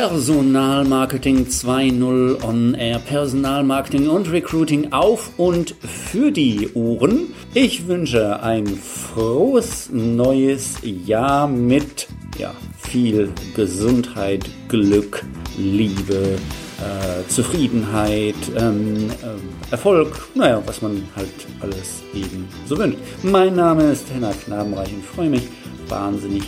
Personalmarketing 0.00 1.44
2.0 1.44 2.42
on 2.42 2.74
Air, 2.74 3.00
Personalmarketing 3.00 4.08
und 4.08 4.32
Recruiting 4.32 4.94
auf 4.94 5.38
und 5.38 5.74
für 5.82 6.32
die 6.32 6.70
Ohren. 6.72 7.34
Ich 7.52 7.86
wünsche 7.86 8.42
ein 8.42 8.66
frohes 8.66 9.90
neues 9.92 10.76
Jahr 10.82 11.46
mit 11.48 12.08
ja, 12.38 12.54
viel 12.78 13.30
Gesundheit, 13.54 14.48
Glück, 14.68 15.22
Liebe, 15.58 16.38
äh, 16.78 17.28
Zufriedenheit, 17.28 18.36
ähm, 18.56 19.10
äh, 19.10 19.70
Erfolg, 19.70 20.30
naja, 20.34 20.62
was 20.64 20.80
man 20.80 21.06
halt 21.14 21.28
alles 21.60 22.00
eben 22.14 22.48
so 22.64 22.78
wünscht. 22.78 22.98
Mein 23.22 23.54
Name 23.54 23.92
ist 23.92 24.10
Henna 24.10 24.32
Knabenreich 24.32 24.94
und 24.94 25.04
freue 25.04 25.28
mich 25.28 25.46
wahnsinnig, 25.88 26.44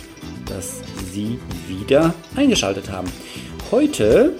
dass 0.47 0.81
Sie 1.11 1.37
wieder 1.67 2.15
eingeschaltet 2.35 2.89
haben. 2.91 3.07
Heute 3.73 4.33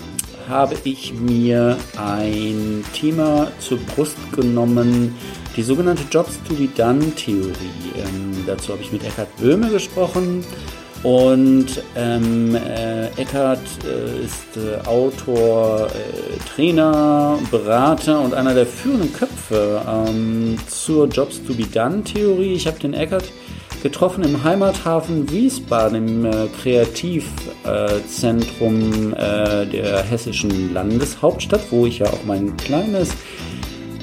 habe 0.48 0.76
ich 0.84 1.12
mir 1.12 1.76
ein 1.98 2.86
Thema 2.94 3.48
zur 3.58 3.80
Brust 3.80 4.16
genommen, 4.32 5.16
die 5.58 5.64
sogenannte 5.64 6.04
Jobs 6.12 6.38
to 6.48 6.54
be 6.54 6.68
done 6.68 7.16
Theorie. 7.16 7.50
Ähm, 7.98 8.44
dazu 8.46 8.74
habe 8.74 8.84
ich 8.84 8.92
mit 8.92 9.04
Eckhard 9.04 9.36
Böhme 9.38 9.72
gesprochen. 9.72 10.46
Und 11.02 11.82
ähm, 11.96 12.56
äh, 12.56 13.08
Eckhart 13.20 13.58
äh, 13.84 14.24
ist 14.24 14.56
äh, 14.56 14.88
Autor, 14.88 15.88
äh, 15.88 16.38
Trainer, 16.56 17.40
Berater 17.50 18.22
und 18.22 18.36
einer 18.36 18.54
der 18.54 18.68
führenden 18.68 19.12
Köpfe 19.14 19.82
ähm, 19.90 20.60
zur 20.68 21.08
Jobs 21.08 21.44
to 21.44 21.56
be 21.56 21.64
Done 21.64 22.04
Theorie. 22.04 22.54
Ich 22.54 22.68
habe 22.68 22.78
den 22.78 22.94
Eckhart 22.94 23.26
getroffen 23.84 24.24
im 24.24 24.44
Heimathafen 24.44 25.30
Wiesbaden, 25.30 25.98
im 25.98 26.26
äh, 26.26 26.48
Kreativzentrum 26.62 29.14
äh, 29.14 29.66
der 29.66 30.02
hessischen 30.04 30.74
Landeshauptstadt, 30.74 31.62
wo 31.70 31.86
ich 31.86 32.00
ja 32.00 32.08
auch 32.08 32.24
mein 32.26 32.58
kleines, 32.58 33.10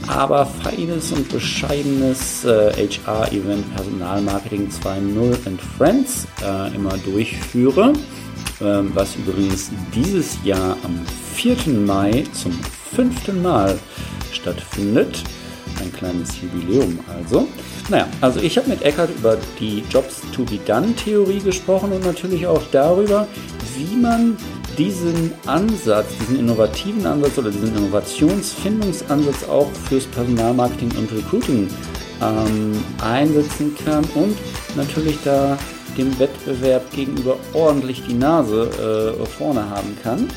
aber 0.07 0.45
feines 0.45 1.13
und 1.13 1.31
bescheidenes 1.31 2.45
äh, 2.45 2.89
HR-Event 3.07 3.75
Personalmarketing 3.75 4.69
2.0 4.69 5.47
and 5.47 5.63
Friends 5.79 6.27
äh, 6.45 6.75
immer 6.75 6.99
durchführe, 6.99 7.95
ähm, 8.61 8.91
was 8.93 9.17
übrigens 9.17 9.71
dieses 9.95 10.37
Jahr 10.45 10.77
am 10.85 11.01
4. 11.35 11.57
Mai 11.87 12.25
zum 12.35 12.53
fünften 12.93 13.41
Mal 13.41 13.79
stattfindet. 14.31 15.25
Ein 15.81 15.93
kleines 15.93 16.31
Jubiläum 16.41 16.99
also. 17.09 17.49
Naja, 17.89 18.07
also 18.21 18.41
ich 18.41 18.57
habe 18.59 18.69
mit 18.69 18.83
Eckert 18.83 19.11
über 19.11 19.39
die 19.59 19.83
Jobs 19.91 20.21
to 20.35 20.43
be 20.45 20.59
done 20.67 20.95
Theorie 20.95 21.41
gesprochen 21.41 21.93
und 21.93 22.05
natürlich 22.05 22.47
auch 22.47 22.63
darüber, 22.71 23.27
wie 23.77 23.97
man 23.97 24.37
diesen 24.77 25.33
Ansatz, 25.47 26.07
diesen 26.21 26.39
innovativen 26.39 27.07
Ansatz 27.07 27.39
oder 27.39 27.51
diesen 27.51 27.77
Innovationsfindungsansatz 27.77 29.45
auch 29.49 29.71
fürs 29.89 30.07
Personalmarketing 30.07 30.91
und 30.99 31.13
Recruiting 31.13 31.69
ähm, 32.23 32.85
einsetzen 33.03 33.75
kann 33.85 34.05
und 34.15 34.37
natürlich 34.77 35.19
da 35.25 35.59
dem 35.97 36.19
Wettbewerb 36.19 36.91
gegenüber 36.93 37.37
ordentlich 37.53 38.03
die 38.07 38.15
Nase 38.15 39.17
äh, 39.19 39.27
vorne 39.27 39.69
haben 39.69 39.97
kann. 40.03 40.29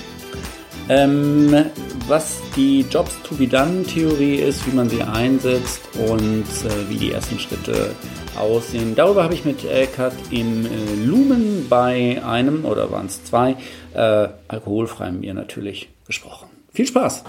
Ähm, 0.90 1.66
was 2.08 2.42
die 2.56 2.82
Jobs 2.90 3.18
to 3.24 3.36
be 3.36 3.48
done 3.48 3.84
Theorie 3.84 4.36
ist, 4.36 4.68
wie 4.68 4.76
man 4.76 4.90
sie 4.90 5.02
einsetzt 5.02 5.82
und 6.08 6.44
äh, 6.44 6.90
wie 6.90 6.98
die 6.98 7.12
ersten 7.12 7.40
Schritte 7.40 7.96
aussehen. 8.38 8.94
Darüber 8.96 9.24
habe 9.24 9.34
ich 9.34 9.46
mit 9.46 9.64
Eckart 9.64 10.14
im 10.30 10.66
äh, 10.66 10.70
Lumen 11.06 11.68
bei 11.70 12.22
einem 12.26 12.66
oder 12.66 12.92
waren 12.92 13.06
es 13.06 13.24
zwei 13.24 13.56
äh, 13.94 14.28
alkoholfreien 14.48 15.22
Bier 15.22 15.34
natürlich 15.34 15.90
gesprochen. 16.06 16.50
Viel 16.74 16.88
Spaß! 16.88 17.24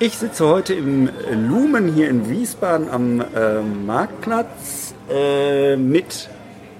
Ich 0.00 0.16
sitze 0.16 0.46
heute 0.46 0.74
im 0.74 1.08
Lumen 1.32 1.92
hier 1.92 2.08
in 2.08 2.30
Wiesbaden 2.30 2.88
am 2.88 3.20
äh, 3.20 3.60
Marktplatz 3.62 4.94
äh, 5.10 5.76
mit 5.76 6.28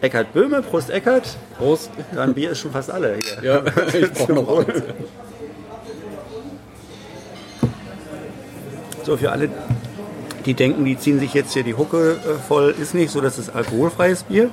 Eckhard 0.00 0.32
Böhme. 0.32 0.62
Prost, 0.62 0.90
Eckhard. 0.90 1.36
Prost. 1.56 1.90
Dein 2.14 2.34
Bier 2.34 2.52
ist 2.52 2.60
schon 2.60 2.70
fast 2.70 2.90
alle 2.90 3.16
hier. 3.16 3.42
Ja, 3.42 3.62
ich 3.92 4.12
brauche 4.12 4.32
noch 4.32 4.58
eins. 4.66 4.82
So, 9.04 9.16
für 9.16 9.32
alle, 9.32 9.48
die 10.44 10.54
denken, 10.54 10.84
die 10.84 10.98
ziehen 10.98 11.18
sich 11.18 11.32
jetzt 11.32 11.54
hier 11.54 11.62
die 11.62 11.74
Hucke 11.74 12.12
äh, 12.12 12.34
voll, 12.46 12.74
ist 12.78 12.94
nicht 12.94 13.10
so, 13.10 13.20
das 13.20 13.38
ist 13.38 13.48
alkoholfreies 13.54 14.24
Bier. 14.24 14.50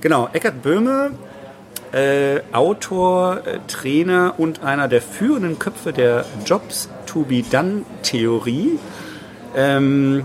Genau, 0.00 0.28
Eckhard 0.32 0.62
Böhme, 0.62 1.10
äh, 1.92 2.40
Autor, 2.52 3.42
äh, 3.46 3.58
Trainer 3.68 4.34
und 4.38 4.62
einer 4.62 4.88
der 4.88 5.02
führenden 5.02 5.58
Köpfe 5.58 5.92
der 5.92 6.24
Jobs 6.46 6.88
to 7.06 7.20
be 7.20 7.42
done 7.42 7.84
Theorie. 8.02 8.78
Ähm, 9.54 10.24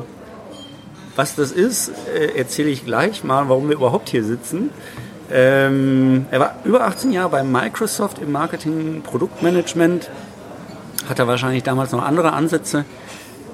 was 1.19 1.35
das 1.35 1.51
ist, 1.51 1.91
äh, 2.15 2.37
erzähle 2.37 2.69
ich 2.69 2.85
gleich 2.85 3.25
mal, 3.25 3.49
warum 3.49 3.67
wir 3.67 3.75
überhaupt 3.75 4.07
hier 4.07 4.23
sitzen. 4.23 4.69
Ähm, 5.29 6.25
er 6.31 6.39
war 6.39 6.55
über 6.63 6.85
18 6.85 7.11
Jahre 7.11 7.27
bei 7.27 7.43
Microsoft 7.43 8.19
im 8.19 8.31
Marketing, 8.31 9.01
Produktmanagement, 9.01 10.09
hat 11.09 11.19
er 11.19 11.27
wahrscheinlich 11.27 11.63
damals 11.63 11.91
noch 11.91 12.05
andere 12.05 12.31
Ansätze 12.31 12.85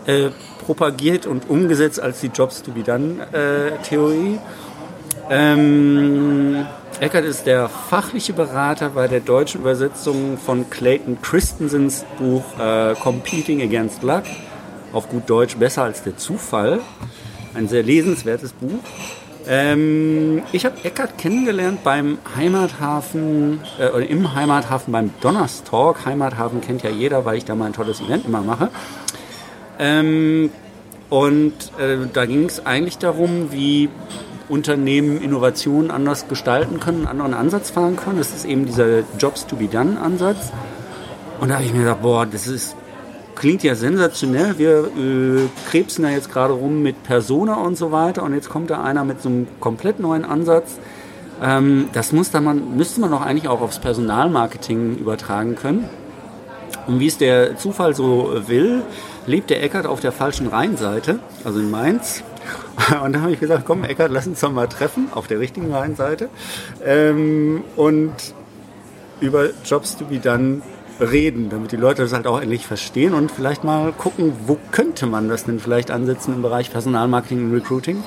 äh, 0.06 0.30
propagiert 0.64 1.26
und 1.26 1.50
umgesetzt 1.50 2.00
als 2.00 2.20
die 2.20 2.28
Jobs 2.28 2.62
to 2.62 2.72
be 2.72 2.84
done 2.84 3.26
äh, 3.34 3.82
Theorie. 3.82 4.38
Ähm, 5.32 6.68
Eckert 7.00 7.26
ist 7.26 7.48
der 7.48 7.68
fachliche 7.68 8.34
Berater 8.34 8.90
bei 8.90 9.08
der 9.08 9.22
deutschen 9.22 9.62
Übersetzung 9.62 10.38
von 10.38 10.70
Clayton 10.70 11.20
Christensens 11.20 12.06
Buch 12.20 12.44
äh, 12.60 12.94
Competing 12.94 13.64
Against 13.64 14.04
Luck. 14.04 14.26
Auf 14.94 15.10
gut 15.10 15.28
Deutsch 15.28 15.56
besser 15.58 15.82
als 15.82 16.04
der 16.04 16.16
Zufall. 16.16 16.82
Ein 17.56 17.68
sehr 17.68 17.84
lesenswertes 17.84 18.52
Buch. 18.52 18.80
Ähm, 19.48 20.42
ich 20.52 20.66
habe 20.66 20.76
Eckert 20.84 21.18
kennengelernt 21.18 21.84
beim 21.84 22.18
Heimathafen, 22.36 23.62
äh, 23.80 23.90
oder 23.90 24.08
im 24.08 24.34
Heimathafen 24.36 24.92
beim 24.92 25.12
Donnerstalk. 25.22 26.06
Heimathafen 26.06 26.62
kennt 26.62 26.84
ja 26.84 26.90
jeder, 26.90 27.26
weil 27.26 27.38
ich 27.38 27.46
da 27.46 27.56
mal 27.56 27.66
ein 27.66 27.74
tolles 27.74 28.02
Event 28.02 28.26
immer 28.26 28.42
mache. 28.42 28.70
Ähm, 29.80 30.50
und 31.10 31.54
äh, 31.80 31.98
da 32.12 32.26
ging 32.26 32.46
es 32.46 32.66
eigentlich 32.66 32.98
darum, 32.98 33.52
wie 33.52 33.90
Unternehmen 34.50 35.22
Innovationen 35.22 35.92
anders 35.92 36.28
gestalten 36.28 36.80
können, 36.80 37.08
einen 37.08 37.22
anderen 37.22 37.34
Ansatz 37.34 37.70
fahren 37.70 37.96
können. 37.96 38.18
Das 38.18 38.34
ist 38.34 38.46
eben 38.46 38.66
dieser 38.66 39.00
Jobs 39.20 39.46
to 39.48 39.56
be 39.56 39.68
done 39.68 40.00
Ansatz. 40.00 40.52
Und 41.40 41.50
da 41.50 41.56
habe 41.56 41.66
ich 41.66 41.74
mir 41.74 41.80
gedacht, 41.80 42.02
boah, 42.02 42.26
das 42.26 42.48
ist, 42.48 42.76
klingt 43.36 43.64
ja 43.64 43.76
sensationell. 43.76 44.58
Wir 44.58 44.86
äh, 44.98 45.70
krebsen 45.70 46.04
da 46.04 46.10
jetzt 46.10 46.32
gerade 46.32 46.54
rum 46.54 46.82
mit 46.82 47.04
Persona 47.04 47.56
und 47.56 47.78
so 47.78 47.92
weiter. 47.92 48.24
Und 48.24 48.34
jetzt 48.34 48.50
kommt 48.50 48.70
da 48.70 48.82
einer 48.84 49.04
mit 49.04 49.22
so 49.22 49.30
einem 49.30 49.48
komplett 49.60 50.00
neuen 50.00 50.26
Ansatz. 50.26 50.78
Ähm, 51.42 51.90
das 51.94 52.12
muss 52.12 52.32
da 52.32 52.42
man, 52.42 52.78
müsste 52.78 53.02
man 53.02 53.12
doch 53.12 53.22
eigentlich 53.22 53.48
auch 53.48 53.62
aufs 53.62 53.80
Personalmarketing 53.80 54.98
übertragen 54.98 55.56
können. 55.56 55.90
Und 56.88 57.00
wie 57.00 57.08
es 57.08 57.18
der 57.18 57.58
Zufall 57.58 57.94
so 57.96 58.42
will, 58.48 58.84
lebt 59.28 59.50
der 59.50 59.64
Eckert 59.64 59.86
auf 59.86 60.00
der 60.00 60.12
falschen 60.12 60.48
Rheinseite, 60.48 61.20
also 61.44 61.60
in 61.60 61.72
Mainz. 61.72 62.24
Und 63.04 63.14
da 63.14 63.22
habe 63.22 63.32
ich 63.32 63.40
gesagt, 63.40 63.64
komm 63.66 63.84
Eckert, 63.84 64.12
lass 64.12 64.28
uns 64.28 64.40
doch 64.40 64.52
mal 64.52 64.68
treffen, 64.68 65.08
auf 65.14 65.28
der 65.28 65.40
richtigen 65.40 65.74
Rheinseite. 65.74 66.30
Ähm, 66.84 67.64
und 67.76 68.14
über 69.20 69.50
Jobs 69.64 69.98
to 69.98 70.06
be 70.06 70.20
done 70.20 70.62
reden, 71.00 71.50
damit 71.50 71.72
die 71.72 71.78
Leute 71.78 72.04
das 72.04 72.14
halt 72.14 72.28
auch 72.28 72.40
endlich 72.40 72.66
verstehen 72.66 73.14
und 73.14 73.32
vielleicht 73.32 73.64
mal 73.64 73.92
gucken, 73.92 74.34
wo 74.48 74.58
könnte 74.72 75.06
man 75.06 75.28
das 75.30 75.46
denn 75.46 75.60
vielleicht 75.60 75.92
ansetzen 75.92 76.34
im 76.36 76.42
Bereich 76.42 76.72
Personalmarketing 76.72 77.46
und 77.46 77.54
Recruiting. 77.54 78.04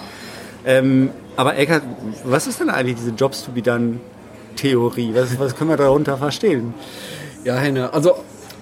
Ähm, 0.64 1.10
aber 1.36 1.56
Eckert, 1.56 1.82
was 2.24 2.46
ist 2.46 2.60
denn 2.60 2.70
eigentlich 2.70 2.96
diese 2.96 3.10
Jobs 3.10 3.44
to 3.44 3.52
be 3.52 3.62
done 3.62 4.00
Theorie? 4.56 5.14
Was, 5.14 5.38
was 5.38 5.54
können 5.54 5.70
wir 5.70 5.76
darunter 5.76 6.16
verstehen? 6.16 6.74
Ja, 7.44 7.56
Henne, 7.56 7.92
also 7.92 8.16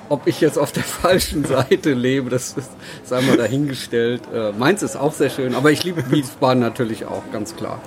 ob 0.08 0.26
ich 0.26 0.40
jetzt 0.40 0.58
auf 0.58 0.72
der 0.72 0.82
falschen 1.02 1.44
Seite 1.44 1.92
lebe, 1.92 2.30
das 2.30 2.54
ist, 2.56 2.70
sei 3.04 3.20
mal 3.22 3.36
dahingestellt. 3.36 4.22
Äh, 4.32 4.52
meins 4.52 4.82
ist 4.82 4.96
auch 4.96 5.12
sehr 5.12 5.30
schön, 5.30 5.54
aber 5.54 5.70
ich 5.70 5.84
liebe 5.84 6.10
Wiesbaden 6.10 6.60
natürlich 6.60 7.06
auch, 7.06 7.22
ganz 7.32 7.56
klar. 7.56 7.80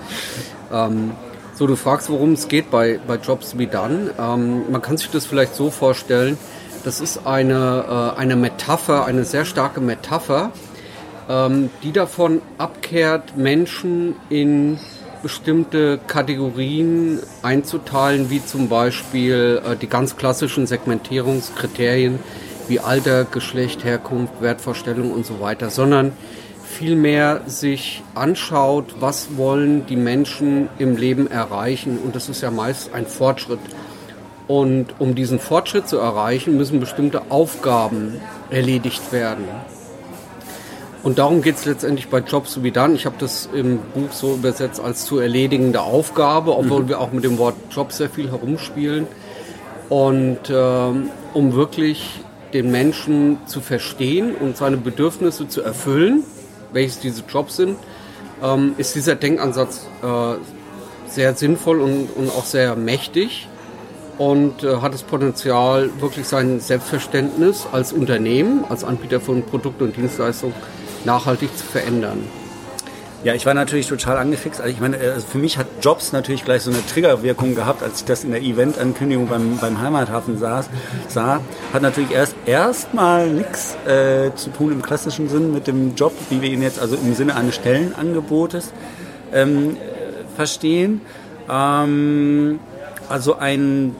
Ähm, 0.71 1.11
so, 1.59 1.67
du 1.67 1.75
fragst, 1.75 2.09
worum 2.09 2.31
es 2.31 2.47
geht 2.47 2.71
bei, 2.71 3.01
bei 3.05 3.17
Jobs 3.17 3.57
wie 3.57 3.67
dann. 3.67 4.09
Ähm, 4.17 4.71
man 4.71 4.81
kann 4.81 4.95
sich 4.95 5.09
das 5.09 5.25
vielleicht 5.25 5.55
so 5.55 5.69
vorstellen, 5.69 6.37
das 6.85 7.01
ist 7.01 7.27
eine, 7.27 8.13
äh, 8.15 8.17
eine 8.17 8.37
Metapher, 8.37 9.05
eine 9.05 9.25
sehr 9.25 9.43
starke 9.43 9.81
Metapher, 9.81 10.53
ähm, 11.27 11.69
die 11.83 11.91
davon 11.91 12.41
abkehrt, 12.57 13.35
Menschen 13.35 14.15
in 14.29 14.79
bestimmte 15.21 15.99
Kategorien 16.07 17.19
einzuteilen, 17.43 18.29
wie 18.29 18.41
zum 18.41 18.69
Beispiel 18.69 19.61
äh, 19.69 19.75
die 19.75 19.87
ganz 19.87 20.15
klassischen 20.15 20.65
Segmentierungskriterien 20.65 22.19
wie 22.69 22.79
Alter, 22.79 23.25
Geschlecht, 23.25 23.83
Herkunft, 23.83 24.41
Wertvorstellung 24.41 25.11
und 25.11 25.25
so 25.25 25.41
weiter, 25.41 25.69
sondern 25.71 26.13
vielmehr 26.69 27.41
sich 27.47 28.03
anschaut, 28.13 28.95
was 28.99 29.37
wollen 29.37 29.85
die 29.87 29.95
Menschen 29.95 30.69
im 30.77 30.95
Leben 30.95 31.29
erreichen 31.29 31.97
und 31.97 32.15
das 32.15 32.29
ist 32.29 32.41
ja 32.41 32.51
meist 32.51 32.93
ein 32.93 33.07
Fortschritt. 33.07 33.59
Und 34.47 34.87
um 34.99 35.15
diesen 35.15 35.39
Fortschritt 35.39 35.87
zu 35.87 35.97
erreichen, 35.97 36.57
müssen 36.57 36.79
bestimmte 36.79 37.31
Aufgaben 37.31 38.21
erledigt 38.49 39.11
werden. 39.11 39.45
Und 41.01 41.17
darum 41.17 41.41
geht 41.41 41.55
es 41.55 41.65
letztendlich 41.65 42.09
bei 42.09 42.19
Jobs 42.19 42.61
wie 42.61 42.71
dann. 42.71 42.93
Ich 42.95 43.05
habe 43.05 43.15
das 43.19 43.49
im 43.53 43.79
Buch 43.93 44.11
so 44.11 44.33
übersetzt 44.33 44.79
als 44.79 45.05
zu 45.05 45.19
erledigende 45.19 45.81
Aufgabe, 45.81 46.55
obwohl 46.55 46.83
mhm. 46.83 46.89
wir 46.89 46.99
auch 46.99 47.11
mit 47.11 47.23
dem 47.23 47.37
Wort 47.37 47.55
Job 47.71 47.91
sehr 47.91 48.09
viel 48.09 48.29
herumspielen. 48.29 49.07
Und 49.87 50.39
ähm, 50.49 51.09
um 51.33 51.53
wirklich 51.53 52.21
den 52.53 52.71
Menschen 52.71 53.37
zu 53.45 53.61
verstehen 53.61 54.35
und 54.35 54.57
seine 54.57 54.77
Bedürfnisse 54.77 55.47
zu 55.47 55.61
erfüllen, 55.61 56.23
welches 56.71 56.99
diese 56.99 57.23
Jobs 57.27 57.57
sind, 57.57 57.77
ähm, 58.43 58.75
ist 58.77 58.95
dieser 58.95 59.15
Denkansatz 59.15 59.87
äh, 60.01 60.35
sehr 61.09 61.35
sinnvoll 61.35 61.81
und, 61.81 62.09
und 62.15 62.29
auch 62.29 62.45
sehr 62.45 62.75
mächtig 62.75 63.47
und 64.17 64.63
äh, 64.63 64.77
hat 64.77 64.93
das 64.93 65.03
Potenzial, 65.03 65.89
wirklich 65.99 66.27
sein 66.27 66.59
Selbstverständnis 66.59 67.65
als 67.71 67.93
Unternehmen, 67.93 68.65
als 68.69 68.83
Anbieter 68.83 69.19
von 69.19 69.43
Produkten 69.43 69.85
und 69.85 69.97
Dienstleistungen 69.97 70.53
nachhaltig 71.05 71.55
zu 71.57 71.65
verändern. 71.65 72.19
Ja, 73.21 73.33
ich 73.33 73.45
war 73.45 73.53
natürlich 73.53 73.87
total 73.87 74.17
angefixt. 74.17 74.61
Also 74.61 74.71
ich 74.73 74.79
meine, 74.79 74.97
also 74.97 75.27
für 75.27 75.39
mich 75.39 75.57
hat 75.57 75.67
Jobs 75.81 76.13
natürlich 76.13 76.45
gleich 76.45 76.61
so 76.61 76.71
eine 76.71 76.85
Triggerwirkung 76.85 77.53
gehabt, 77.53 77.83
als 77.83 77.99
ich 77.99 78.05
das 78.05 78.23
in 78.23 78.31
der 78.31 78.41
Event-Ankündigung 78.41 79.27
beim, 79.27 79.57
beim 79.57 79.81
Heimathafen 79.81 80.37
saß, 80.37 80.69
sah. 81.09 81.41
Hat 81.73 81.81
natürlich 81.81 82.11
erst 82.11 82.35
erstmal 82.45 83.29
nichts 83.29 83.75
äh, 83.85 84.33
zu 84.35 84.51
tun 84.51 84.71
im 84.71 84.81
klassischen 84.81 85.27
Sinn 85.27 85.51
mit 85.51 85.67
dem 85.67 85.95
Job, 85.95 86.13
wie 86.29 86.41
wir 86.41 86.49
ihn 86.49 86.61
jetzt 86.61 86.79
also 86.79 86.95
im 86.95 87.13
Sinne 87.13 87.35
eines 87.35 87.55
Stellenangebotes 87.55 88.71
ähm, 89.33 89.75
verstehen. 90.37 91.01
Ähm, 91.49 92.59
also 93.09 93.35
ein 93.35 93.97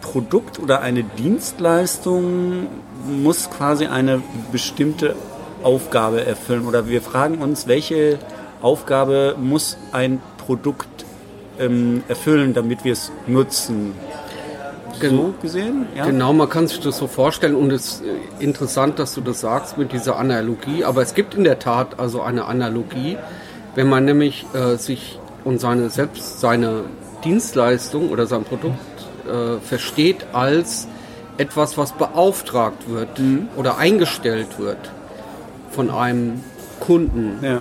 Produkt 0.00 0.58
oder 0.58 0.80
eine 0.80 1.04
Dienstleistung 1.04 2.66
muss 3.06 3.50
quasi 3.50 3.86
eine 3.86 4.20
bestimmte 4.50 5.14
Aufgabe 5.62 6.26
erfüllen. 6.26 6.66
Oder 6.66 6.88
wir 6.88 7.02
fragen 7.02 7.38
uns, 7.38 7.68
welche 7.68 8.18
Aufgabe 8.62 9.36
muss 9.38 9.76
ein 9.92 10.20
Produkt 10.38 11.04
ähm, 11.58 12.02
erfüllen, 12.08 12.54
damit 12.54 12.84
wir 12.84 12.92
es 12.92 13.12
nutzen. 13.26 13.94
So 15.00 15.34
gesehen? 15.40 15.86
Ja? 15.94 16.06
Genau, 16.06 16.32
man 16.32 16.48
kann 16.48 16.66
sich 16.66 16.80
das 16.80 16.98
so 16.98 17.06
vorstellen 17.06 17.54
und 17.54 17.70
es 17.70 17.86
ist 17.86 18.02
äh, 18.02 18.44
interessant, 18.44 18.98
dass 18.98 19.14
du 19.14 19.20
das 19.20 19.40
sagst 19.40 19.78
mit 19.78 19.92
dieser 19.92 20.16
Analogie, 20.16 20.84
aber 20.84 21.02
es 21.02 21.14
gibt 21.14 21.34
in 21.34 21.44
der 21.44 21.60
Tat 21.60 22.00
also 22.00 22.22
eine 22.22 22.46
Analogie, 22.46 23.16
wenn 23.76 23.88
man 23.88 24.04
nämlich 24.04 24.46
äh, 24.54 24.76
sich 24.76 25.20
und 25.44 25.60
seine 25.60 25.88
selbst 25.90 26.40
seine 26.40 26.84
Dienstleistung 27.22 28.10
oder 28.10 28.26
sein 28.26 28.42
Produkt 28.42 28.76
äh, 29.30 29.60
versteht 29.60 30.26
als 30.32 30.88
etwas, 31.36 31.78
was 31.78 31.92
beauftragt 31.92 32.88
wird 32.88 33.20
mhm. 33.20 33.48
oder 33.56 33.78
eingestellt 33.78 34.58
wird 34.58 34.90
von 35.70 35.90
einem 35.90 36.42
Kunden. 36.80 37.38
Ja 37.40 37.60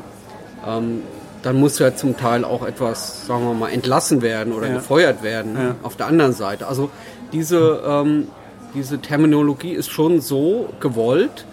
ähm, 0.66 1.02
dann 1.44 1.60
muss 1.60 1.80
ja 1.80 1.96
zum 1.96 2.18
Teil 2.18 2.44
auch 2.44 2.66
etwas, 2.66 3.28
sagen 3.28 3.46
wir 3.46 3.54
mal, 3.54 3.70
entlassen 3.70 4.22
werden 4.22 4.54
oder 4.54 4.68
ja. 4.68 4.74
gefeuert 4.76 5.24
werden 5.24 5.56
ja. 5.56 5.76
auf 5.84 5.96
der 5.96 6.08
anderen 6.08 6.34
Seite. 6.34 6.68
Also 6.68 6.90
diese, 7.32 7.82
ähm, 7.86 8.28
diese 8.74 9.00
Terminologie 9.00 9.74
ist 9.74 9.90
schon 9.90 10.20
so 10.22 10.70
gewollt, 10.80 11.46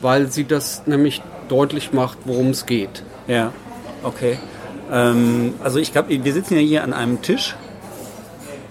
weil 0.00 0.30
sie 0.30 0.44
das 0.44 0.86
nämlich 0.86 1.22
deutlich 1.48 1.92
macht, 1.92 2.18
worum 2.24 2.50
es 2.50 2.66
geht. 2.66 3.02
Ja, 3.28 3.52
okay. 4.02 4.38
Ähm, 4.90 5.54
also 5.62 5.78
ich 5.78 5.92
glaube, 5.92 6.08
wir 6.10 6.32
sitzen 6.32 6.54
ja 6.54 6.60
hier 6.60 6.84
an 6.84 6.92
einem 6.92 7.22
Tisch 7.22 7.56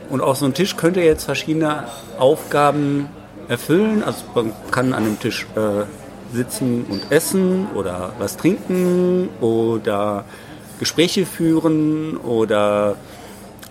und 0.09 0.21
auch 0.21 0.35
so 0.35 0.45
ein 0.45 0.53
Tisch 0.53 0.75
könnte 0.77 1.01
jetzt 1.01 1.23
verschiedene 1.23 1.85
Aufgaben 2.17 3.09
erfüllen. 3.47 4.03
Also 4.03 4.23
man 4.33 4.53
kann 4.71 4.93
an 4.93 5.03
dem 5.03 5.19
Tisch 5.19 5.47
äh, 5.55 5.83
sitzen 6.35 6.85
und 6.89 7.11
essen 7.11 7.67
oder 7.75 8.13
was 8.19 8.37
trinken 8.37 9.29
oder 9.41 10.25
Gespräche 10.79 11.25
führen 11.25 12.17
oder 12.17 12.95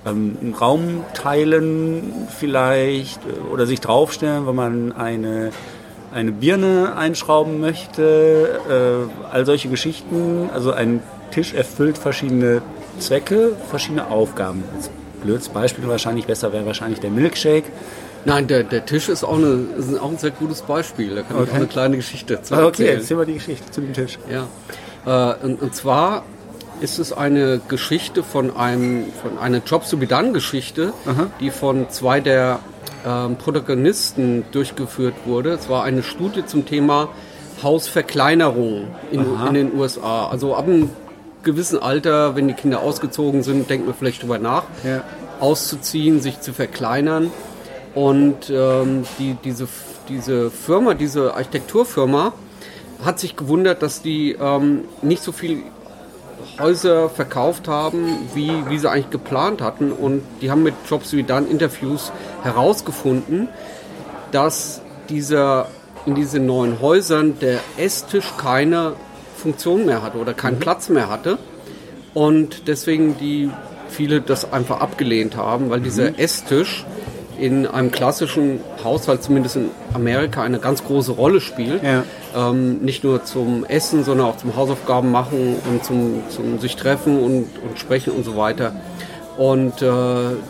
ähm, 0.07 0.37
einen 0.41 0.55
Raum 0.55 1.05
teilen 1.15 2.29
vielleicht 2.39 3.21
oder 3.53 3.67
sich 3.67 3.81
draufstellen, 3.81 4.47
wenn 4.47 4.55
man 4.55 4.93
eine, 4.93 5.51
eine 6.13 6.33
Birne 6.33 6.97
einschrauben 6.97 7.61
möchte. 7.61 8.61
Äh, 8.69 9.33
all 9.33 9.47
solche 9.47 9.69
Geschichten. 9.69 10.51
Also 10.53 10.73
ein 10.73 11.03
Tisch 11.31 11.55
erfüllt 11.55 11.99
verschiedene 11.99 12.63
Zwecke, 12.99 13.53
verschiedene 13.69 14.09
Aufgaben. 14.09 14.63
Als 14.75 14.91
blödes 15.23 15.49
Beispiel 15.49 15.89
wahrscheinlich 15.89 16.27
besser 16.27 16.53
wäre 16.53 16.67
wahrscheinlich 16.67 17.01
der 17.01 17.11
Milkshake. 17.11 17.65
Nein, 18.25 18.47
der, 18.47 18.63
der 18.63 18.87
Tisch 18.87 19.09
ist 19.09 19.25
auch, 19.25 19.37
eine, 19.37 19.67
ist 19.77 19.99
auch 20.01 20.11
ein 20.11 20.19
sehr 20.19 20.31
gutes 20.31 20.63
Beispiel. 20.63 21.15
Da 21.15 21.23
kann 21.23 21.37
okay. 21.37 21.45
ich 21.45 21.51
auch 21.51 21.57
eine 21.57 21.67
kleine 21.67 21.97
Geschichte 21.97 22.43
zu 22.43 22.55
erzählen. 22.55 22.67
Okay, 22.67 22.95
erzähl 22.95 23.17
mal 23.17 23.27
die 23.27 23.35
Geschichte 23.35 23.71
zu 23.71 23.81
dem 23.81 23.93
Tisch. 23.93 24.19
Ja. 24.31 25.33
Äh, 25.33 25.45
und, 25.45 25.61
und 25.61 25.75
zwar 25.75 26.25
ist 26.81 26.99
es 26.99 27.13
eine 27.13 27.61
Geschichte 27.69 28.23
von 28.23 28.57
einem, 28.57 29.07
von 29.23 29.39
einer 29.39 29.59
Jobs 29.65 29.91
to 29.91 29.97
be 29.97 30.07
done 30.07 30.33
Geschichte, 30.33 30.93
Aha. 31.07 31.27
die 31.41 31.51
von 31.51 31.89
zwei 31.91 32.21
der 32.21 32.61
ähm, 33.07 33.37
Protagonisten 33.37 34.45
durchgeführt 34.53 35.15
wurde. 35.25 35.51
Es 35.51 35.69
war 35.69 35.85
eine 35.85 36.03
Studie 36.03 36.45
zum 36.47 36.67
Thema 36.67 37.11
Hausverkleinerung 37.63 38.89
in, 39.11 39.25
in 39.49 39.55
den 39.55 39.75
USA. 39.75 40.29
Also 40.29 40.55
ab 40.55 40.67
einem 40.67 40.91
gewissen 41.43 41.79
Alter, 41.79 42.37
wenn 42.37 42.49
die 42.49 42.55
Kinder 42.55 42.81
ausgezogen 42.81 43.43
sind, 43.43 43.69
denkt 43.71 43.87
man 43.87 43.95
vielleicht 43.95 44.23
drüber 44.23 44.39
nach, 44.39 44.65
ja. 44.83 45.03
auszuziehen, 45.41 46.21
sich 46.21 46.41
zu 46.41 46.53
verkleinern. 46.53 47.31
Und 47.95 48.51
ähm, 48.51 49.05
die, 49.19 49.37
diese, 49.45 49.69
diese 50.09 50.51
Firma, 50.51 50.95
diese 50.95 51.35
Architekturfirma, 51.35 52.33
hat 53.05 53.19
sich 53.19 53.37
gewundert, 53.37 53.83
dass 53.83 54.03
die 54.03 54.33
ähm, 54.33 54.85
nicht 55.03 55.23
so 55.23 55.33
viel 55.33 55.63
Häuser 56.59 57.09
verkauft 57.09 57.69
haben, 57.69 58.19
wie, 58.35 58.51
wie 58.69 58.79
sie 58.79 58.91
eigentlich 58.91 59.11
geplant 59.11 59.61
hatten. 59.61 59.93
Und 59.93 60.23
die 60.41 60.51
haben 60.51 60.63
mit 60.63 60.75
Jobs 60.89 61.13
wie 61.13 61.23
dann 61.23 61.49
Interviews 61.49 62.13
herausgefunden, 62.43 63.49
dass 64.31 64.81
dieser, 65.09 65.69
in 66.07 66.15
diesen 66.15 66.47
neuen 66.47 66.81
Häusern 66.81 67.39
der 67.41 67.61
Esstisch 67.77 68.33
keine 68.39 68.95
Funktion 69.37 69.87
mehr 69.87 70.03
hatte 70.03 70.19
oder 70.19 70.35
keinen 70.35 70.57
mhm. 70.57 70.61
Platz 70.61 70.89
mehr 70.89 71.09
hatte. 71.09 71.39
Und 72.15 72.69
deswegen 72.69 73.19
die 73.19 73.51
viele 73.89 74.21
das 74.21 74.53
einfach 74.53 74.81
abgelehnt 74.81 75.37
haben, 75.37 75.71
weil 75.71 75.81
mhm. 75.81 75.85
dieser 75.85 76.19
Esstisch 76.19 76.85
in 77.39 77.67
einem 77.67 77.91
klassischen 77.91 78.61
Haushalt, 78.83 79.23
zumindest 79.23 79.57
in 79.57 79.71
Amerika, 79.93 80.43
eine 80.43 80.59
ganz 80.59 80.85
große 80.85 81.13
Rolle 81.13 81.41
spielt. 81.41 81.83
Ja. 81.83 82.05
Ähm, 82.35 82.79
nicht 82.79 83.05
nur 83.05 83.25
zum 83.25 83.65
Essen, 83.65 84.05
sondern 84.05 84.27
auch 84.27 84.37
zum 84.37 84.57
Hausaufgaben 84.57 85.11
machen 85.11 85.57
und 85.71 85.85
zum, 85.85 86.23
zum 86.29 86.59
sich 86.59 86.77
treffen 86.77 87.19
und, 87.19 87.47
und 87.63 87.79
sprechen 87.79 88.13
und 88.13 88.25
so 88.25 88.37
weiter. 88.37 88.73
Und 89.37 89.83
äh, 89.83 89.87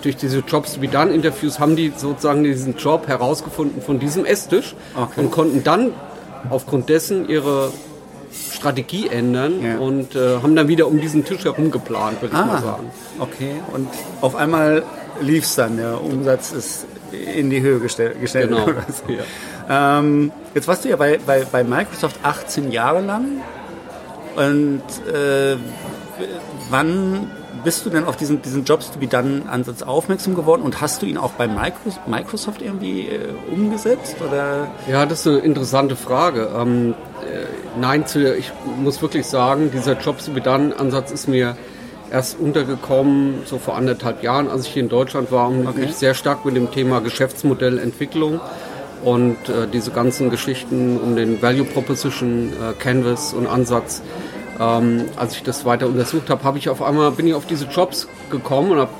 durch 0.02 0.16
diese 0.16 0.40
Jobs 0.40 0.80
wie 0.80 0.88
dann 0.88 1.10
Interviews 1.10 1.58
haben 1.58 1.74
die 1.74 1.92
sozusagen 1.96 2.44
diesen 2.44 2.76
Job 2.76 3.08
herausgefunden 3.08 3.80
von 3.80 3.98
diesem 3.98 4.26
Esstisch 4.26 4.74
okay. 4.94 5.20
und 5.20 5.30
konnten 5.30 5.64
dann 5.64 5.92
aufgrund 6.50 6.90
dessen 6.90 7.28
ihre 7.28 7.72
Strategie 8.52 9.08
ändern 9.08 9.62
ja. 9.62 9.78
und 9.78 10.16
äh, 10.16 10.38
haben 10.42 10.56
dann 10.56 10.68
wieder 10.68 10.86
um 10.86 11.00
diesen 11.00 11.24
Tisch 11.24 11.44
herum 11.44 11.70
geplant, 11.70 12.20
würde 12.20 12.34
ich 12.34 12.40
ah, 12.40 12.46
mal 12.46 12.60
sagen. 12.60 12.90
Okay, 13.20 13.54
und 13.72 13.88
auf 14.20 14.34
einmal 14.36 14.82
lief 15.20 15.44
es 15.44 15.54
dann, 15.54 15.76
der 15.76 16.02
Umsatz 16.02 16.52
ist 16.52 16.86
in 17.12 17.50
die 17.50 17.60
Höhe 17.60 17.80
gestellt. 17.80 18.20
gestellt 18.20 18.50
genau. 18.50 18.66
So. 18.66 19.12
Ja. 19.12 19.98
Ähm, 19.98 20.32
jetzt 20.54 20.68
warst 20.68 20.84
du 20.84 20.88
ja 20.88 20.96
bei, 20.96 21.18
bei, 21.24 21.44
bei 21.50 21.64
Microsoft 21.64 22.18
18 22.22 22.72
Jahre 22.72 23.00
lang. 23.00 23.40
Und 24.36 24.82
äh, 25.12 25.56
wann 26.70 27.30
bist 27.62 27.86
du 27.86 27.90
denn 27.90 28.04
auf 28.04 28.16
diesen, 28.16 28.42
diesen 28.42 28.64
Jobs 28.64 28.90
to 28.90 28.98
be 28.98 29.06
done 29.06 29.42
Ansatz 29.48 29.82
aufmerksam 29.82 30.34
geworden 30.34 30.62
und 30.62 30.80
hast 30.80 31.02
du 31.02 31.06
ihn 31.06 31.16
auch 31.16 31.32
bei 31.32 31.48
Microsoft 31.48 32.60
irgendwie 32.60 33.08
äh, 33.08 33.30
umgesetzt? 33.50 34.16
Oder? 34.26 34.68
Ja, 34.88 35.06
das 35.06 35.20
ist 35.20 35.28
eine 35.28 35.38
interessante 35.38 35.96
Frage. 35.96 36.50
Ähm, 36.56 36.94
äh, 37.22 37.46
nein, 37.80 38.06
zu, 38.06 38.36
ich 38.36 38.52
muss 38.78 39.00
wirklich 39.00 39.26
sagen, 39.26 39.70
dieser 39.72 39.98
Jobs 39.98 40.26
to 40.26 40.32
be 40.32 40.40
done 40.40 40.78
Ansatz 40.78 41.10
ist 41.10 41.28
mir 41.28 41.56
erst 42.14 42.38
untergekommen, 42.38 43.40
so 43.44 43.58
vor 43.58 43.76
anderthalb 43.76 44.22
Jahren, 44.22 44.48
als 44.48 44.66
ich 44.66 44.72
hier 44.72 44.84
in 44.84 44.88
Deutschland 44.88 45.32
war 45.32 45.48
und 45.48 45.66
okay. 45.66 45.80
mich 45.80 45.96
sehr 45.96 46.14
stark 46.14 46.44
mit 46.44 46.54
dem 46.54 46.70
Thema 46.70 47.00
Geschäftsmodellentwicklung 47.00 48.40
und 49.02 49.36
äh, 49.48 49.66
diese 49.72 49.90
ganzen 49.90 50.30
Geschichten 50.30 50.98
um 50.98 51.16
den 51.16 51.42
Value 51.42 51.64
Proposition 51.64 52.52
äh, 52.52 52.72
Canvas 52.80 53.34
und 53.34 53.48
Ansatz. 53.48 54.00
Ähm, 54.60 55.06
als 55.16 55.34
ich 55.34 55.42
das 55.42 55.64
weiter 55.64 55.88
untersucht 55.88 56.30
habe, 56.30 56.44
habe 56.44 56.56
ich 56.58 56.68
auf 56.68 56.82
einmal 56.82 57.10
bin 57.10 57.26
ich 57.26 57.34
auf 57.34 57.46
diese 57.46 57.64
Jobs 57.64 58.06
gekommen 58.30 58.70
und 58.70 58.78
habe 58.78 58.92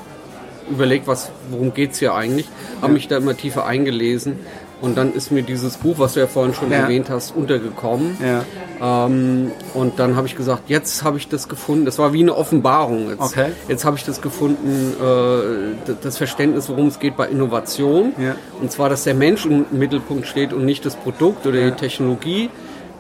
überlegt, 0.69 1.07
was, 1.07 1.31
worum 1.51 1.73
geht 1.73 1.93
es 1.93 2.01
hier 2.01 2.15
eigentlich, 2.15 2.49
habe 2.83 2.95
mich 2.95 3.07
da 3.07 3.19
immer 3.19 3.37
tiefer 3.37 3.65
eingelesen 3.65 4.39
Und 4.85 4.97
dann 4.99 5.15
ist 5.15 5.33
mir 5.33 5.43
dieses 5.43 5.79
Buch, 5.79 5.95
was 5.99 6.13
du 6.13 6.21
ja 6.21 6.27
vorhin 6.27 6.53
schon 6.53 6.71
Ja. 6.71 6.79
erwähnt 6.81 7.09
hast, 7.09 7.35
untergekommen. 7.35 8.17
Ja. 8.23 9.07
Ähm, 9.07 9.51
und 9.73 9.99
dann 9.99 10.15
habe 10.15 10.27
ich 10.27 10.37
gesagt, 10.37 10.65
jetzt 10.69 11.03
habe 11.05 11.17
ich 11.17 11.27
das 11.29 11.49
gefunden. 11.49 11.87
Das 11.87 11.99
war 11.99 12.13
wie 12.13 12.21
eine 12.21 12.37
Offenbarung. 12.37 13.09
Jetzt, 13.09 13.21
Okay. 13.23 13.47
jetzt 13.69 13.87
habe 13.87 13.97
ich 13.97 14.05
das 14.05 14.21
gefunden, 14.21 14.93
äh, 15.03 15.95
das 16.03 16.19
Verständnis, 16.19 16.69
worum 16.69 16.89
es 16.89 16.99
geht 16.99 17.17
bei 17.17 17.27
Innovation. 17.29 18.13
Ja. 18.19 18.35
Und 18.61 18.71
zwar, 18.73 18.91
dass 18.91 19.05
der 19.05 19.15
Mensch 19.15 19.47
im 19.47 19.65
Mittelpunkt 19.71 20.27
steht 20.27 20.53
und 20.53 20.67
nicht 20.67 20.85
das 20.85 20.97
Produkt 20.97 21.47
oder 21.47 21.63
die 21.63 21.71
Technologie, 21.73 22.51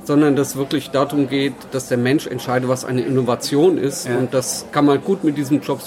sondern 0.05 0.37
dass 0.37 0.57
wirklich 0.57 0.91
darum 0.91 1.29
geht, 1.29 1.53
dass 1.73 1.89
der 1.89 1.99
Mensch 1.99 2.27
entscheidet, 2.27 2.67
was 2.69 2.85
eine 2.87 3.03
Innovation 3.03 3.77
ist. 3.77 4.07
Ja. 4.09 4.17
Und 4.17 4.33
das 4.33 4.65
kann 4.73 4.87
man 4.87 5.03
gut 5.05 5.23
mit 5.23 5.37
diesem 5.37 5.61
Job 5.61 5.81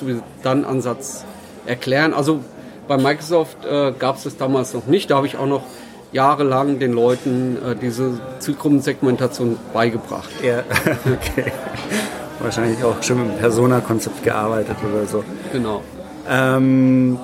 dann 0.43 0.63
Ansatz 0.63 1.25
erklären. 1.65 2.13
Also 2.13 2.41
bei 2.87 2.97
Microsoft 2.97 3.57
äh, 3.65 3.93
gab 3.97 4.17
es 4.17 4.23
das 4.23 4.37
damals 4.37 4.73
noch 4.75 4.85
nicht. 4.85 5.09
Da 5.09 5.15
habe 5.17 5.25
ich 5.27 5.37
auch 5.37 5.47
noch 5.47 5.63
jahrelang 6.11 6.79
den 6.79 6.93
Leuten 6.93 7.57
äh, 7.57 7.75
diese 7.75 8.19
Zielgruppensegmentation 8.39 9.57
beigebracht. 9.73 10.29
Ja, 10.43 10.59
okay. 11.05 11.51
Wahrscheinlich 12.39 12.83
auch 12.83 13.01
schon 13.01 13.21
mit 13.21 13.31
dem 13.31 13.37
Persona-Konzept 13.39 14.23
gearbeitet 14.23 14.77
oder 14.87 15.05
so. 15.05 15.23
Genau. 15.51 15.81
Ähm, 16.29 17.17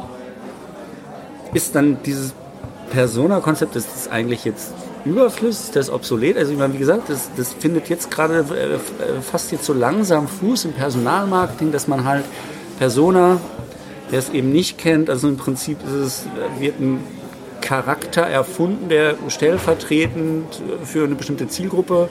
ist 1.53 1.75
dann 1.75 1.97
dieses 2.03 2.33
Persona-Konzept, 2.91 3.75
ist 3.75 3.87
das 3.93 4.07
eigentlich 4.07 4.43
jetzt 4.43 4.73
überflüssig, 5.05 5.65
ist 5.65 5.75
das 5.75 5.89
obsolet? 5.89 6.37
Also 6.37 6.51
ich 6.51 6.57
meine, 6.57 6.73
wie 6.73 6.77
gesagt, 6.77 7.09
das, 7.09 7.29
das 7.35 7.53
findet 7.53 7.89
jetzt 7.89 8.09
gerade 8.09 8.45
äh, 8.51 8.75
äh, 8.75 8.79
fast 9.21 9.51
jetzt 9.51 9.65
so 9.65 9.73
langsam 9.73 10.27
Fuß 10.27 10.65
im 10.65 10.73
Personalmarketing, 10.73 11.71
dass 11.71 11.87
man 11.87 12.05
halt 12.05 12.25
Persona, 12.79 13.39
der 14.11 14.19
es 14.19 14.29
eben 14.29 14.51
nicht 14.51 14.77
kennt, 14.77 15.09
also 15.09 15.27
im 15.27 15.37
Prinzip 15.37 15.77
ist 15.85 15.91
es, 15.91 16.25
äh, 16.25 16.61
wird 16.61 16.79
ein 16.79 17.03
Charakter 17.63 18.21
erfunden, 18.21 18.89
der 18.89 19.15
stellvertretend 19.29 20.61
für 20.83 21.05
eine 21.05 21.15
bestimmte 21.15 21.47
Zielgruppe 21.47 22.09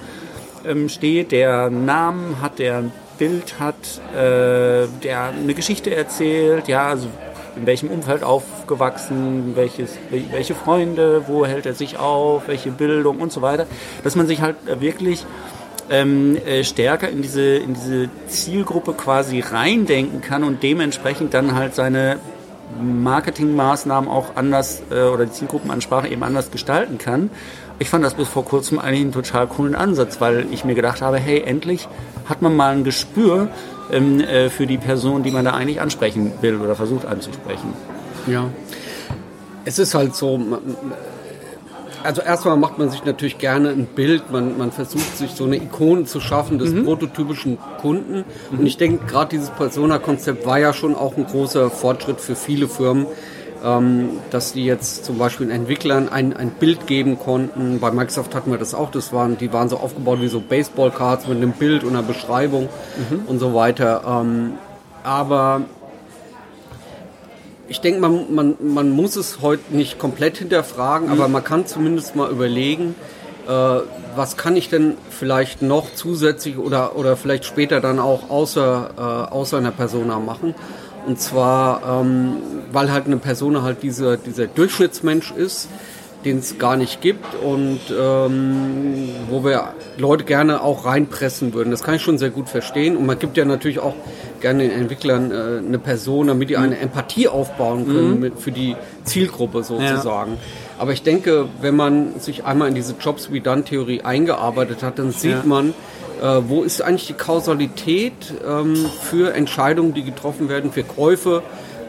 ähm, 0.65 0.89
steht, 0.89 1.31
der 1.31 1.67
einen 1.67 1.85
Namen 1.85 2.41
hat, 2.41 2.59
der 2.59 2.79
ein 2.79 2.93
Bild 3.19 3.61
hat, 3.61 3.75
äh, 4.15 4.87
der 5.05 5.25
eine 5.39 5.55
Geschichte 5.55 5.95
erzählt, 5.95 6.69
ja, 6.69 6.89
also 6.89 7.07
in 7.55 7.67
welchem 7.67 7.91
Umfeld 7.91 8.25
aufgewachsen, 8.25 9.53
welches, 9.55 9.91
wel- 10.11 10.33
welche 10.33 10.55
Freunde, 10.55 11.25
wo 11.27 11.45
hält 11.45 11.67
er 11.67 11.75
sich 11.75 11.99
auf, 11.99 12.49
welche 12.49 12.71
Bildung 12.71 13.21
und 13.21 13.31
so 13.31 13.43
weiter, 13.43 13.67
dass 14.03 14.17
man 14.17 14.27
sich 14.27 14.41
halt 14.41 14.57
wirklich 14.81 15.27
ähm, 15.91 16.39
äh, 16.47 16.65
stärker 16.65 17.11
in 17.11 17.21
diese, 17.21 17.57
in 17.57 17.75
diese 17.75 18.09
Zielgruppe 18.27 18.95
quasi 18.95 19.41
reindenken 19.41 20.23
kann 20.23 20.45
und 20.45 20.63
dementsprechend 20.63 21.35
dann 21.35 21.55
halt 21.55 21.75
seine 21.75 22.19
Marketingmaßnahmen 22.81 24.11
auch 24.11 24.37
anders 24.37 24.83
äh, 24.91 25.03
oder 25.03 25.27
die 25.27 25.33
Zielgruppenansprache 25.33 26.09
eben 26.09 26.23
anders 26.23 26.51
gestalten 26.51 26.99
kann. 26.99 27.31
Ich 27.79 27.91
fand 27.91 28.05
das 28.05 28.15
bis 28.15 28.29
vor 28.29 28.45
kurzem 28.45 28.79
eigentlich 28.79 29.01
einen 29.01 29.13
total 29.13 29.47
coolen 29.47 29.75
Ansatz, 29.75 30.21
weil 30.21 30.47
ich 30.51 30.65
mir 30.65 30.75
gedacht 30.75 31.03
habe, 31.03 31.19
hey, 31.19 31.43
endlich 31.43 31.89
hat 32.29 32.43
man 32.43 32.55
mal 32.55 32.73
ein 32.73 32.85
Gespür 32.85 33.49
ähm, 33.91 34.21
äh, 34.21 34.49
für 34.49 34.67
die 34.67 34.79
Person, 34.79 35.23
die 35.23 35.31
man 35.31 35.45
da 35.45 35.53
eigentlich 35.53 35.81
ansprechen 35.81 36.33
will 36.41 36.57
oder 36.57 36.75
versucht 36.75 37.07
anzusprechen. 37.07 37.73
Ja. 38.27 38.49
Es 39.65 39.79
ist 39.79 39.95
halt 39.95 40.15
so, 40.15 40.41
also 42.03 42.23
erstmal 42.23 42.57
macht 42.57 42.79
man 42.79 42.91
sich 42.91 43.05
natürlich 43.05 43.39
gerne 43.39 43.71
ein 43.71 43.87
Bild, 43.87 44.31
man, 44.31 44.59
man 44.59 44.73
versucht 44.73 45.17
sich 45.17 45.33
so 45.33 45.45
eine 45.45 45.57
Ikone 45.57 46.05
zu 46.05 46.21
schaffen 46.21 46.59
des 46.59 46.85
prototypischen 46.85 47.59
Kunden. 47.81 48.25
Und 48.51 48.67
ich 48.67 48.77
denke, 48.77 49.07
gerade 49.07 49.31
dieses 49.31 49.51
Persona-Konzept 49.51 50.47
war 50.47 50.59
ja 50.59 50.73
schon 50.73 50.95
auch 50.95 51.17
ein 51.17 51.27
großer 51.27 51.71
Fortschritt 51.71 52.21
für 52.21 52.37
viele 52.37 52.69
Firmen, 52.69 53.07
ähm, 53.65 54.11
dass 54.31 54.53
die 54.53 54.65
jetzt 54.65 55.05
zum 55.05 55.19
Beispiel 55.19 55.51
Entwicklern 55.51 56.09
ein, 56.09 56.37
ein 56.37 56.51
Bild 56.51 56.87
geben 56.87 57.19
konnten. 57.19 57.79
Bei 57.81 57.91
Microsoft 57.91 58.35
hatten 58.35 58.51
wir 58.51 58.59
das 58.59 58.75
auch, 58.75 58.91
das 58.91 59.13
waren, 59.13 59.39
die 59.39 59.53
waren 59.53 59.69
so 59.69 59.77
aufgebaut 59.77 60.21
wie 60.21 60.29
so 60.29 60.41
Baseball-Cards 60.41 61.29
mit 61.29 61.39
einem 61.39 61.53
Bild 61.53 61.85
und 61.85 61.91
einer 61.91 62.03
Beschreibung 62.03 62.69
und 63.27 63.39
so 63.39 63.55
weiter. 63.55 64.03
Ähm, 64.07 64.55
aber 65.05 65.63
ich 67.69 67.81
denke, 67.81 68.01
man, 68.01 68.35
man, 68.35 68.55
man 68.61 68.91
muss 68.91 69.17
es 69.17 69.41
heute 69.41 69.75
nicht 69.75 69.99
komplett 69.99 70.39
hinterfragen, 70.39 71.11
aber 71.11 71.29
man 71.29 71.45
kann 71.45 71.67
zumindest 71.67 72.17
mal 72.17 72.31
überlegen, 72.31 72.95
äh, 73.49 73.81
was 74.15 74.37
kann 74.37 74.57
ich 74.57 74.69
denn 74.69 74.95
vielleicht 75.11 75.63
noch 75.63 75.95
zusätzlich 75.95 76.59
oder, 76.59 76.97
oder 76.97 77.17
vielleicht 77.17 77.45
später 77.45 77.81
dann 77.81 77.99
auch 77.99 78.31
außer, 78.31 78.91
äh, 78.97 79.33
außer 79.33 79.59
einer 79.59 79.71
Persona 79.71 80.19
machen. 80.19 80.55
Und 81.07 81.21
zwar, 81.21 82.01
ähm, 82.03 82.37
weil 82.71 82.93
halt 82.93 83.07
eine 83.07 83.17
Persona 83.17 83.63
halt 83.63 83.83
dieser, 83.83 84.17
dieser 84.17 84.47
Durchschnittsmensch 84.47 85.33
ist, 85.33 85.69
den 86.25 86.39
es 86.39 86.59
gar 86.59 86.77
nicht 86.77 87.01
gibt 87.01 87.27
und 87.43 87.81
ähm, 87.91 89.09
wo 89.29 89.45
wir 89.45 89.75
Leute 89.99 90.25
gerne 90.25 90.63
auch 90.63 90.85
reinpressen 90.85 91.53
würden. 91.53 91.71
Das 91.71 91.83
kann 91.83 91.95
ich 91.95 92.03
schon 92.03 92.19
sehr 92.19 92.31
gut 92.31 92.49
verstehen. 92.49 92.97
Und 92.97 93.07
man 93.07 93.19
gibt 93.19 93.37
ja 93.37 93.45
natürlich 93.45 93.81
auch 93.81 93.95
gerne 94.43 94.65
den 94.69 94.73
Entwicklern 94.73 95.31
äh, 95.31 95.67
eine 95.67 95.79
Person, 95.79 96.27
damit 96.27 96.51
die 96.51 96.59
eine 96.59 96.79
Empathie 96.79 97.29
aufbauen 97.29 97.87
können 97.87 98.21
mit, 98.21 98.39
für 98.39 98.53
die 98.53 98.77
Zielgruppe 99.05 99.63
sozusagen. 99.63 100.37
Aber 100.79 100.93
ich 100.93 101.03
denke, 101.03 101.47
wenn 101.63 101.77
man 101.77 102.21
sich 102.21 102.45
einmal 102.45 102.69
in 102.69 102.75
diese 102.75 102.95
Jobs 103.01 103.33
wie 103.33 103.41
Done 103.41 103.65
Theorie 103.65 104.03
eingearbeitet 104.03 104.83
hat, 104.83 104.99
dann 104.99 105.13
sieht 105.13 105.31
Ja. 105.31 105.43
man, 105.45 105.71
äh, 106.21 106.41
wo 106.49 106.63
ist 106.63 106.83
eigentlich 106.83 107.07
die 107.07 107.15
Kausalität 107.15 108.13
ähm, 108.47 108.77
für 109.03 109.33
Entscheidungen, 109.35 109.95
die 109.95 110.03
getroffen 110.03 110.49
werden, 110.49 110.73
für 110.73 110.83
Käufe 110.83 111.43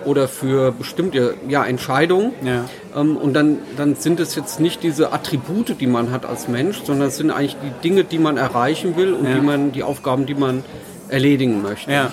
oder 0.06 0.28
für 0.28 0.72
bestimmte 0.74 1.36
ja, 1.48 1.64
Entscheidungen. 1.66 2.34
Ja. 2.44 2.66
Ähm, 2.96 3.16
und 3.18 3.34
dann, 3.34 3.60
dann 3.78 3.96
sind 3.96 4.20
es 4.20 4.36
jetzt 4.36 4.60
nicht 4.60 4.84
diese 4.84 5.12
Attribute, 5.14 5.80
die 5.80 5.88
man 5.88 6.12
hat 6.12 6.26
als 6.26 6.48
Mensch, 6.48 6.82
sondern 6.84 7.08
es 7.08 7.18
sind 7.18 7.32
eigentlich 7.32 7.56
die 7.64 7.88
Dinge, 7.88 8.04
die 8.04 8.20
man 8.20 8.38
erreichen 8.38 8.96
will 8.98 9.14
und 9.14 9.26
Ja. 9.28 9.36
die 9.36 9.42
man, 9.42 9.72
die 9.72 9.82
Aufgaben, 9.84 10.26
die 10.26 10.36
man 10.36 10.64
erledigen 11.10 11.62
möchte. 11.62 11.92
Ja, 11.92 12.12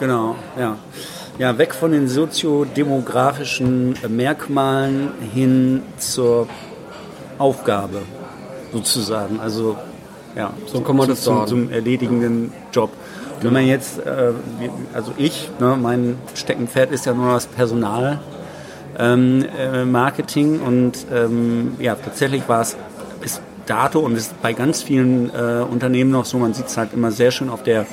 genau, 0.00 0.36
ja. 0.58 0.76
Ja, 1.38 1.56
weg 1.56 1.74
von 1.74 1.92
den 1.92 2.08
soziodemografischen 2.08 3.94
Merkmalen 4.08 5.12
hin 5.32 5.82
zur 5.96 6.48
Aufgabe 7.38 8.02
sozusagen. 8.72 9.40
Also 9.40 9.76
ja, 10.36 10.52
So 10.66 10.80
kann 10.80 10.96
man 10.96 11.08
das 11.08 11.22
zum, 11.22 11.46
zum 11.46 11.70
erledigenden 11.70 12.52
Job. 12.72 12.90
Wenn 13.40 13.52
man 13.52 13.66
jetzt, 13.66 13.98
äh, 13.98 14.32
also 14.92 15.12
ich, 15.16 15.50
ne, 15.58 15.76
mein 15.80 16.18
Steckenpferd 16.34 16.92
ist 16.92 17.06
ja 17.06 17.14
nur 17.14 17.32
das 17.32 17.46
Personal. 17.46 18.20
Ähm, 18.98 19.46
äh, 19.58 19.84
Marketing 19.84 20.60
und 20.60 21.06
ähm, 21.12 21.74
ja, 21.78 21.94
tatsächlich 21.94 22.48
war 22.48 22.60
es 22.60 22.76
bis 23.22 23.40
dato 23.64 24.00
und 24.00 24.14
ist 24.16 24.42
bei 24.42 24.52
ganz 24.52 24.82
vielen 24.82 25.30
äh, 25.30 25.62
Unternehmen 25.62 26.10
noch 26.10 26.24
so, 26.24 26.38
man 26.38 26.52
sieht 26.52 26.66
es 26.66 26.76
halt 26.76 26.92
immer 26.92 27.10
sehr 27.10 27.30
schön 27.30 27.48
auf 27.48 27.62
der 27.62 27.86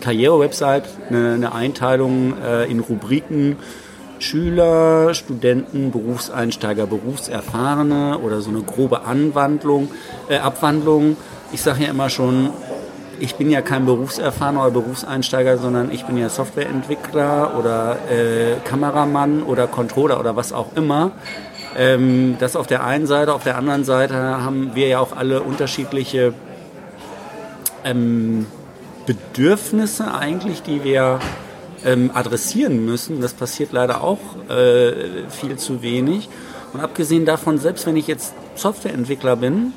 Karriere-Website, 0.00 0.84
eine, 1.08 1.34
eine 1.34 1.52
Einteilung 1.52 2.34
äh, 2.42 2.70
in 2.70 2.80
Rubriken 2.80 3.56
Schüler, 4.18 5.14
Studenten, 5.14 5.90
Berufseinsteiger, 5.90 6.86
Berufserfahrene 6.86 8.18
oder 8.18 8.40
so 8.40 8.50
eine 8.50 8.62
grobe 8.62 9.02
Anwandlung, 9.02 9.90
äh, 10.28 10.38
Abwandlung. 10.38 11.16
Ich 11.52 11.62
sage 11.62 11.84
ja 11.84 11.90
immer 11.90 12.08
schon, 12.08 12.50
ich 13.20 13.34
bin 13.36 13.50
ja 13.50 13.62
kein 13.62 13.86
Berufserfahrener 13.86 14.62
oder 14.62 14.70
Berufseinsteiger, 14.70 15.58
sondern 15.58 15.90
ich 15.90 16.04
bin 16.04 16.16
ja 16.16 16.28
Softwareentwickler 16.28 17.58
oder 17.58 17.98
äh, 18.10 18.56
Kameramann 18.64 19.42
oder 19.42 19.66
Controller 19.66 20.18
oder 20.18 20.36
was 20.36 20.52
auch 20.52 20.74
immer. 20.76 21.12
Ähm, 21.76 22.36
das 22.38 22.56
auf 22.56 22.66
der 22.66 22.84
einen 22.84 23.06
Seite, 23.06 23.34
auf 23.34 23.44
der 23.44 23.56
anderen 23.56 23.84
Seite 23.84 24.14
haben 24.14 24.70
wir 24.74 24.88
ja 24.88 25.00
auch 25.00 25.14
alle 25.14 25.42
unterschiedliche 25.42 26.32
ähm, 27.84 28.46
Bedürfnisse 29.06 30.12
eigentlich, 30.14 30.62
die 30.62 30.84
wir 30.84 31.20
ähm, 31.84 32.10
adressieren 32.12 32.84
müssen. 32.84 33.20
Das 33.20 33.32
passiert 33.32 33.72
leider 33.72 34.02
auch 34.02 34.18
äh, 34.48 35.28
viel 35.30 35.56
zu 35.56 35.82
wenig. 35.82 36.28
Und 36.72 36.80
abgesehen 36.80 37.24
davon, 37.24 37.58
selbst 37.58 37.86
wenn 37.86 37.96
ich 37.96 38.06
jetzt 38.06 38.34
Softwareentwickler 38.56 39.36
bin, 39.36 39.72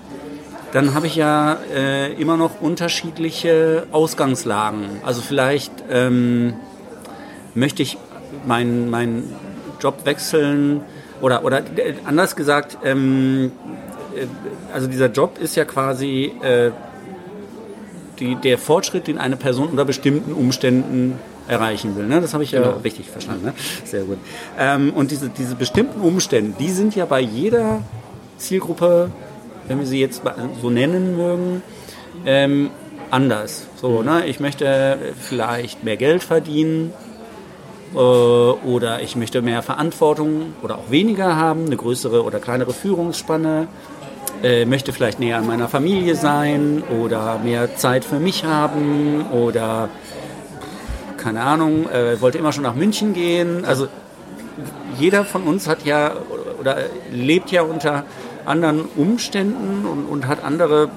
dann 0.73 0.93
habe 0.93 1.07
ich 1.07 1.15
ja 1.15 1.57
äh, 1.73 2.13
immer 2.13 2.37
noch 2.37 2.61
unterschiedliche 2.61 3.87
Ausgangslagen. 3.91 5.01
Also 5.03 5.21
vielleicht 5.21 5.71
ähm, 5.89 6.53
möchte 7.55 7.81
ich 7.81 7.97
meinen 8.45 8.89
meinen 8.89 9.35
Job 9.79 10.05
wechseln 10.05 10.81
oder, 11.21 11.43
oder 11.43 11.59
äh, 11.59 11.95
anders 12.05 12.35
gesagt, 12.35 12.77
ähm, 12.83 13.51
äh, 14.15 14.25
also 14.73 14.87
dieser 14.87 15.07
Job 15.07 15.37
ist 15.39 15.55
ja 15.55 15.65
quasi 15.65 16.33
äh, 16.41 16.71
die, 18.19 18.35
der 18.35 18.57
Fortschritt, 18.57 19.07
den 19.07 19.17
eine 19.17 19.35
Person 19.35 19.69
unter 19.69 19.85
bestimmten 19.85 20.33
Umständen 20.33 21.17
erreichen 21.47 21.95
will. 21.95 22.05
Ne? 22.05 22.21
Das 22.21 22.33
habe 22.33 22.43
ich 22.43 22.51
ja 22.51 22.61
Genau. 22.61 22.77
richtig 22.83 23.09
verstanden. 23.09 23.45
Ne? 23.45 23.53
Sehr 23.85 24.03
gut. 24.03 24.17
Ähm, 24.57 24.93
und 24.93 25.11
diese, 25.11 25.29
diese 25.29 25.55
bestimmten 25.55 26.01
Umstände, 26.01 26.53
die 26.59 26.69
sind 26.69 26.95
ja 26.95 27.05
bei 27.05 27.19
jeder 27.21 27.81
Zielgruppe, 28.37 29.09
wenn 29.67 29.79
wir 29.79 29.85
sie 29.87 29.99
jetzt 29.99 30.21
so 30.61 30.69
nennen 30.69 31.17
mögen, 31.17 31.61
ähm, 32.25 32.69
anders. 33.11 33.67
So, 33.81 34.03
ne? 34.03 34.25
Ich 34.27 34.39
möchte 34.39 34.97
vielleicht 35.19 35.83
mehr 35.83 35.97
Geld 35.97 36.23
verdienen. 36.23 36.93
Äh, 37.93 37.97
oder 37.97 39.01
ich 39.01 39.15
möchte 39.15 39.41
mehr 39.41 39.63
Verantwortung 39.63 40.53
oder 40.61 40.77
auch 40.77 40.91
weniger 40.91 41.35
haben, 41.35 41.65
eine 41.65 41.75
größere 41.77 42.23
oder 42.23 42.39
kleinere 42.39 42.73
Führungsspanne. 42.73 43.67
Äh, 44.41 44.65
möchte 44.65 44.93
vielleicht 44.93 45.19
näher 45.19 45.37
an 45.37 45.45
meiner 45.45 45.67
Familie 45.67 46.15
sein 46.15 46.81
oder 47.01 47.39
mehr 47.39 47.75
Zeit 47.75 48.05
für 48.05 48.19
mich 48.19 48.45
haben 48.45 49.25
oder 49.33 49.89
keine 51.17 51.41
Ahnung, 51.41 51.89
äh, 51.89 52.21
wollte 52.21 52.37
immer 52.37 52.53
schon 52.53 52.63
nach 52.63 52.75
München 52.75 53.13
gehen. 53.13 53.65
Also 53.65 53.87
jeder 54.97 55.25
von 55.25 55.43
uns 55.43 55.67
hat 55.67 55.85
ja 55.85 56.13
oder 56.57 56.77
lebt 57.11 57.51
ja 57.51 57.63
unter 57.63 58.05
anderen 58.45 58.85
Umständen 58.95 59.85
und, 59.85 60.05
und 60.05 60.27
hat 60.27 60.41
andere 60.43 60.89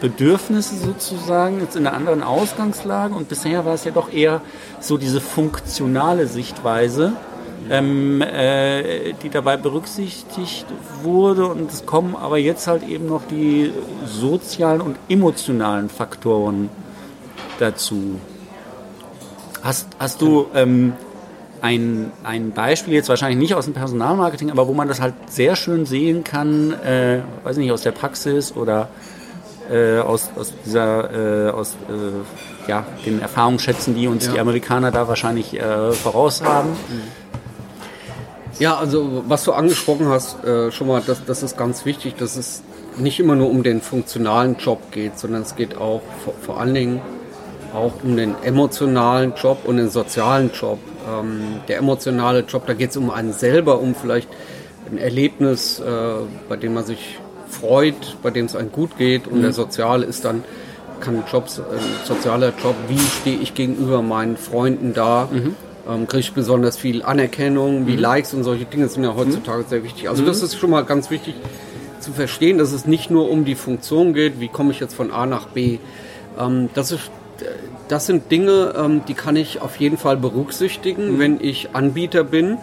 Bedürfnisse 0.00 0.76
sozusagen, 0.76 1.60
jetzt 1.60 1.76
in 1.76 1.86
einer 1.86 1.96
anderen 1.96 2.22
Ausgangslage. 2.22 3.14
Und 3.14 3.28
bisher 3.28 3.66
war 3.66 3.74
es 3.74 3.84
ja 3.84 3.90
doch 3.90 4.10
eher 4.10 4.40
so 4.80 4.96
diese 4.96 5.20
funktionale 5.20 6.26
Sichtweise, 6.26 7.12
ähm, 7.70 8.22
äh, 8.22 9.12
die 9.22 9.30
dabei 9.30 9.56
berücksichtigt 9.56 10.66
wurde. 11.02 11.46
Und 11.46 11.72
es 11.72 11.86
kommen 11.86 12.16
aber 12.16 12.38
jetzt 12.38 12.66
halt 12.66 12.86
eben 12.88 13.06
noch 13.06 13.22
die 13.28 13.72
sozialen 14.04 14.80
und 14.80 14.96
emotionalen 15.08 15.88
Faktoren 15.88 16.68
dazu. 17.58 18.20
Hast, 19.62 19.88
hast 19.98 20.20
du 20.20 20.46
ähm, 20.54 20.92
ein, 21.60 22.12
ein 22.22 22.52
Beispiel, 22.52 22.94
jetzt 22.94 23.08
wahrscheinlich 23.08 23.38
nicht 23.38 23.54
aus 23.54 23.64
dem 23.64 23.74
Personalmarketing, 23.74 24.50
aber 24.50 24.68
wo 24.68 24.74
man 24.74 24.88
das 24.88 25.00
halt 25.00 25.14
sehr 25.28 25.56
schön 25.56 25.86
sehen 25.86 26.22
kann, 26.22 26.72
äh, 26.72 27.20
weiß 27.44 27.56
nicht, 27.56 27.72
aus 27.72 27.82
der 27.82 27.92
Praxis 27.92 28.54
oder 28.54 28.88
äh, 29.70 29.98
aus, 29.98 30.30
aus 30.36 30.52
dieser, 30.64 31.48
äh, 31.48 31.50
aus 31.50 31.76
äh, 31.88 32.70
ja, 32.70 32.84
den 33.04 33.20
Erfahrungsschätzen, 33.20 33.94
die 33.94 34.06
uns 34.06 34.26
ja. 34.26 34.34
die 34.34 34.40
Amerikaner 34.40 34.90
da 34.90 35.08
wahrscheinlich 35.08 35.58
äh, 35.58 35.92
voraus 35.92 36.42
haben. 36.42 36.70
Ja, 38.58 38.76
also 38.76 39.24
was 39.28 39.44
du 39.44 39.52
angesprochen 39.52 40.08
hast, 40.08 40.42
äh, 40.44 40.70
schon 40.72 40.86
mal, 40.86 41.02
das, 41.06 41.24
das 41.24 41.42
ist 41.42 41.58
ganz 41.58 41.84
wichtig, 41.84 42.16
dass 42.16 42.36
es 42.36 42.62
nicht 42.96 43.20
immer 43.20 43.34
nur 43.34 43.50
um 43.50 43.62
den 43.62 43.82
funktionalen 43.82 44.56
Job 44.56 44.90
geht, 44.92 45.18
sondern 45.18 45.42
es 45.42 45.56
geht 45.56 45.76
auch 45.76 46.00
vor, 46.24 46.34
vor 46.40 46.60
allen 46.60 46.74
Dingen 46.74 47.00
auch 47.74 47.92
um 48.02 48.16
den 48.16 48.34
emotionalen 48.42 49.34
Job 49.34 49.58
und 49.64 49.76
den 49.76 49.90
sozialen 49.90 50.50
Job. 50.52 50.78
Ähm, 51.06 51.60
der 51.68 51.78
emotionale 51.78 52.40
Job, 52.40 52.66
da 52.66 52.72
geht 52.72 52.90
es 52.90 52.96
um 52.96 53.10
einen 53.10 53.32
selber, 53.32 53.80
um 53.80 53.94
vielleicht 53.94 54.28
ein 54.90 54.98
Erlebnis, 54.98 55.80
äh, 55.80 55.84
bei 56.48 56.56
dem 56.56 56.74
man 56.74 56.84
sich 56.84 57.18
freut, 57.48 58.16
bei 58.22 58.30
dem 58.30 58.46
es 58.46 58.56
einem 58.56 58.72
gut 58.72 58.96
geht. 58.96 59.26
Und 59.26 59.38
mhm. 59.38 59.42
der 59.42 59.52
soziale 59.52 60.06
ist 60.06 60.24
dann, 60.24 60.44
kann 61.00 61.24
Jobs, 61.30 61.60
ein 61.60 61.78
sozialer 62.04 62.54
Job, 62.62 62.74
wie 62.88 62.98
stehe 62.98 63.38
ich 63.38 63.54
gegenüber 63.54 64.00
meinen 64.00 64.38
Freunden 64.38 64.94
da? 64.94 65.28
Mhm. 65.30 65.56
Ähm, 65.88 66.06
kriege 66.08 66.20
ich 66.20 66.32
besonders 66.32 66.76
viel 66.76 67.02
Anerkennung, 67.02 67.86
wie 67.86 67.92
mhm. 67.92 67.98
Likes 67.98 68.34
und 68.34 68.42
solche 68.42 68.64
Dinge 68.64 68.88
sind 68.88 69.04
ja 69.04 69.14
heutzutage 69.14 69.64
sehr 69.68 69.84
wichtig. 69.84 70.08
Also 70.08 70.24
das 70.24 70.38
mhm. 70.38 70.44
ist 70.46 70.58
schon 70.58 70.70
mal 70.70 70.84
ganz 70.84 71.10
wichtig 71.10 71.34
zu 72.00 72.12
verstehen, 72.12 72.58
dass 72.58 72.72
es 72.72 72.86
nicht 72.86 73.10
nur 73.10 73.30
um 73.30 73.44
die 73.44 73.54
Funktion 73.54 74.12
geht, 74.14 74.40
wie 74.40 74.48
komme 74.48 74.72
ich 74.72 74.80
jetzt 74.80 74.94
von 74.94 75.10
A 75.10 75.26
nach 75.26 75.46
B. 75.48 75.78
Ähm, 76.38 76.70
das 76.74 76.92
ist 76.92 77.10
das 77.88 78.06
sind 78.06 78.30
Dinge, 78.30 78.74
ähm, 78.76 79.02
die 79.06 79.14
kann 79.14 79.36
ich 79.36 79.60
auf 79.60 79.76
jeden 79.76 79.98
Fall 79.98 80.16
berücksichtigen, 80.16 81.14
mhm. 81.14 81.18
wenn 81.18 81.40
ich 81.40 81.70
Anbieter 81.74 82.24
bin, 82.24 82.58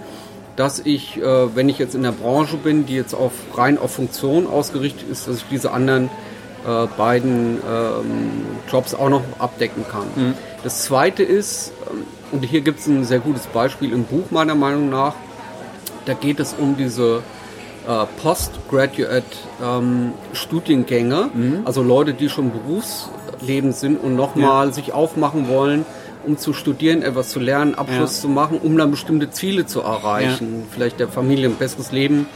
dass 0.55 0.79
ich, 0.79 1.17
äh, 1.17 1.55
wenn 1.55 1.69
ich 1.69 1.79
jetzt 1.79 1.95
in 1.95 2.03
der 2.03 2.11
Branche 2.11 2.57
bin, 2.57 2.85
die 2.85 2.95
jetzt 2.95 3.13
auf 3.13 3.31
rein 3.55 3.77
auf 3.77 3.91
Funktion 3.91 4.47
ausgerichtet 4.47 5.09
ist, 5.09 5.27
dass 5.27 5.37
ich 5.37 5.45
diese 5.49 5.71
anderen 5.71 6.09
äh, 6.67 6.87
beiden 6.97 7.57
ähm, 7.57 8.31
Jobs 8.71 8.93
auch 8.93 9.09
noch 9.09 9.23
abdecken 9.39 9.85
kann. 9.89 10.35
Das 10.63 10.83
zweite 10.83 11.23
ist, 11.23 11.71
ähm, 11.91 12.05
und 12.31 12.43
hier 12.43 12.61
gibt 12.61 12.79
es 12.79 12.87
ein 12.87 13.03
sehr 13.05 13.19
gutes 13.19 13.47
Beispiel 13.47 13.91
im 13.91 14.05
Buch 14.05 14.31
meiner 14.31 14.55
Meinung 14.55 14.89
nach, 14.89 15.13
da 16.05 16.13
geht 16.13 16.39
es 16.39 16.55
um 16.57 16.75
diese 16.75 17.21
äh, 17.87 18.05
Postgraduate 18.21 19.23
ähm, 19.63 20.13
Studiengänge, 20.33 21.29
mhm. 21.33 21.61
also 21.65 21.83
Leute, 21.83 22.13
die 22.13 22.29
schon 22.29 22.51
Berufs 22.51 23.09
Leben 23.41 23.73
sind 23.73 24.01
und 24.01 24.15
nochmal 24.15 24.67
ja. 24.67 24.73
sich 24.73 24.93
aufmachen 24.93 25.49
wollen, 25.49 25.85
um 26.25 26.37
zu 26.37 26.53
studieren, 26.53 27.01
etwas 27.01 27.29
zu 27.29 27.39
lernen, 27.39 27.75
Abschluss 27.75 28.15
ja. 28.15 28.21
zu 28.21 28.29
machen, 28.29 28.57
um 28.63 28.77
dann 28.77 28.91
bestimmte 28.91 29.29
Ziele 29.31 29.65
zu 29.65 29.81
erreichen. 29.81 30.61
Ja. 30.61 30.65
Vielleicht 30.71 30.99
der 30.99 31.09
Familie 31.09 31.49
ein 31.49 31.55
besseres 31.55 31.91
Leben 31.91 32.27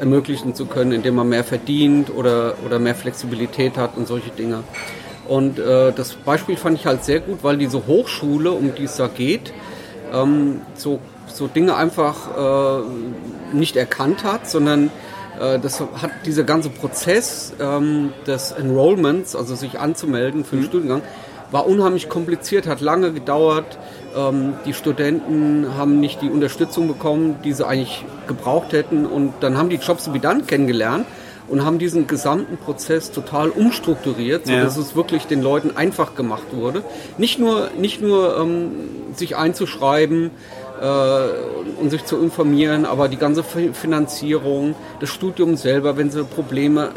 ermöglichen 0.00 0.54
zu 0.54 0.66
können, 0.66 0.92
indem 0.92 1.16
man 1.16 1.28
mehr 1.28 1.44
verdient 1.44 2.10
oder, 2.14 2.54
oder 2.64 2.78
mehr 2.78 2.94
Flexibilität 2.94 3.76
hat 3.76 3.96
und 3.96 4.06
solche 4.06 4.30
Dinge. 4.30 4.62
Und 5.28 5.58
äh, 5.58 5.92
das 5.92 6.14
Beispiel 6.14 6.56
fand 6.56 6.78
ich 6.78 6.86
halt 6.86 7.04
sehr 7.04 7.20
gut, 7.20 7.38
weil 7.42 7.58
diese 7.58 7.86
Hochschule, 7.86 8.50
um 8.50 8.74
die 8.74 8.84
es 8.84 8.96
da 8.96 9.08
geht, 9.08 9.52
ähm, 10.12 10.62
so, 10.74 11.00
so 11.26 11.46
Dinge 11.46 11.76
einfach 11.76 12.80
äh, 12.82 13.54
nicht 13.54 13.76
erkannt 13.76 14.24
hat, 14.24 14.48
sondern 14.48 14.90
äh, 15.38 15.58
das 15.58 15.80
hat 15.80 16.10
dieser 16.24 16.44
ganze 16.44 16.70
Prozess 16.70 17.52
ähm, 17.60 18.12
des 18.26 18.52
Enrollments, 18.52 19.36
also 19.36 19.54
sich 19.54 19.78
anzumelden 19.78 20.44
für 20.44 20.56
den 20.56 20.62
mhm. 20.62 20.68
Studiengang, 20.68 21.02
war 21.50 21.66
unheimlich 21.66 22.08
kompliziert, 22.08 22.66
hat 22.66 22.80
lange 22.80 23.12
gedauert. 23.12 23.78
Ähm, 24.16 24.54
die 24.64 24.72
Studenten 24.72 25.76
haben 25.76 26.00
nicht 26.00 26.22
die 26.22 26.30
Unterstützung 26.30 26.88
bekommen, 26.88 27.36
die 27.44 27.52
sie 27.52 27.66
eigentlich 27.66 28.04
gebraucht 28.26 28.72
hätten. 28.72 29.04
Und 29.04 29.34
dann 29.40 29.58
haben 29.58 29.68
die 29.68 29.76
Jobs 29.76 30.12
wie 30.14 30.20
dann 30.20 30.46
kennengelernt 30.46 31.06
und 31.48 31.64
haben 31.64 31.78
diesen 31.78 32.06
gesamten 32.06 32.56
Prozess 32.56 33.10
total 33.10 33.48
umstrukturiert, 33.50 34.46
sodass 34.46 34.76
ja. 34.76 34.82
es 34.82 34.94
wirklich 34.94 35.26
den 35.26 35.42
Leuten 35.42 35.76
einfach 35.76 36.14
gemacht 36.14 36.52
wurde. 36.52 36.82
Nicht 37.16 37.38
nur, 37.38 37.70
nicht 37.78 38.02
nur 38.02 38.38
ähm, 38.38 38.72
sich 39.14 39.36
einzuschreiben, 39.36 40.30
äh, 40.80 41.80
und 41.80 41.90
sich 41.90 42.04
zu 42.04 42.18
informieren, 42.18 42.84
aber 42.84 43.08
die 43.08 43.16
ganze 43.16 43.42
Finanzierung, 43.42 44.74
das 45.00 45.10
Studium 45.10 45.56
selber, 45.56 45.96
wenn 45.96 46.10
sie 46.10 46.24
Probleme 46.24 46.90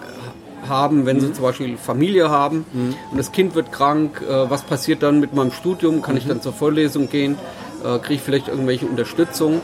haben, 0.67 1.05
wenn 1.05 1.17
mhm. 1.17 1.21
sie 1.21 1.33
zum 1.33 1.43
Beispiel 1.43 1.77
Familie 1.77 2.29
haben 2.29 2.65
mhm. 2.71 2.95
und 3.11 3.17
das 3.17 3.31
Kind 3.31 3.55
wird 3.55 3.71
krank, 3.71 4.21
äh, 4.21 4.49
was 4.49 4.63
passiert 4.63 5.03
dann 5.03 5.19
mit 5.19 5.33
meinem 5.33 5.51
Studium? 5.51 6.01
Kann 6.01 6.13
mhm. 6.13 6.19
ich 6.19 6.27
dann 6.27 6.41
zur 6.41 6.53
Vorlesung 6.53 7.09
gehen? 7.09 7.37
Äh, 7.83 7.99
Kriege 7.99 8.15
ich 8.15 8.21
vielleicht 8.21 8.47
irgendwelche 8.47 8.85
Unterstützung? 8.85 9.61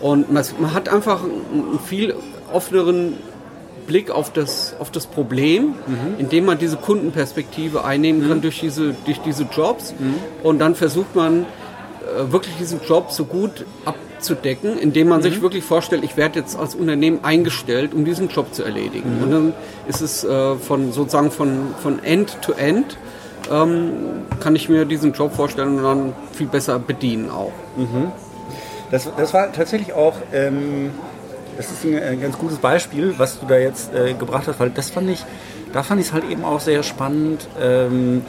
Und 0.00 0.32
man, 0.32 0.44
man 0.58 0.74
hat 0.74 0.88
einfach 0.88 1.22
einen 1.22 1.78
viel 1.78 2.14
offeneren 2.52 3.14
Blick 3.92 4.10
auf 4.10 4.32
das, 4.32 4.74
auf 4.78 4.90
das 4.90 5.06
Problem, 5.06 5.74
mhm. 5.86 6.14
indem 6.16 6.46
man 6.46 6.56
diese 6.56 6.78
Kundenperspektive 6.78 7.84
einnehmen 7.84 8.26
kann 8.26 8.38
mhm. 8.38 8.42
durch 8.42 8.58
diese, 8.58 8.94
durch 9.04 9.18
diese 9.18 9.42
Jobs. 9.54 9.92
Mhm. 9.98 10.14
Und 10.42 10.60
dann 10.60 10.74
versucht 10.74 11.14
man 11.14 11.42
äh, 11.42 12.32
wirklich 12.32 12.56
diesen 12.56 12.80
Job 12.88 13.10
so 13.10 13.26
gut 13.26 13.66
abzudecken, 13.84 14.78
indem 14.78 15.08
man 15.08 15.18
mhm. 15.18 15.24
sich 15.24 15.42
wirklich 15.42 15.62
vorstellt, 15.62 16.04
ich 16.04 16.16
werde 16.16 16.38
jetzt 16.38 16.58
als 16.58 16.74
Unternehmen 16.74 17.22
eingestellt, 17.22 17.92
um 17.92 18.06
diesen 18.06 18.28
Job 18.28 18.54
zu 18.54 18.62
erledigen. 18.62 19.18
Mhm. 19.18 19.22
Und 19.24 19.30
dann 19.30 19.52
ist 19.86 20.00
es 20.00 20.24
äh, 20.24 20.54
von 20.54 20.92
sozusagen 20.92 21.30
von, 21.30 21.74
von 21.82 22.02
End 22.02 22.38
to 22.40 22.52
End 22.52 22.96
ähm, 23.52 24.22
kann 24.40 24.56
ich 24.56 24.70
mir 24.70 24.86
diesen 24.86 25.12
Job 25.12 25.34
vorstellen 25.34 25.76
und 25.76 25.82
dann 25.82 26.12
viel 26.32 26.46
besser 26.46 26.78
bedienen 26.78 27.30
auch. 27.30 27.52
Mhm. 27.76 28.10
Das, 28.90 29.06
das 29.18 29.34
war 29.34 29.52
tatsächlich 29.52 29.92
auch, 29.92 30.14
ähm, 30.32 30.92
das 31.56 31.70
ist 31.70 31.84
ein, 31.84 32.02
ein, 32.02 32.20
ganz 32.20 32.38
gutes 32.38 32.58
Beispiel, 32.58 33.14
was 33.18 33.40
du 33.40 33.46
da 33.46 33.58
jetzt 33.58 33.94
äh, 33.94 34.14
gebracht 34.14 34.48
hast, 34.48 34.60
weil 34.60 34.70
das 34.70 34.90
fand 34.90 35.10
ich, 35.10 35.24
da 35.72 35.82
fand 35.82 36.00
ich 36.00 36.08
es 36.08 36.12
halt 36.12 36.28
eben 36.30 36.44
auch 36.44 36.60
sehr 36.60 36.82
spannend. 36.82 37.48
Ähm, 37.60 38.22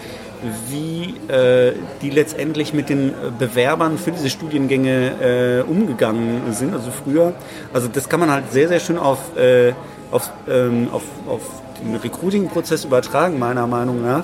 wie 0.67 1.15
äh, 1.31 1.73
die 2.01 2.09
letztendlich 2.09 2.73
mit 2.73 2.89
den 2.89 3.13
Bewerbern 3.39 3.97
für 3.97 4.11
diese 4.11 4.29
Studiengänge 4.29 5.63
äh, 5.65 5.69
umgegangen 5.69 6.53
sind, 6.53 6.73
also 6.73 6.91
früher. 6.91 7.33
Also 7.73 7.87
das 7.87 8.09
kann 8.09 8.19
man 8.19 8.29
halt 8.29 8.51
sehr, 8.51 8.67
sehr 8.67 8.79
schön 8.79 8.97
auf, 8.97 9.37
äh, 9.37 9.73
auf, 10.11 10.31
ähm, 10.49 10.89
auf, 10.91 11.03
auf 11.27 11.41
den 11.81 11.95
Recruiting-Prozess 11.95 12.85
übertragen, 12.85 13.39
meiner 13.39 13.67
Meinung 13.67 14.01
nach. 14.01 14.23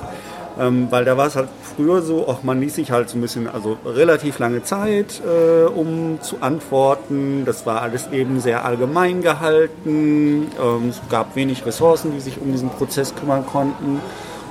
Ähm, 0.59 0.87
weil 0.89 1.05
da 1.05 1.15
war 1.15 1.27
es 1.27 1.37
halt 1.37 1.47
früher 1.75 2.01
so, 2.01 2.27
auch 2.27 2.43
man 2.43 2.59
ließ 2.59 2.75
sich 2.75 2.91
halt 2.91 3.09
so 3.09 3.17
ein 3.17 3.21
bisschen, 3.21 3.47
also 3.47 3.77
relativ 3.85 4.39
lange 4.39 4.61
Zeit, 4.61 5.21
äh, 5.25 5.65
um 5.65 6.19
zu 6.21 6.41
antworten. 6.41 7.43
Das 7.45 7.65
war 7.65 7.81
alles 7.81 8.09
eben 8.11 8.41
sehr 8.41 8.65
allgemein 8.65 9.21
gehalten. 9.21 10.51
Ähm, 10.61 10.89
es 10.89 10.99
gab 11.09 11.37
wenig 11.37 11.65
Ressourcen, 11.65 12.11
die 12.11 12.19
sich 12.19 12.41
um 12.41 12.51
diesen 12.51 12.69
Prozess 12.69 13.15
kümmern 13.15 13.45
konnten. 13.45 14.01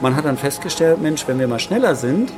Man 0.01 0.16
hat 0.16 0.25
dann 0.25 0.38
festgestellt, 0.38 1.03
Mensch, 1.03 1.29
wenn 1.29 1.38
wir 1.38 1.49
mal 1.49 1.59
schneller 1.59 1.94
sind 1.94 2.33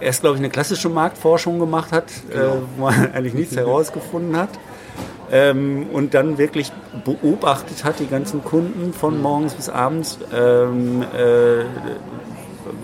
erst, 0.00 0.20
glaube 0.20 0.36
ich, 0.36 0.40
eine 0.40 0.50
klassische 0.50 0.88
Marktforschung 0.88 1.58
gemacht 1.58 1.92
hat, 1.92 2.10
äh, 2.30 2.38
wo 2.76 2.82
man 2.82 2.94
eigentlich 3.14 3.34
nichts 3.34 3.56
herausgefunden 3.56 4.36
hat. 4.36 4.50
Ähm, 5.32 5.86
und 5.92 6.14
dann 6.14 6.38
wirklich 6.38 6.70
beobachtet 7.04 7.82
hat, 7.84 7.98
die 7.98 8.06
ganzen 8.06 8.44
Kunden 8.44 8.92
von 8.92 9.20
morgens 9.20 9.54
bis 9.54 9.68
abends, 9.68 10.18
ähm, 10.34 11.02
äh, 11.02 11.64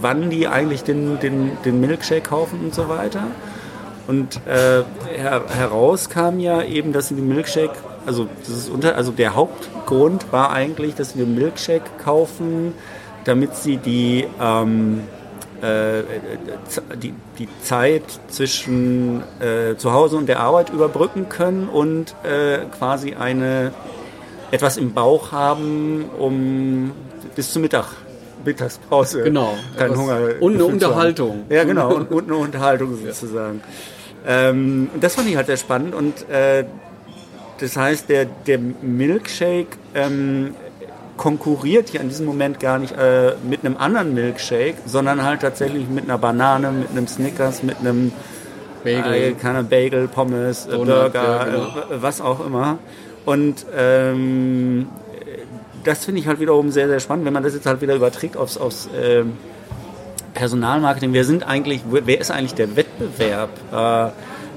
wann 0.01 0.31
die 0.31 0.49
eigentlich 0.49 0.83
den, 0.83 1.21
den, 1.21 1.53
den 1.65 1.81
Milkshake 1.81 2.23
kaufen 2.23 2.61
und 2.65 2.75
so 2.75 2.89
weiter. 2.89 3.25
Und 4.11 4.41
äh, 4.47 4.83
her, 5.15 5.43
heraus 5.55 6.09
kam 6.09 6.41
ja 6.41 6.63
eben, 6.63 6.93
dass 6.93 7.09
sie 7.09 7.15
den 7.15 7.29
Milkshake, 7.29 7.75
also, 8.07 8.27
das 8.41 8.49
ist 8.49 8.69
unter, 8.71 8.97
also 8.97 9.13
der 9.13 9.37
Hauptgrund 9.37 10.33
war 10.33 10.51
eigentlich, 10.51 10.95
dass 10.95 11.13
sie 11.13 11.21
den 11.21 11.35
Milkshake 11.35 11.89
kaufen, 12.03 12.75
damit 13.25 13.55
sie 13.55 13.77
die, 13.77 14.27
ähm, 14.41 15.03
äh, 15.63 16.03
z- 16.69 16.83
die, 17.03 17.15
die 17.39 17.49
Zeit 17.63 18.03
zwischen 18.29 19.23
äh, 19.41 19.77
zu 19.77 19.93
Hause 19.93 20.17
und 20.17 20.27
der 20.29 20.41
Arbeit 20.41 20.71
überbrücken 20.71 21.29
können 21.29 21.69
und 21.69 22.15
äh, 22.25 22.61
quasi 22.79 23.15
eine 23.15 23.73
etwas 24.51 24.77
im 24.77 24.93
Bauch 24.93 25.33
haben, 25.33 26.07
um 26.19 26.93
bis 27.37 27.53
zum 27.53 27.63
Mittag, 27.63 27.87
Mittagspause, 28.45 29.23
Genau. 29.23 29.55
keinen 29.77 29.93
Etwas- 29.93 29.99
Hunger 29.99 30.21
und 30.41 30.55
eine. 30.55 30.65
Unterhaltung. 30.65 31.45
Ja, 31.51 31.65
genau, 31.65 31.95
und, 31.95 32.11
und 32.11 32.25
eine 32.25 32.37
Unterhaltung 32.37 32.97
sozusagen. 33.05 33.61
Ähm, 34.27 34.91
und 34.95 35.03
das 35.05 35.15
fand 35.15 35.29
ich 35.29 35.37
halt 35.37 35.47
sehr 35.47 35.57
spannend 35.57 35.95
und 35.95 36.29
äh, 36.29 36.65
das 37.59 37.77
heißt, 37.77 38.09
der, 38.09 38.25
der 38.47 38.59
Milkshake 38.59 39.77
ähm, 39.95 40.55
konkurriert 41.21 41.91
hier 41.91 42.01
in 42.01 42.09
diesem 42.09 42.25
Moment 42.25 42.61
gar 42.61 42.79
nicht 42.79 42.97
äh, 42.97 43.35
mit 43.43 43.63
einem 43.63 43.77
anderen 43.77 44.15
Milkshake, 44.15 44.77
sondern 44.87 45.23
halt 45.23 45.43
tatsächlich 45.43 45.87
mit 45.87 46.05
einer 46.05 46.17
Banane, 46.17 46.73
mit 46.73 46.89
einem 46.93 47.07
Snickers, 47.07 47.63
mit 47.63 47.81
einem 47.81 48.11
Bagel. 48.83 49.13
äh, 49.13 49.33
keine 49.33 49.63
Bagel, 49.63 50.09
Pommes, 50.09 50.65
äh, 50.65 50.71
Donut, 50.71 50.87
Burger, 50.87 51.23
ja, 51.23 51.45
genau. 51.45 51.63
äh, 51.67 52.01
was 52.01 52.23
auch 52.23 52.45
immer. 52.45 52.79
Und 53.27 53.67
ähm, 53.77 54.89
das 55.85 56.07
finde 56.07 56.23
ich 56.23 56.27
halt 56.27 56.41
wiederum 56.41 56.71
sehr, 56.71 56.89
sehr 56.89 57.01
spannend, 57.01 57.27
wenn 57.27 57.35
man 57.35 57.43
das 57.43 57.53
jetzt 57.53 57.67
halt 57.67 57.83
wieder 57.83 57.97
überträgt 57.97 58.39
aufs, 58.39 58.57
aufs 58.57 58.89
ähm, 58.99 59.35
Personalmarketing. 60.33 61.13
Wer 61.13 61.25
sind 61.25 61.47
eigentlich, 61.47 61.83
wer 61.91 62.19
ist 62.19 62.31
eigentlich 62.31 62.55
der 62.55 62.77
Wettbewerb? 62.77 63.51
Äh, 63.71 64.11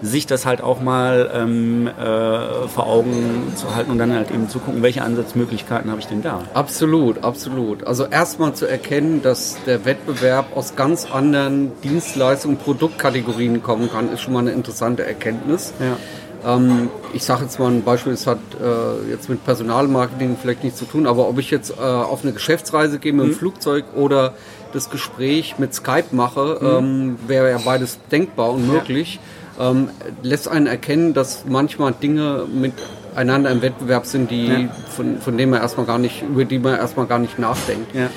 sich 0.04 0.28
das 0.28 0.46
halt 0.46 0.62
auch 0.62 0.82
mal 0.82 1.32
ähm, 1.34 1.88
äh, 1.88 2.68
vor 2.68 2.88
Augen 2.88 3.54
zu 3.56 3.74
halten 3.74 3.90
und 3.90 3.98
dann 3.98 4.14
halt 4.14 4.32
eben 4.32 4.50
zu 4.50 4.60
gucken, 4.60 4.84
welche 4.84 5.02
Ansatzmöglichkeiten 5.02 5.90
habe 5.90 6.02
ich 6.02 6.08
denn 6.08 6.22
da? 6.22 6.42
Absolut, 6.54 7.24
absolut. 7.24 7.88
Also 7.88 8.06
erstmal 8.06 8.54
zu 8.54 8.66
erkennen, 8.66 9.22
dass 9.24 9.58
der 9.66 9.86
Wettbewerb 9.86 10.56
aus 10.56 10.76
ganz 10.76 11.10
anderen 11.10 11.72
Dienstleistungen, 11.82 12.58
Produktkategorien 12.58 13.64
kommen 13.64 13.90
kann, 13.90 14.12
ist 14.12 14.22
schon 14.22 14.34
mal 14.34 14.40
eine 14.40 14.52
interessante 14.52 15.06
Erkenntnis. 15.06 15.74
Ja. 15.80 16.56
Ähm, 16.56 16.90
ich 17.14 17.24
sage 17.24 17.44
jetzt 17.44 17.58
mal 17.60 17.72
ein 17.72 17.84
Beispiel, 17.84 18.12
es 18.12 18.28
hat 18.28 18.40
äh, 18.62 19.10
jetzt 19.10 19.30
mit 19.30 19.46
Personalmarketing 19.46 20.36
vielleicht 20.42 20.66
nichts 20.66 20.80
zu 20.80 20.86
tun, 20.86 21.08
aber 21.08 21.30
ob 21.30 21.40
ich 21.40 21.50
jetzt 21.50 21.72
äh, 21.72 21.82
auf 21.82 22.24
eine 22.24 22.34
Geschäftsreise 22.34 23.00
gehe 23.00 23.14
mit 23.14 23.26
dem 23.26 23.34
Flugzeug 23.34 23.86
oder 23.96 24.34
das 24.74 24.90
Gespräch 24.90 25.60
mit 25.60 25.74
Skype 25.74 26.08
mache, 26.12 26.60
ähm, 26.62 27.18
wäre 27.28 27.52
ja 27.52 27.60
beides 27.64 28.00
denkbar 28.12 28.52
und 28.52 28.68
möglich, 28.68 29.20
ähm, 29.60 29.90
lässt 30.22 30.48
einen 30.48 30.68
erkennen, 30.68 31.14
dass 31.14 31.46
manchmal 31.48 31.94
Dinge 31.94 32.46
miteinander 32.52 33.52
im 33.52 33.62
Wettbewerb 33.62 34.06
sind, 34.06 34.32
die 34.32 34.48
Ja. 34.48 34.70
von, 34.90 35.20
von 35.20 35.38
denen 35.38 35.52
man 35.52 35.62
erstmal 35.62 35.86
gar 35.86 36.00
nicht, 36.00 36.24
über 36.24 36.46
die 36.46 36.60
man 36.60 36.76
erstmal 36.78 37.06
gar 37.06 37.20
nicht 37.20 37.38
nachdenkt. 37.40 37.94
Ja. 37.96 38.10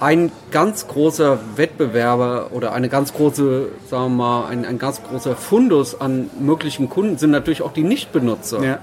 Ein 0.00 0.30
ganz 0.50 0.86
großer 0.88 1.38
Wettbewerber 1.56 2.48
oder 2.52 2.72
eine 2.72 2.88
ganz 2.88 3.12
große, 3.14 3.68
sagen 3.88 4.04
wir 4.04 4.08
mal, 4.24 4.46
ein, 4.46 4.64
ein 4.64 4.78
ganz 4.78 5.02
großer 5.02 5.34
Fundus 5.36 6.00
an 6.00 6.30
möglichen 6.38 6.88
Kunden 6.90 7.16
sind 7.18 7.30
natürlich 7.30 7.62
auch 7.62 7.72
die 7.72 7.84
Nichtbenutzer. 7.84 8.62
Ja. 8.62 8.78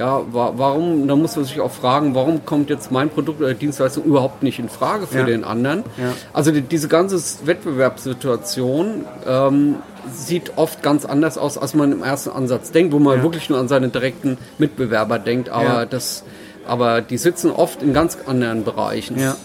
Ja, 0.00 0.22
wa 0.32 0.54
warum, 0.56 1.06
da 1.06 1.14
muss 1.14 1.36
man 1.36 1.44
sich 1.44 1.60
auch 1.60 1.70
fragen, 1.70 2.14
warum 2.14 2.46
kommt 2.46 2.70
jetzt 2.70 2.90
mein 2.90 3.10
Produkt 3.10 3.42
oder 3.42 3.52
Dienstleistung 3.52 4.04
überhaupt 4.04 4.42
nicht 4.42 4.58
in 4.58 4.70
Frage 4.70 5.06
für 5.06 5.18
Ja. 5.18 5.24
den 5.26 5.44
anderen? 5.44 5.84
Ja. 5.98 6.14
Also 6.32 6.52
die, 6.52 6.62
diese 6.62 6.88
ganze 6.88 7.18
Wettbewerbssituation 7.46 9.04
ähm, 9.28 9.74
sieht 10.10 10.52
oft 10.56 10.82
ganz 10.82 11.04
anders 11.04 11.36
aus, 11.36 11.58
als 11.58 11.74
man 11.74 11.92
im 11.92 12.02
ersten 12.02 12.30
Ansatz 12.30 12.70
denkt, 12.72 12.94
wo 12.94 12.98
man 12.98 13.18
Ja. 13.18 13.22
wirklich 13.24 13.50
nur 13.50 13.58
an 13.58 13.68
seine 13.68 13.90
direkten 13.90 14.38
Mitbewerber 14.56 15.18
denkt, 15.18 15.50
aber 15.50 15.84
das, 15.84 16.24
aber 16.66 17.02
die 17.02 17.18
sitzen 17.18 17.50
oft 17.50 17.82
in 17.82 17.92
ganz 17.92 18.16
anderen 18.26 18.64
Bereichen. 18.64 19.18
Ja, 19.20 19.36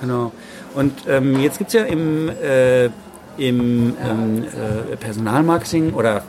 genau. 0.00 0.32
Und 0.74 0.92
ähm, 1.08 1.38
jetzt 1.38 1.58
gibt 1.58 1.68
es 1.68 1.74
ja 1.74 1.84
im, 1.84 2.28
äh, 2.30 2.86
im 2.86 2.90
ähm, 3.38 3.94
äh, 4.92 4.96
Personalmarketing 4.96 5.94
oder 5.94 6.22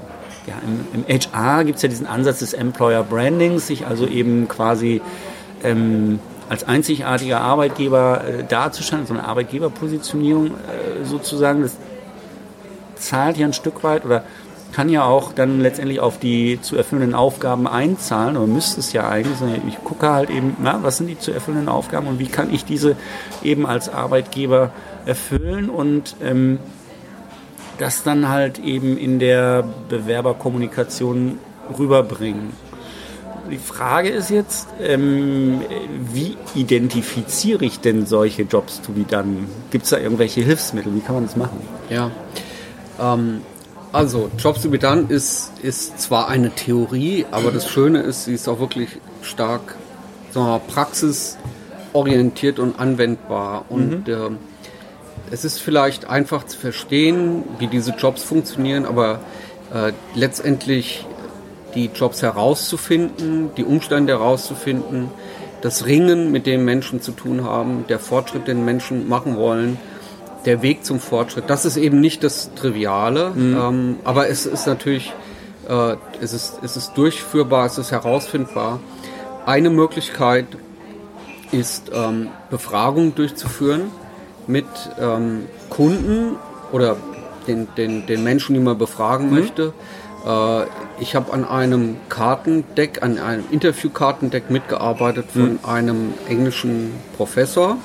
ja, 0.48 0.56
im, 0.64 1.06
im 1.06 1.22
HR 1.22 1.64
gibt 1.64 1.78
es 1.78 1.82
ja 1.82 1.90
diesen 1.90 2.08
Ansatz 2.08 2.40
des 2.40 2.54
Employer 2.54 3.04
Brandings, 3.04 3.68
sich 3.68 3.86
also 3.88 4.08
eben 4.08 4.48
quasi 4.48 5.02
ähm, 5.64 6.20
als 6.50 6.64
einzigartiger 6.64 7.42
Arbeitgeber 7.42 8.24
äh, 8.24 8.44
darzustellen, 8.44 9.06
so 9.06 9.14
eine 9.14 9.24
Arbeitgeberpositionierung 9.24 10.48
äh, 10.48 11.04
sozusagen. 11.04 11.62
Das 11.62 11.76
zahlt 12.96 13.38
ja 13.38 13.48
ein 13.48 13.54
Stück 13.54 13.84
weit 13.84 14.06
oder 14.06 14.24
kann 14.72 14.90
ja 14.90 15.06
auch 15.06 15.32
dann 15.32 15.62
letztendlich 15.62 16.02
auf 16.02 16.20
die 16.20 16.60
zu 16.62 16.76
erfüllenden 16.76 17.16
Aufgaben 17.16 17.66
einzahlen 17.68 18.36
oder 18.36 18.48
müsste 18.48 18.82
es 18.82 18.92
ja 18.94 19.08
eigentlich. 19.08 19.38
sondern 19.38 19.62
Ich 19.68 19.82
gucke 19.84 20.10
halt 20.10 20.30
eben, 20.30 20.58
na, 20.62 20.80
was 20.82 20.98
sind 20.98 21.08
die 21.08 21.18
zu 21.18 21.32
erfüllenden 21.32 21.70
Aufgaben 21.70 22.08
und 22.08 22.20
wie 22.20 22.28
kann 22.28 22.54
ich 22.54 22.66
diese 22.66 22.96
eben 23.42 23.66
als 23.66 23.88
Arbeitgeber 23.88 24.72
erfüllen 25.06 25.70
und 25.70 26.18
ähm, 26.22 26.60
das 27.78 28.04
dann 28.04 28.30
halt 28.30 28.60
eben 28.60 28.98
in 28.98 29.20
der 29.20 29.64
Bewerberkommunikation 29.90 31.40
rüberbringen. 31.78 32.54
Die 33.52 33.58
Frage 33.58 34.10
ist 34.10 34.32
jetzt, 34.32 34.68
ähm, 34.82 35.62
wie 36.12 36.36
identifiziere 36.56 37.64
ich 37.64 37.80
denn 37.80 38.06
solche 38.06 38.44
Jobs 38.44 38.82
to 38.82 38.92
be 38.92 39.04
done? 39.04 39.48
Gibt 39.70 39.84
es 39.84 39.92
da 39.92 40.00
irgendwelche 40.00 40.42
Hilfsmittel? 40.42 40.96
Wie 40.96 41.02
kann 41.02 41.16
man 41.16 41.26
das 41.26 41.36
machen? 41.36 41.60
Ja. 41.90 42.10
Ähm, 43.00 43.42
also, 43.92 44.32
Jobs 44.38 44.62
to 44.64 44.70
be 44.70 44.80
done 44.80 45.06
ist, 45.10 45.52
ist 45.62 46.00
zwar 46.00 46.28
eine 46.28 46.52
Theorie, 46.52 47.26
aber 47.30 47.52
das 47.52 47.70
Schöne 47.70 48.02
ist, 48.02 48.26
sie 48.26 48.34
ist 48.34 48.48
auch 48.48 48.60
wirklich 48.60 48.90
stark 49.22 49.76
sagen 50.36 50.48
wir 50.48 50.52
mal, 50.52 50.62
praxisorientiert 50.68 52.60
und 52.60 52.78
anwendbar. 52.78 53.66
Und 53.70 54.08
ähm, 54.10 54.38
es 55.32 55.46
ist 55.46 55.60
vielleicht 55.60 56.06
einfach 56.10 56.46
zu 56.46 56.58
verstehen, 56.58 57.44
wie 57.60 57.68
diese 57.68 57.92
Jobs 57.92 58.24
funktionieren, 58.24 58.86
aber 58.86 59.20
äh, 59.74 59.92
letztendlich 60.14 61.06
die 61.74 61.90
Jobs 61.94 62.22
herauszufinden, 62.22 63.50
die 63.58 63.66
Umstände 63.66 64.14
herauszufinden, 64.14 65.10
das 65.62 65.86
Ringen, 65.86 66.32
mit 66.32 66.46
dem 66.46 66.64
Menschen 66.64 67.02
zu 67.02 67.12
tun 67.12 67.44
haben, 67.44 67.86
der 67.90 68.00
Fortschritt, 68.00 68.48
den 68.48 68.64
Menschen 68.64 69.10
machen 69.10 69.36
wollen, 69.36 69.78
der 70.46 70.62
Weg 70.62 70.86
zum 70.86 71.00
Fortschritt, 71.00 71.46
das 71.50 71.66
ist 71.66 71.76
eben 71.76 72.00
nicht 72.00 72.24
das 72.24 72.54
Triviale, 72.54 73.34
ähm, 73.36 73.98
aber 74.04 74.30
es 74.30 74.46
ist 74.46 74.68
natürlich, 74.68 75.12
äh, 75.68 75.96
es, 76.22 76.34
ist, 76.34 76.60
es 76.62 76.78
ist 76.78 76.94
durchführbar, 76.96 77.66
es 77.66 77.80
ist 77.80 77.92
herausfindbar. 77.92 78.80
Eine 79.48 79.72
Möglichkeit 79.72 80.46
ist, 81.52 81.92
ähm, 81.94 82.30
Befragungen 82.52 83.16
durchzuführen 83.16 83.92
mit 84.48 84.66
ähm, 85.00 85.46
Kunden 85.70 86.36
oder 86.72 86.98
den, 87.48 87.68
den, 87.78 88.06
den 88.08 88.24
Menschen, 88.24 88.54
die 88.56 88.62
man 88.62 88.78
befragen 88.78 89.30
mhm. 89.30 89.36
möchte. 89.40 89.74
Äh, 90.26 90.64
ich 91.00 91.16
habe 91.16 91.34
an 91.34 91.46
einem 91.46 91.98
Kartendeck, 92.10 93.04
an 93.04 93.20
einem 93.20 93.44
Interviewkartendeck 93.52 94.50
mitgearbeitet 94.50 95.26
von 95.32 95.54
mhm. 95.54 95.60
einem 95.64 96.14
englischen 96.28 96.94
Professor. 97.18 97.78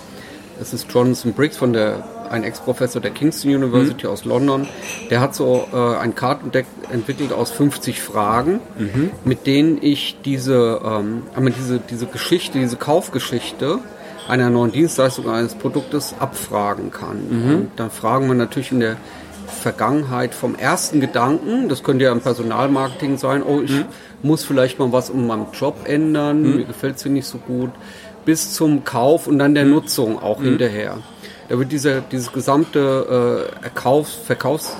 Das 0.58 0.72
ist 0.72 0.92
Jonathan 0.92 1.32
Briggs 1.32 1.56
von 1.56 1.72
der 1.72 2.04
ein 2.30 2.44
Ex-Professor 2.44 3.02
der 3.02 3.10
Kingston 3.10 3.54
University 3.54 4.06
mhm. 4.06 4.12
aus 4.12 4.24
London, 4.24 4.68
der 5.10 5.20
hat 5.20 5.34
so 5.34 5.66
äh, 5.72 5.96
ein 5.96 6.14
Kartendeck 6.14 6.66
entwickelt 6.92 7.32
aus 7.32 7.50
50 7.50 8.00
Fragen, 8.00 8.60
mhm. 8.78 9.10
mit 9.24 9.46
denen 9.46 9.78
ich 9.82 10.16
diese, 10.24 10.80
ähm, 10.84 11.24
diese, 11.58 11.80
diese 11.80 12.06
Geschichte, 12.06 12.58
diese 12.58 12.76
Kaufgeschichte 12.76 13.80
einer 14.28 14.50
neuen 14.50 14.72
Dienstleistung 14.72 15.28
eines 15.28 15.54
Produktes 15.54 16.14
abfragen 16.18 16.90
kann. 16.90 17.18
Mhm. 17.28 17.54
Und 17.54 17.70
dann 17.76 17.90
fragen 17.90 18.28
wir 18.28 18.34
natürlich 18.34 18.72
in 18.72 18.80
der 18.80 18.96
Vergangenheit 19.46 20.34
vom 20.34 20.54
ersten 20.54 21.00
Gedanken, 21.00 21.68
das 21.68 21.82
könnte 21.82 22.04
ja 22.04 22.12
im 22.12 22.20
Personalmarketing 22.20 23.18
sein, 23.18 23.42
oh, 23.42 23.60
ich 23.62 23.72
mhm. 23.72 23.84
muss 24.22 24.44
vielleicht 24.44 24.78
mal 24.78 24.92
was 24.92 25.10
um 25.10 25.26
meinen 25.26 25.46
Job 25.52 25.80
ändern, 25.84 26.42
mhm. 26.42 26.56
mir 26.56 26.64
gefällt 26.64 26.96
es 26.96 27.02
hier 27.02 27.12
nicht 27.12 27.26
so 27.26 27.38
gut, 27.38 27.70
bis 28.24 28.52
zum 28.52 28.84
Kauf 28.84 29.26
und 29.26 29.38
dann 29.38 29.54
der 29.54 29.64
mhm. 29.64 29.72
Nutzung 29.72 30.22
auch 30.22 30.38
mhm. 30.38 30.44
hinterher. 30.44 30.98
Da 31.48 31.58
wird 31.58 31.72
dieser, 31.72 32.00
dieses 32.00 32.32
gesamte 32.32 33.50
äh, 33.62 33.68
Kaufs-, 33.74 34.14
Verkaufs-, 34.14 34.76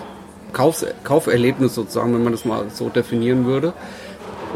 Kaufs-, 0.53 0.87
Kauferlebnis 1.05 1.75
sozusagen, 1.75 2.15
wenn 2.15 2.23
man 2.23 2.33
das 2.33 2.45
mal 2.45 2.67
so 2.73 2.89
definieren 2.89 3.45
würde, 3.45 3.73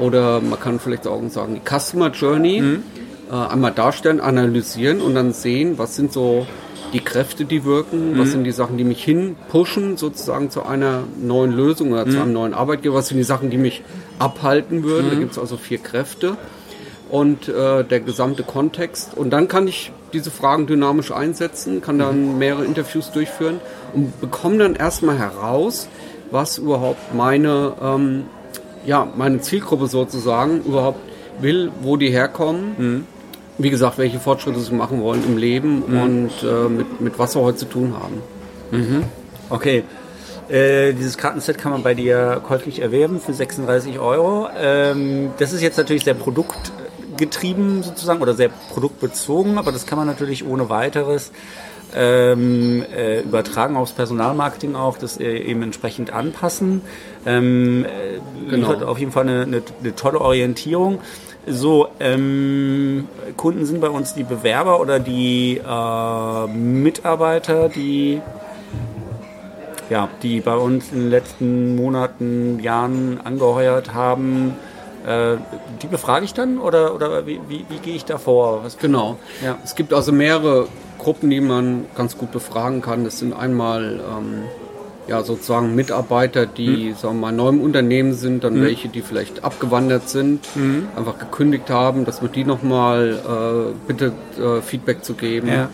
oder 0.00 0.40
man 0.40 0.58
kann 0.58 0.80
vielleicht 0.80 1.06
auch 1.06 1.20
sagen, 1.28 1.54
die 1.54 1.78
Customer 1.78 2.10
Journey 2.10 2.60
mhm. 2.60 2.82
Äh, 3.30 3.34
einmal 3.34 3.72
darstellen, 3.72 4.20
analysieren 4.20 5.00
und 5.00 5.14
dann 5.14 5.32
sehen, 5.32 5.78
was 5.78 5.96
sind 5.96 6.12
so 6.12 6.46
die 6.94 7.00
Kräfte, 7.00 7.44
die 7.44 7.64
wirken, 7.64 8.12
mhm. 8.12 8.18
was 8.18 8.30
sind 8.30 8.44
die 8.44 8.52
Sachen, 8.52 8.78
die 8.78 8.84
mich 8.84 9.02
hinpushen, 9.02 9.96
sozusagen 9.96 10.50
zu 10.50 10.62
einer 10.62 11.02
neuen 11.20 11.52
Lösung 11.52 11.92
oder 11.92 12.06
mhm. 12.06 12.10
zu 12.10 12.20
einem 12.20 12.32
neuen 12.32 12.54
Arbeitgeber, 12.54 12.94
was 12.94 13.08
sind 13.08 13.18
die 13.18 13.24
Sachen, 13.24 13.50
die 13.50 13.58
mich 13.58 13.82
abhalten 14.18 14.84
würden. 14.84 15.08
Da 15.10 15.16
mhm. 15.16 15.20
gibt 15.20 15.32
es 15.32 15.38
also 15.38 15.56
vier 15.56 15.78
Kräfte 15.78 16.36
und 17.10 17.48
äh, 17.48 17.84
der 17.84 18.00
gesamte 18.00 18.44
Kontext. 18.44 19.16
Und 19.16 19.30
dann 19.30 19.48
kann 19.48 19.66
ich 19.66 19.92
diese 20.12 20.30
Fragen 20.30 20.66
dynamisch 20.66 21.10
einsetzen, 21.10 21.80
kann 21.80 21.98
dann 21.98 22.32
mhm. 22.32 22.38
mehrere 22.38 22.64
Interviews 22.64 23.10
durchführen 23.10 23.60
und 23.92 24.20
bekomme 24.20 24.58
dann 24.58 24.76
erstmal 24.76 25.18
heraus, 25.18 25.88
was 26.30 26.58
überhaupt 26.58 27.12
meine, 27.12 27.72
ähm, 27.82 28.24
ja, 28.86 29.06
meine 29.16 29.40
Zielgruppe 29.40 29.88
sozusagen 29.88 30.62
überhaupt 30.62 31.00
will, 31.40 31.72
wo 31.82 31.96
die 31.96 32.10
herkommen. 32.10 33.06
Wie 33.56 33.70
gesagt, 33.70 33.98
welche 33.98 34.18
Fortschritte 34.18 34.58
sie 34.58 34.74
machen 34.74 35.00
wollen 35.00 35.24
im 35.24 35.36
Leben 35.36 35.84
mhm. 35.86 36.02
und 36.02 36.30
äh, 36.42 36.68
mit, 36.68 37.00
mit 37.00 37.18
was 37.18 37.32
sie 37.32 37.40
heute 37.40 37.58
zu 37.58 37.66
tun 37.66 37.94
haben. 37.94 38.22
Mhm. 38.70 39.04
Okay. 39.50 39.84
Äh, 40.48 40.92
dieses 40.92 41.16
Kartenset 41.16 41.56
kann 41.56 41.72
man 41.72 41.82
bei 41.82 41.94
dir 41.94 42.42
käuflich 42.46 42.82
erwerben 42.82 43.20
für 43.20 43.32
36 43.32 43.98
Euro. 43.98 44.48
Ähm, 44.58 45.30
das 45.38 45.52
ist 45.52 45.62
jetzt 45.62 45.78
natürlich 45.78 46.04
sehr 46.04 46.14
Produkt 46.14 46.72
getrieben 47.16 47.82
sozusagen 47.82 48.20
oder 48.20 48.34
sehr 48.34 48.50
produktbezogen, 48.72 49.56
aber 49.56 49.72
das 49.72 49.86
kann 49.86 49.98
man 49.98 50.06
natürlich 50.06 50.46
ohne 50.46 50.68
weiteres 50.68 51.30
ähm, 51.94 52.84
äh, 52.94 53.20
übertragen 53.20 53.76
aufs 53.76 53.92
Personalmarketing 53.92 54.74
auch, 54.74 54.98
das 54.98 55.18
äh, 55.18 55.38
eben 55.38 55.62
entsprechend 55.62 56.12
anpassen. 56.12 56.82
Ähm, 57.24 57.84
äh, 57.84 58.50
genau. 58.50 58.68
Liefert 58.68 58.82
auf 58.82 58.98
jeden 58.98 59.12
Fall 59.12 59.28
eine, 59.28 59.42
eine, 59.42 59.62
eine 59.80 59.94
tolle 59.94 60.20
Orientierung. 60.20 60.98
So, 61.46 61.88
ähm, 62.00 63.08
Kunden 63.36 63.66
sind 63.66 63.80
bei 63.80 63.88
uns 63.88 64.14
die 64.14 64.24
Bewerber 64.24 64.80
oder 64.80 64.98
die 64.98 65.58
äh, 65.58 66.46
Mitarbeiter, 66.46 67.68
die 67.68 68.20
ja, 69.90 70.08
die 70.22 70.40
bei 70.40 70.56
uns 70.56 70.90
in 70.92 71.00
den 71.00 71.10
letzten 71.10 71.76
Monaten, 71.76 72.58
Jahren 72.60 73.20
angeheuert 73.22 73.92
haben, 73.92 74.56
äh, 75.06 75.36
die 75.82 75.86
befrage 75.86 76.24
ich 76.24 76.32
dann 76.32 76.58
oder, 76.58 76.94
oder 76.94 77.26
wie, 77.26 77.40
wie, 77.48 77.66
wie 77.68 77.78
gehe 77.78 77.94
ich 77.94 78.04
da 78.04 78.18
vor? 78.18 78.64
Was 78.64 78.78
genau. 78.78 79.18
Ja. 79.42 79.58
Es 79.62 79.74
gibt 79.74 79.92
also 79.92 80.12
mehrere 80.12 80.68
Gruppen, 80.98 81.28
die 81.28 81.40
man 81.40 81.84
ganz 81.94 82.16
gut 82.16 82.32
befragen 82.32 82.80
kann. 82.80 83.04
Das 83.04 83.18
sind 83.18 83.34
einmal 83.34 84.00
ähm, 84.00 84.44
ja, 85.06 85.22
sozusagen 85.22 85.74
Mitarbeiter, 85.74 86.46
die 86.46 86.90
mhm. 86.90 86.94
sagen 86.94 87.16
wir 87.16 87.20
mal, 87.26 87.32
neu 87.32 87.48
im 87.50 87.60
Unternehmen 87.60 88.14
sind, 88.14 88.44
dann 88.44 88.54
mhm. 88.54 88.62
welche, 88.62 88.88
die 88.88 89.02
vielleicht 89.02 89.44
abgewandert 89.44 90.08
sind, 90.08 90.40
mhm. 90.56 90.88
einfach 90.96 91.18
gekündigt 91.18 91.70
haben, 91.70 92.04
dass 92.04 92.22
man 92.22 92.32
die 92.32 92.44
nochmal 92.44 93.18
äh, 93.18 93.86
bittet, 93.86 94.14
äh, 94.38 94.62
Feedback 94.62 95.04
zu 95.04 95.14
geben. 95.14 95.48
Ja. 95.48 95.68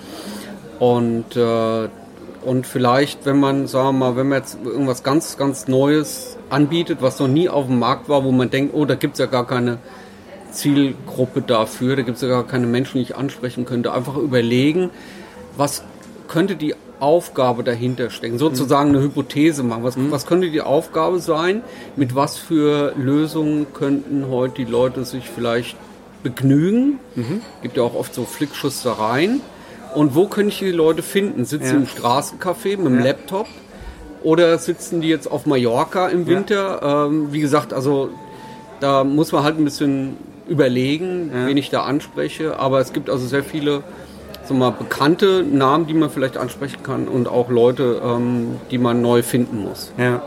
Und, 0.79 1.37
äh, 1.37 1.89
und 2.43 2.67
vielleicht, 2.67 3.27
wenn 3.27 3.39
man, 3.39 3.67
sagen 3.67 3.89
wir 3.89 3.93
mal, 3.93 4.17
wenn 4.17 4.29
man 4.29 4.39
jetzt 4.39 4.59
irgendwas 4.65 5.03
ganz, 5.03 5.37
ganz 5.37 5.69
Neues 5.69 6.37
anbietet, 6.49 6.99
was 7.01 7.21
noch 7.21 7.29
nie 7.29 7.49
auf 7.49 7.67
dem 7.67 7.79
Markt 7.79 8.09
war, 8.09 8.25
wo 8.25 8.33
man 8.33 8.51
denkt, 8.51 8.75
oh, 8.75 8.85
da 8.85 8.95
gibt 8.95 9.15
es 9.15 9.21
ja 9.21 9.27
gar 9.27 9.47
keine 9.47 9.79
Zielgruppe 10.51 11.43
dafür, 11.43 11.97
da 11.97 12.03
gibt 12.03 12.17
es 12.17 12.23
ja 12.23 12.29
gar 12.29 12.47
keine 12.47 12.67
Menschen, 12.67 12.99
die 12.99 13.03
ich 13.03 13.17
ansprechen 13.17 13.65
könnte. 13.65 13.93
Einfach 13.93 14.17
überlegen, 14.17 14.91
was 15.57 15.85
könnte 16.31 16.57
die 16.57 16.75
Aufgabe 17.01 17.65
dahinter 17.65 18.09
stecken, 18.11 18.39
sozusagen 18.39 18.91
eine 18.91 19.03
Hypothese 19.03 19.63
machen. 19.63 19.83
Was, 19.83 19.97
mhm. 19.97 20.11
was 20.11 20.27
könnte 20.27 20.51
die 20.51 20.61
Aufgabe 20.61 21.19
sein? 21.19 21.63
Mit 21.97 22.15
was 22.15 22.39
für 22.39 22.95
Lösungen 22.97 23.67
könnten 23.75 24.29
heute 24.31 24.65
die 24.65 24.71
Leute 24.71 25.05
sich 25.05 25.29
vielleicht 25.29 25.77
begnügen? 26.23 27.01
Mhm. 27.17 27.43
Gibt 27.63 27.77
ja 27.77 27.83
auch 27.83 27.95
oft 27.95 28.15
so 28.15 28.25
Flickschussereien. 28.25 29.41
Und 29.95 30.15
wo 30.15 30.29
könnte 30.29 30.51
ich 30.51 30.61
die 30.61 30.71
Leute 30.71 31.03
finden? 31.03 31.45
Sitzen 31.45 31.67
ja. 31.67 31.77
im 31.79 31.87
Straßencafé 31.87 32.77
mit 32.77 32.87
dem 32.87 32.99
ja. 32.99 33.07
Laptop 33.07 33.49
oder 34.23 34.57
sitzen 34.59 35.01
die 35.01 35.09
jetzt 35.09 35.29
auf 35.29 35.47
Mallorca 35.47 36.09
im 36.09 36.29
Winter? 36.29 36.81
Ja. 36.81 37.07
Ähm, 37.07 37.33
wie 37.33 37.41
gesagt, 37.41 37.73
also 37.73 38.11
da 38.79 39.03
muss 39.03 39.33
man 39.33 39.43
halt 39.43 39.59
ein 39.59 39.65
bisschen 39.65 40.17
überlegen, 40.47 41.31
wen 41.33 41.57
ich 41.57 41.71
da 41.71 41.83
anspreche. 41.83 42.59
Aber 42.59 42.79
es 42.81 42.93
gibt 42.93 43.11
also 43.11 43.27
sehr 43.27 43.43
viele 43.43 43.83
so 44.45 44.55
mal, 44.55 44.71
bekannte 44.71 45.45
Namen, 45.45 45.87
die 45.87 45.95
man 45.95 46.11
vielleicht 46.11 46.37
ansprechen 46.37 46.83
kann 46.83 47.09
und 47.09 47.29
auch 47.29 47.51
Leute, 47.51 48.01
ähm, 48.05 48.57
die 48.71 48.79
man 48.79 49.01
neu 49.01 49.23
finden 49.23 49.63
muss. 49.63 49.93
Ja. 49.97 50.23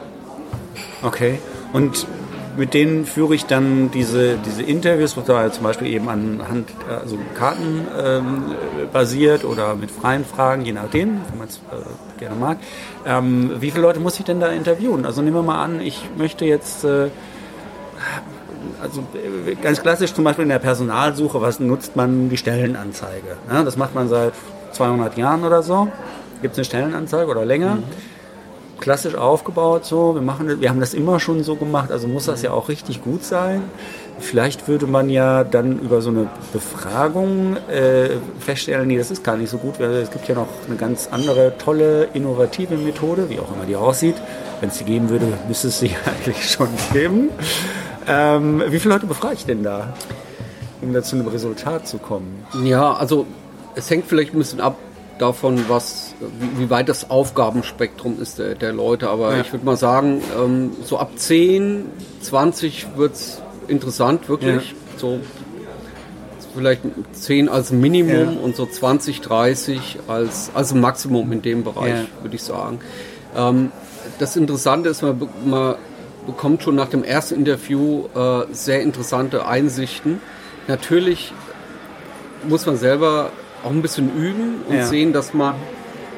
Okay. 1.02 1.40
Und 1.74 2.08
mit 2.56 2.74
denen 2.74 3.06
führe 3.06 3.36
ich 3.36 3.46
dann 3.46 3.90
diese, 3.92 4.38
diese 4.38 4.64
Interviews, 4.64 5.18
was 5.18 5.26
da 5.26 5.52
zum 5.52 5.64
Beispiel 5.64 5.88
eben 5.88 6.08
anhand 6.08 6.70
also 6.88 7.18
Karten 7.36 7.88
ähm, 8.02 8.44
basiert 8.92 9.44
oder 9.44 9.76
mit 9.76 9.90
freien 9.90 10.24
Fragen, 10.24 10.64
je 10.64 10.74
nachdem, 10.74 11.22
wenn 11.30 11.40
man 11.40 11.48
es 11.48 11.58
äh, 11.58 12.20
gerne 12.20 12.36
mag. 12.36 12.58
Ähm, 13.06 13.52
wie 13.60 13.72
viele 13.72 13.82
Leute 13.84 14.00
muss 14.00 14.20
ich 14.20 14.26
denn 14.26 14.40
da 14.40 14.48
interviewen? 14.48 15.06
Also 15.06 15.22
nehmen 15.22 15.36
wir 15.36 15.44
mal 15.44 15.64
an, 15.64 15.82
ich 15.82 16.10
möchte 16.18 16.46
jetzt 16.46 16.84
äh, 16.84 17.10
also 18.84 19.04
äh, 19.14 19.56
ganz 19.56 19.82
klassisch 19.82 20.14
zum 20.14 20.24
Beispiel 20.24 20.44
in 20.44 20.50
der 20.50 20.60
Personalsuche, 20.60 21.42
was 21.42 21.60
nutzt 21.60 21.96
man 21.96 22.30
die 22.30 22.38
Stellenanzeige? 22.38 23.38
Ja, 23.50 23.64
das 23.64 23.78
macht 23.78 23.96
man 23.96 24.10
seit 24.10 24.34
200 24.74 25.18
Jahren 25.18 25.44
oder 25.44 25.64
so. 25.64 25.88
Gibt 26.42 26.54
es 26.54 26.60
eine 26.60 26.66
Stellenanzeige 26.66 27.32
oder 27.32 27.46
länger? 27.46 27.76
Mhm 27.76 27.84
klassisch 28.84 29.16
aufgebaut 29.16 29.86
so. 29.86 30.14
Wir, 30.14 30.22
machen, 30.22 30.60
wir 30.60 30.70
haben 30.70 30.82
das 30.82 30.94
immer 30.94 31.20
schon 31.20 31.44
so 31.44 31.56
gemacht, 31.56 31.90
also 31.90 32.08
muss 32.08 32.26
das 32.26 32.42
ja 32.42 32.52
auch 32.52 32.68
richtig 32.68 33.02
gut 33.02 33.24
sein. 33.24 33.62
Vielleicht 34.20 34.68
würde 34.68 34.88
man 34.88 35.10
ja 35.10 35.44
dann 35.44 35.80
über 35.80 36.02
so 36.02 36.10
eine 36.10 36.28
Befragung 36.52 37.58
äh, 37.70 38.10
feststellen, 38.40 38.88
nee, 38.88 38.98
das 38.98 39.10
ist 39.10 39.24
gar 39.24 39.38
nicht 39.38 39.50
so 39.50 39.58
gut. 39.58 39.80
Es 39.80 40.12
gibt 40.12 40.28
ja 40.28 40.36
noch 40.36 40.48
eine 40.68 40.76
ganz 40.76 41.08
andere, 41.12 41.58
tolle, 41.58 42.10
innovative 42.14 42.76
Methode, 42.76 43.30
wie 43.30 43.40
auch 43.40 43.56
immer 43.56 43.66
die 43.66 43.76
aussieht. 43.76 44.16
Wenn 44.60 44.70
es 44.70 44.78
die 44.78 44.84
geben 44.84 45.10
würde, 45.10 45.28
müsste 45.48 45.70
es 45.70 45.80
sie 45.80 45.96
eigentlich 46.06 46.52
schon 46.52 46.68
geben. 46.92 47.30
Ähm, 48.08 48.64
wie 48.70 48.80
viele 48.80 48.94
Leute 48.96 49.06
befrage 49.06 49.36
ich 49.36 49.46
denn 49.46 49.64
da, 49.64 49.94
um 50.82 50.94
da 50.94 51.02
zu 51.04 51.16
einem 51.16 51.28
Resultat 51.28 51.88
zu 51.88 51.98
kommen? 51.98 52.46
Ja, 52.64 52.94
also 52.94 53.26
es 53.76 53.90
hängt 53.90 54.06
vielleicht 54.08 54.34
ein 54.34 54.38
bisschen 54.38 54.62
ab, 54.62 54.78
davon, 55.20 55.66
was, 55.68 56.16
wie, 56.40 56.64
wie, 56.64 56.70
weit 56.70 56.90
das 56.90 57.10
Aufgabenspektrum 57.10 58.22
ist 58.22 58.40
der, 58.40 58.56
der 58.56 58.74
Leute. 58.74 59.10
Aber 59.10 59.36
ja. 59.36 59.42
ich 59.42 59.52
würde 59.52 59.66
mal 59.66 59.78
sagen, 59.78 60.22
ähm, 60.38 60.72
so 60.84 60.98
ab 60.98 61.12
10, 61.16 61.86
20 62.22 62.88
wird 62.98 63.14
es 63.14 63.42
interessant, 63.68 64.28
wirklich. 64.30 64.72
Ja. 64.72 64.78
So 64.98 65.20
vielleicht 66.54 66.82
10 67.14 67.50
als 67.50 67.72
Minimum 67.72 68.36
ja. 68.36 68.42
und 68.42 68.56
so 68.56 68.66
20, 68.66 69.22
30 69.22 70.00
als, 70.08 70.52
als 70.54 70.74
Maximum 70.74 71.32
in 71.32 71.42
dem 71.42 71.64
Bereich, 71.64 72.06
würde 72.22 72.36
ich 72.36 72.44
sagen. 72.44 72.80
Ähm, 73.36 73.72
das 74.20 74.36
Interessante 74.36 74.90
ist, 74.90 75.02
man, 75.02 75.28
man, 75.46 75.76
bekommt 76.26 76.64
schon 76.64 76.76
nach 76.76 76.90
dem 76.90 77.04
ersten 77.04 77.36
Interview 77.36 78.06
äh, 78.16 78.46
sehr 78.52 78.82
interessante 78.82 79.46
Einsichten. 79.46 80.20
Natürlich 80.68 81.34
muss 82.48 82.66
man 82.66 82.78
selber 82.78 83.32
auch 83.64 83.72
ein 83.72 83.82
bisschen 83.82 84.16
üben 84.16 84.62
und 84.68 84.76
ja. 84.76 84.86
sehen, 84.86 85.14
dass 85.14 85.34
man 85.34 85.56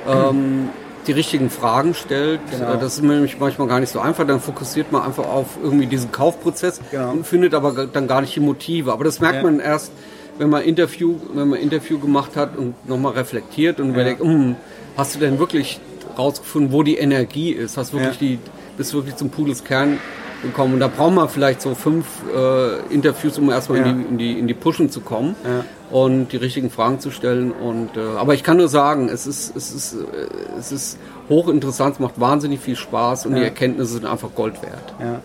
ähm, 0.08 0.70
die 1.08 1.12
richtigen 1.12 1.50
Fragen 1.50 1.94
stellt. 1.94 2.40
Genau. 2.52 2.76
Das 2.76 2.96
ist 2.96 3.04
nämlich 3.04 3.40
manchmal 3.40 3.68
gar 3.68 3.80
nicht 3.80 3.92
so 3.92 4.00
einfach. 4.00 4.26
Dann 4.26 4.40
fokussiert 4.40 4.92
man 4.92 5.04
einfach 5.04 5.26
auf 5.26 5.58
irgendwie 5.62 5.86
diesen 5.86 6.12
Kaufprozess 6.12 6.82
genau. 6.92 7.12
und 7.12 7.28
findet 7.28 7.54
aber 7.54 7.86
dann 7.86 8.08
gar 8.08 8.22
nicht 8.22 8.36
die 8.36 8.40
Motive. 8.40 8.92
Aber 8.92 9.04
das 9.04 9.20
merkt 9.20 9.38
ja. 9.38 9.44
man 9.44 9.60
erst, 9.60 9.92
wenn 10.38 10.50
man 10.50 10.64
Interview, 10.64 11.16
wenn 11.34 11.50
man 11.50 11.60
Interview 11.60 12.00
gemacht 12.00 12.36
hat 12.36 12.58
und 12.58 12.88
nochmal 12.90 13.14
reflektiert 13.14 13.80
und 13.80 13.88
ja. 13.88 13.94
überlegt, 13.94 14.22
hm, 14.22 14.56
hast 14.98 15.16
du 15.16 15.20
denn 15.20 15.40
wirklich 15.40 15.80
rausgefunden, 16.18 16.72
wo 16.72 16.84
die 16.84 16.98
Energie 16.98 17.52
ist. 17.52 17.78
Hast 17.78 17.94
wirklich 17.94 18.14
Ja. 18.14 18.20
die, 18.20 18.40
bist 18.78 18.94
wirklich 18.94 19.16
zum 19.16 19.30
Pudelskern 19.30 19.98
gekommen. 20.44 20.76
Und 20.76 20.80
da 20.80 20.88
braucht 20.88 21.14
man 21.14 21.30
vielleicht 21.30 21.62
so 21.62 21.76
fünf 21.76 22.06
äh, 22.36 22.94
Interviews, 22.94 23.38
um 23.38 23.50
erstmal 23.50 23.80
Ja. 23.80 23.86
in, 23.86 23.98
die, 23.98 24.04
in, 24.10 24.18
die, 24.18 24.40
in 24.40 24.48
die 24.48 24.54
Pushen 24.54 24.90
zu 24.90 25.02
kommen 25.02 25.36
Ja. 25.44 25.66
und 25.98 26.32
die 26.32 26.38
richtigen 26.38 26.70
Fragen 26.70 27.00
zu 27.00 27.10
stellen. 27.12 27.52
Und, 27.52 27.96
äh, 27.98 28.00
aber 28.18 28.34
ich 28.34 28.44
kann 28.44 28.58
nur 28.58 28.68
sagen, 28.68 29.10
es 29.10 29.26
ist, 29.28 29.56
es 29.56 29.72
ist, 29.74 29.94
äh, 29.94 30.58
es 30.60 30.72
ist 30.72 30.98
hochinteressant, 31.30 31.96
es 31.96 32.00
macht 32.00 32.20
wahnsinnig 32.20 32.60
viel 32.60 32.76
Spaß 32.76 33.26
und 33.26 33.34
die 33.36 33.40
Ja. 33.42 33.46
Erkenntnisse 33.46 33.94
sind 33.94 34.06
einfach 34.06 34.30
Gold 34.36 34.62
wert. 34.62 34.94
Ja, 35.00 35.22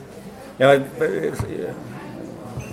ja 0.59 0.73
äh, 0.75 0.79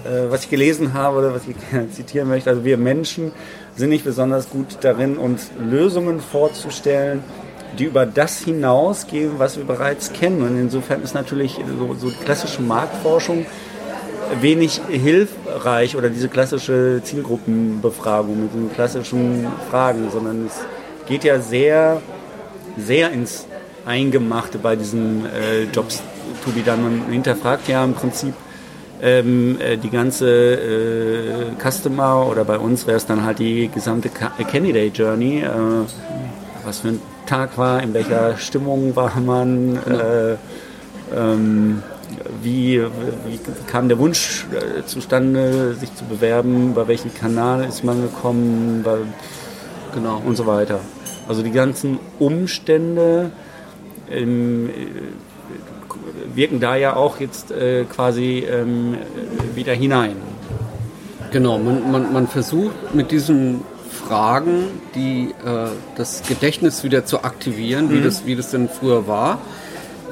äh, 0.05 0.29
was 0.31 0.43
ich 0.43 0.49
gelesen 0.49 0.93
habe 0.93 1.17
oder 1.17 1.33
was 1.33 1.41
ich 1.47 1.55
zitieren 1.93 2.29
möchte, 2.29 2.49
also 2.49 2.63
wir 2.63 2.77
Menschen 2.77 3.31
sind 3.75 3.89
nicht 3.89 4.05
besonders 4.05 4.49
gut 4.49 4.77
darin, 4.81 5.17
uns 5.17 5.51
Lösungen 5.59 6.19
vorzustellen, 6.19 7.23
die 7.77 7.85
über 7.85 8.05
das 8.05 8.39
hinausgehen, 8.39 9.33
was 9.37 9.57
wir 9.57 9.65
bereits 9.65 10.13
kennen. 10.13 10.41
Und 10.41 10.59
insofern 10.59 11.01
ist 11.03 11.13
natürlich 11.13 11.59
so, 11.77 11.95
so 11.95 12.11
klassische 12.23 12.61
Marktforschung 12.61 13.45
wenig 14.41 14.81
hilfreich 14.89 15.95
oder 15.95 16.09
diese 16.09 16.27
klassische 16.27 17.01
Zielgruppenbefragung 17.03 18.41
mit 18.41 18.53
den 18.53 18.73
klassischen 18.73 19.47
Fragen, 19.69 20.09
sondern 20.11 20.47
es 20.47 20.53
geht 21.07 21.23
ja 21.23 21.39
sehr, 21.39 22.01
sehr 22.77 23.11
ins 23.11 23.45
Eingemachte 23.85 24.57
bei 24.57 24.75
diesen 24.75 25.25
äh, 25.25 25.63
Jobs 25.73 26.01
to 26.43 26.51
be 26.51 26.59
done. 26.61 26.81
Man 26.81 27.11
hinterfragt 27.11 27.69
ja 27.69 27.83
im 27.85 27.93
Prinzip 27.93 28.33
ähm, 29.01 29.57
äh, 29.61 29.77
die 29.77 29.89
ganze 29.89 30.27
äh, 30.27 31.45
Customer 31.63 32.27
oder 32.27 32.43
bei 32.43 32.57
uns 32.57 32.85
wäre 32.85 32.97
es 32.97 33.05
dann 33.05 33.23
halt 33.23 33.39
die 33.39 33.69
gesamte 33.73 34.09
Ca- 34.09 34.31
Candidate 34.51 34.91
Journey. 34.93 35.43
Was 36.67 36.79
für 36.79 36.89
ein 36.89 37.01
Tag 37.25 37.57
war, 37.57 37.81
in 37.81 37.93
welcher 37.93 38.37
Stimmung 38.37 38.93
war 38.93 39.17
man, 39.21 39.77
äh, 39.77 40.35
ähm, 41.15 41.81
wie, 42.43 42.81
wie 43.25 43.39
kam 43.67 43.87
der 43.87 43.97
Wunsch 43.99 44.45
äh, 44.51 44.83
zustande, 44.85 45.75
sich 45.75 45.95
zu 45.95 46.03
bewerben, 46.03 46.73
bei 46.73 46.85
welchem 46.89 47.13
Kanal 47.13 47.63
ist 47.63 47.85
man 47.85 48.01
gekommen 48.01 48.81
bei, 48.83 48.97
Genau. 49.93 50.21
und 50.25 50.35
so 50.35 50.45
weiter. 50.45 50.81
Also 51.29 51.41
die 51.41 51.51
ganzen 51.51 51.99
Umstände 52.19 53.31
ähm, 54.11 54.69
äh, 54.69 56.35
wirken 56.35 56.59
da 56.59 56.75
ja 56.75 56.97
auch 56.97 57.21
jetzt 57.21 57.49
äh, 57.49 57.85
quasi 57.85 58.39
ähm, 58.39 58.97
wieder 59.55 59.71
hinein. 59.71 60.17
Genau, 61.31 61.59
man, 61.59 61.89
man, 61.89 62.11
man 62.11 62.27
versucht 62.27 62.93
mit 62.93 63.11
diesen 63.11 63.61
Fragen, 64.07 64.65
die 64.95 65.33
äh, 65.45 65.67
das 65.95 66.23
Gedächtnis 66.23 66.83
wieder 66.83 67.05
zu 67.05 67.23
aktivieren, 67.23 67.91
wie, 67.91 68.01
das, 68.01 68.25
wie 68.25 68.35
das 68.35 68.51
denn 68.51 68.69
früher 68.69 69.07
war, 69.07 69.39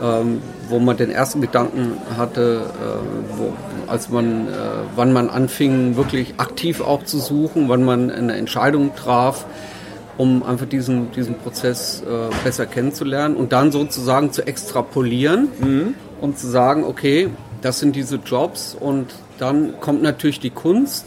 ähm, 0.02 0.42
wo 0.68 0.80
man 0.80 0.98
den 0.98 1.10
ersten 1.10 1.40
Gedanken 1.40 1.98
hatte, 2.18 2.64
äh, 2.66 3.38
wo, 3.38 3.54
als 3.88 4.10
man, 4.10 4.48
äh, 4.48 4.52
wann 4.96 5.14
man 5.14 5.30
anfing, 5.30 5.96
wirklich 5.96 6.34
aktiv 6.38 6.82
auch 6.82 7.04
zu 7.04 7.20
suchen, 7.20 7.70
wann 7.70 7.84
man 7.84 8.12
eine 8.12 8.36
Entscheidung 8.36 8.94
traf, 8.96 9.46
um 10.18 10.44
einfach 10.44 10.66
diesen, 10.66 11.12
diesen 11.12 11.36
Prozess 11.36 12.02
äh, 12.02 12.34
besser 12.44 12.66
kennenzulernen 12.66 13.38
und 13.38 13.54
dann 13.54 13.72
sozusagen 13.72 14.32
zu 14.34 14.46
extrapolieren 14.46 15.96
und 16.20 16.38
zu 16.38 16.48
sagen, 16.48 16.84
okay, 16.84 17.30
das 17.62 17.80
sind 17.80 17.96
diese 17.96 18.18
Jobs 18.18 18.76
und 18.78 19.08
dann 19.40 19.80
kommt 19.80 20.02
natürlich 20.02 20.40
die 20.40 20.50
Kunst, 20.50 21.06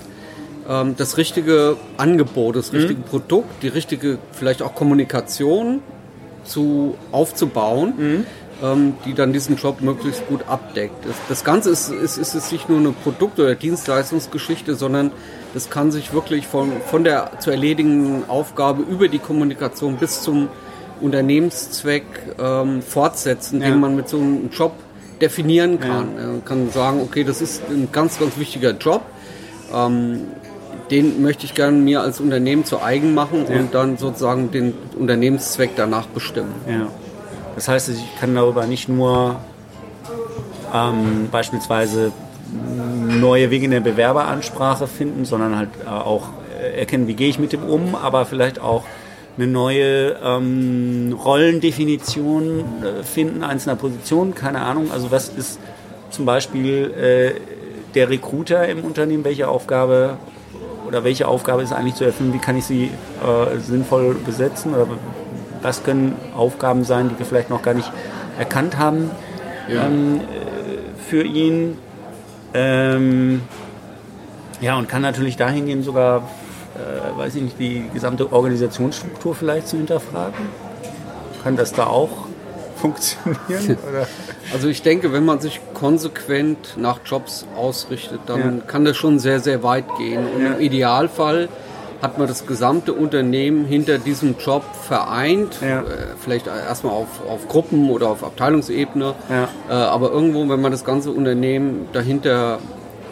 ähm, 0.69 0.95
das 0.97 1.17
richtige 1.17 1.77
Angebot, 1.97 2.57
das 2.57 2.73
richtige 2.73 3.01
Produkt, 3.01 3.63
die 3.63 3.69
richtige 3.69 4.19
vielleicht 4.33 4.63
auch 4.63 4.75
Kommunikation 4.75 5.81
zu 6.45 6.95
aufzubauen, 7.13 8.25
ähm, 8.63 8.95
die 9.05 9.15
dann 9.15 9.33
diesen 9.33 9.57
Job 9.57 9.81
möglichst 9.81 10.27
gut 10.29 10.41
abdeckt. 10.49 10.95
Das, 11.29 11.45
Ganze 11.45 11.71
ist, 11.71 11.91
ist, 11.91 12.17
ist 12.19 12.35
jetzt 12.35 12.53
nicht 12.53 12.69
nur 12.69 12.79
eine 12.79 12.93
Produkt- 12.93 13.39
oder 13.39 13.55
Dienstleistungsgeschichte, 13.55 14.75
sondern 14.75 15.11
das 15.55 15.71
kann 15.71 15.91
sich 15.93 16.13
wirklich 16.13 16.47
von, 16.47 16.73
von 16.91 17.05
der 17.05 17.33
zu 17.41 17.51
erledigenden 17.51 18.29
Aufgabe 18.29 18.83
über 18.83 19.09
die 19.09 19.19
Kommunikation 19.19 19.97
bis 19.97 20.23
zum 20.23 20.49
Unternehmenszweck 21.01 22.05
ähm, 22.41 22.83
fortsetzen, 22.83 23.61
Ja. 23.61 23.69
den 23.69 23.81
man 23.81 23.95
mit 23.97 24.09
so 24.09 24.19
einem 24.19 24.51
Job 24.51 24.73
definieren 25.21 25.81
kann. 25.81 26.15
Man 26.17 26.45
kann 26.45 26.71
sagen, 26.71 27.01
okay, 27.03 27.25
das 27.25 27.41
ist 27.43 27.63
ein 27.69 27.89
ganz, 27.93 28.19
ganz 28.19 28.39
wichtiger 28.39 28.71
Job. 28.73 29.03
Ähm, 29.75 30.23
den 30.91 31.23
möchte 31.23 31.45
ich 31.45 31.55
gerne 31.55 31.77
mir 31.77 32.01
als 32.01 32.21
Unternehmen 32.21 32.65
zu 32.65 32.81
eigen 32.83 33.15
machen 33.15 33.47
Ja. 33.49 33.59
und 33.61 33.75
dann 33.75 33.97
sozusagen 33.99 34.51
den 34.51 34.75
Unternehmenszweck 34.99 35.71
danach 35.77 36.07
bestimmen. 36.07 36.55
Ja. 36.69 36.89
Das 37.55 37.69
heißt, 37.69 37.89
ich 37.91 38.05
kann 38.21 38.35
darüber 38.35 38.67
nicht 38.67 38.89
nur 38.89 39.37
ähm, 40.75 41.29
beispielsweise 41.31 42.13
neue 43.09 43.51
Wege 43.51 43.67
in 43.67 43.71
der 43.73 43.81
Bewerberansprache 43.81 44.87
finden, 44.87 45.25
sondern 45.25 45.57
halt 45.57 45.69
äh, 45.85 45.89
auch 45.89 46.29
erkennen, 46.77 47.07
wie 47.07 47.15
gehe 47.15 47.29
ich 47.29 47.39
mit 47.39 47.53
dem 47.53 47.63
um, 47.65 47.95
aber 47.95 48.25
vielleicht 48.27 48.61
auch 48.61 48.85
eine 49.37 49.47
neue 49.47 50.17
ähm, 50.25 51.17
Rollendefinition 51.25 52.65
äh, 52.83 53.03
finden, 53.05 53.45
einzelner 53.45 53.77
Positionen, 53.77 54.35
keine 54.35 54.61
Ahnung. 54.63 54.91
Also 54.93 55.11
was 55.11 55.29
ist 55.29 55.59
zum 56.11 56.25
Beispiel 56.25 56.91
äh, 57.37 57.41
der 57.95 58.11
Recruiter 58.11 58.67
im 58.69 58.81
Unternehmen, 58.85 59.25
welche 59.25 59.49
Aufgabe 59.49 60.17
oder 60.89 61.05
welche 61.05 61.29
Aufgabe 61.29 61.63
ist 61.63 61.73
eigentlich 61.73 61.97
zu 61.97 62.05
erfüllen, 62.05 62.33
wie 62.33 62.39
kann 62.39 62.57
ich 62.57 62.65
sie 62.65 62.85
äh, 63.23 63.59
sinnvoll 63.59 64.15
besetzen 64.15 64.75
oder 64.75 64.87
was 65.61 65.85
können 65.85 66.17
Aufgaben 66.35 66.85
sein, 66.85 67.11
die 67.11 67.19
wir 67.19 67.27
vielleicht 67.27 67.51
noch 67.51 67.61
gar 67.61 67.75
nicht 67.75 67.93
erkannt 68.39 68.79
haben 68.79 69.11
ähm, 69.69 70.21
äh, 70.21 71.01
für 71.09 71.25
ihn. 71.25 71.77
Ähm, 72.55 73.43
ja, 74.63 74.79
und 74.79 74.89
kann 74.89 75.03
natürlich 75.03 75.37
dahingehend 75.37 75.85
sogar, 75.85 76.29
äh, 76.75 77.19
weiß 77.19 77.35
ich 77.35 77.43
nicht, 77.43 77.59
die 77.59 77.85
gesamte 77.93 78.33
Organisationsstruktur 78.33 79.35
vielleicht 79.35 79.69
zu 79.69 79.77
hinterfragen. 79.77 80.47
Kann 81.45 81.57
das 81.57 81.75
da 81.75 81.87
auch 81.87 82.28
funktionieren? 82.81 83.77
Oder? 83.89 84.07
Also 84.53 84.69
ich 84.69 84.83
denke, 84.83 85.13
wenn 85.13 85.25
man 85.25 85.41
sich 85.41 85.61
konsequent 85.75 86.77
nach 86.77 87.01
Jobs 87.05 87.47
ausrichtet, 87.57 88.21
dann 88.27 88.59
Ja. 88.59 88.65
kann 88.67 88.85
das 88.85 88.97
schon 88.97 89.19
sehr, 89.19 89.41
sehr 89.41 89.63
weit 89.63 89.85
gehen. 89.99 90.25
Und 90.35 90.43
Ja. 90.45 90.53
im 90.55 90.61
Idealfall 90.61 91.49
hat 92.01 92.17
man 92.17 92.29
das 92.29 92.47
gesamte 92.47 92.93
Unternehmen 92.93 93.65
hinter 93.65 93.99
diesem 93.99 94.37
Job 94.39 94.63
vereint, 94.87 95.59
Ja. 95.61 95.81
äh, 95.81 95.85
vielleicht 96.21 96.47
erstmal 96.47 96.93
auf, 96.93 97.09
auf 97.29 97.49
Gruppen- 97.49 97.91
oder 97.91 98.09
auf 98.09 98.23
Abteilungsebene, 98.23 99.15
äh, 99.69 99.73
aber 99.73 100.13
irgendwo, 100.13 100.49
wenn 100.49 100.61
man 100.61 100.71
das 100.71 100.85
ganze 100.85 101.11
Unternehmen 101.11 101.89
dahinter 101.93 102.61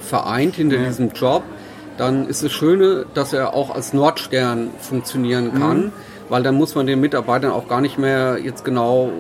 vereint, 0.01 0.55
hinter 0.55 0.77
diesem 0.77 1.11
Job, 1.11 1.43
dann 1.99 2.29
ist 2.29 2.45
das 2.45 2.53
Schöne, 2.53 3.07
dass 3.15 3.33
er 3.33 3.55
auch 3.55 3.75
als 3.75 3.93
Nordstern 3.93 4.71
funktionieren 4.79 5.51
Mhm. 5.55 5.93
Weil 6.29 6.43
dann 6.43 6.55
muss 6.57 6.75
man 6.75 6.87
den 6.87 7.01
Mitarbeitern 7.01 7.51
auch 7.53 7.69
gar 7.69 7.81
nicht 7.81 7.99
mehr 7.99 8.39
jetzt 8.43 8.65
genau 8.65 9.11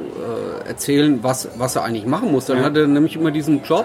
äh, 0.64 0.69
erzählen, 0.69 1.21
was, 1.23 1.49
was 1.57 1.77
er 1.77 1.85
eigentlich 1.85 2.07
machen 2.07 2.33
muss. 2.33 2.47
Dann 2.47 2.59
Ja. 2.59 2.64
hat 2.64 2.77
er 2.77 2.87
nämlich 2.87 3.16
immer 3.16 3.31
diesen 3.31 3.62
Job 3.62 3.85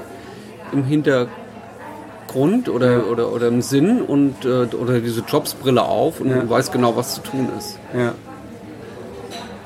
im 0.72 0.84
Hintergrund 0.86 2.70
oder, 2.70 3.08
oder, 3.12 3.32
oder 3.34 3.48
im 3.48 3.62
Sinn 3.62 4.02
und 4.02 4.46
äh, 4.46 4.74
oder 4.76 5.00
diese 5.00 5.22
Jobsbrille 5.22 5.84
auf 5.84 6.20
und 6.22 6.30
Ja. 6.30 6.50
weiß 6.50 6.72
genau, 6.72 6.96
was 6.96 7.16
zu 7.16 7.22
tun 7.22 7.50
ist. 7.58 7.78
Ja. 7.98 8.14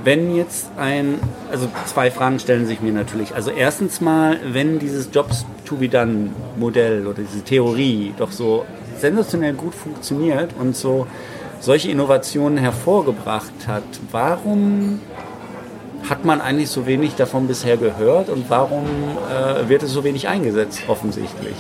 Wenn 0.03 0.35
jetzt 0.35 0.67
ein, 0.77 1.19
also 1.51 1.67
zwei 1.85 2.11
Fragen 2.11 2.37
stellen 2.39 2.67
sich 2.67 2.79
mir 2.81 2.91
natürlich. 2.91 3.33
Also 3.33 3.49
erstens 3.49 4.01
mal, 4.01 4.37
wenn 4.51 4.77
dieses 4.77 5.09
Jobs 5.11 5.45
to 5.65 5.75
be 5.77 5.89
done 5.89 6.29
Modell 6.57 7.07
oder 7.07 7.21
diese 7.23 7.43
Theorie 7.43 8.13
doch 8.17 8.31
so 8.31 8.65
sensationell 8.99 9.53
gut 9.53 9.73
funktioniert 9.73 10.51
und 10.59 10.75
so 10.75 11.07
solche 11.65 11.89
Innovationen 11.89 12.57
hervorgebracht 12.59 13.67
hat, 13.67 13.83
warum 14.11 15.01
hat 16.07 16.23
man 16.23 16.39
eigentlich 16.39 16.69
so 16.69 16.85
wenig 16.85 17.15
davon 17.15 17.47
bisher 17.47 17.75
gehört 17.77 18.29
und 18.29 18.49
warum 18.49 18.85
äh, 18.85 19.67
wird 19.67 19.81
es 19.81 19.91
so 19.91 20.03
wenig 20.03 20.27
eingesetzt 20.27 20.81
offensichtlich? 20.87 21.55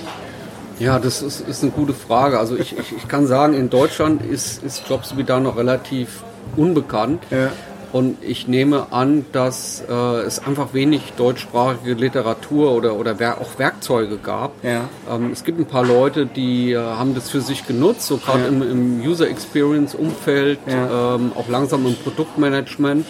Ja, 0.77 0.99
das 0.99 1.23
ist, 1.23 1.47
ist 1.47 1.63
eine 1.63 1.71
gute 1.71 1.93
Frage. 1.93 2.37
Also 2.37 2.55
ich, 2.55 2.77
ich, 2.77 2.95
ich 2.95 3.07
kann 3.07 3.25
sagen, 3.25 3.55
in 3.55 3.71
Deutschland 3.71 4.21
ist, 4.23 4.63
ist 4.63 4.87
Jobs 4.87 5.17
wieder 5.17 5.39
noch 5.39 5.57
relativ 5.57 6.23
unbekannt. 6.55 7.23
Ja. 7.31 7.51
Und 7.95 8.17
ich 8.21 8.45
nehme 8.49 8.87
an, 8.91 9.25
dass 9.31 9.81
äh, 9.89 9.93
es 9.93 10.45
einfach 10.45 10.73
wenig 10.73 11.13
deutschsprachige 11.15 11.93
Literatur 11.93 12.73
oder, 12.73 12.95
oder 12.97 13.15
auch 13.39 13.57
Werkzeuge 13.57 14.17
gab. 14.17 14.51
Ja. 14.65 14.89
Ähm, 15.09 15.29
es 15.31 15.45
gibt 15.45 15.61
ein 15.61 15.65
paar 15.65 15.85
Leute, 15.85 16.25
die 16.25 16.73
äh, 16.73 16.77
haben 16.77 17.15
das 17.15 17.29
für 17.29 17.39
sich 17.39 17.65
genutzt, 17.65 18.07
so 18.07 18.17
gerade 18.17 18.41
Ja. 18.41 18.47
im, 18.49 18.61
im 18.61 18.99
User 19.01 19.29
Experience 19.29 19.95
Umfeld, 19.95 20.59
Ja. 20.67 21.15
ähm, 21.15 21.31
auch 21.35 21.47
langsam 21.47 21.85
im 21.85 21.95
Produktmanagement. 21.95 23.05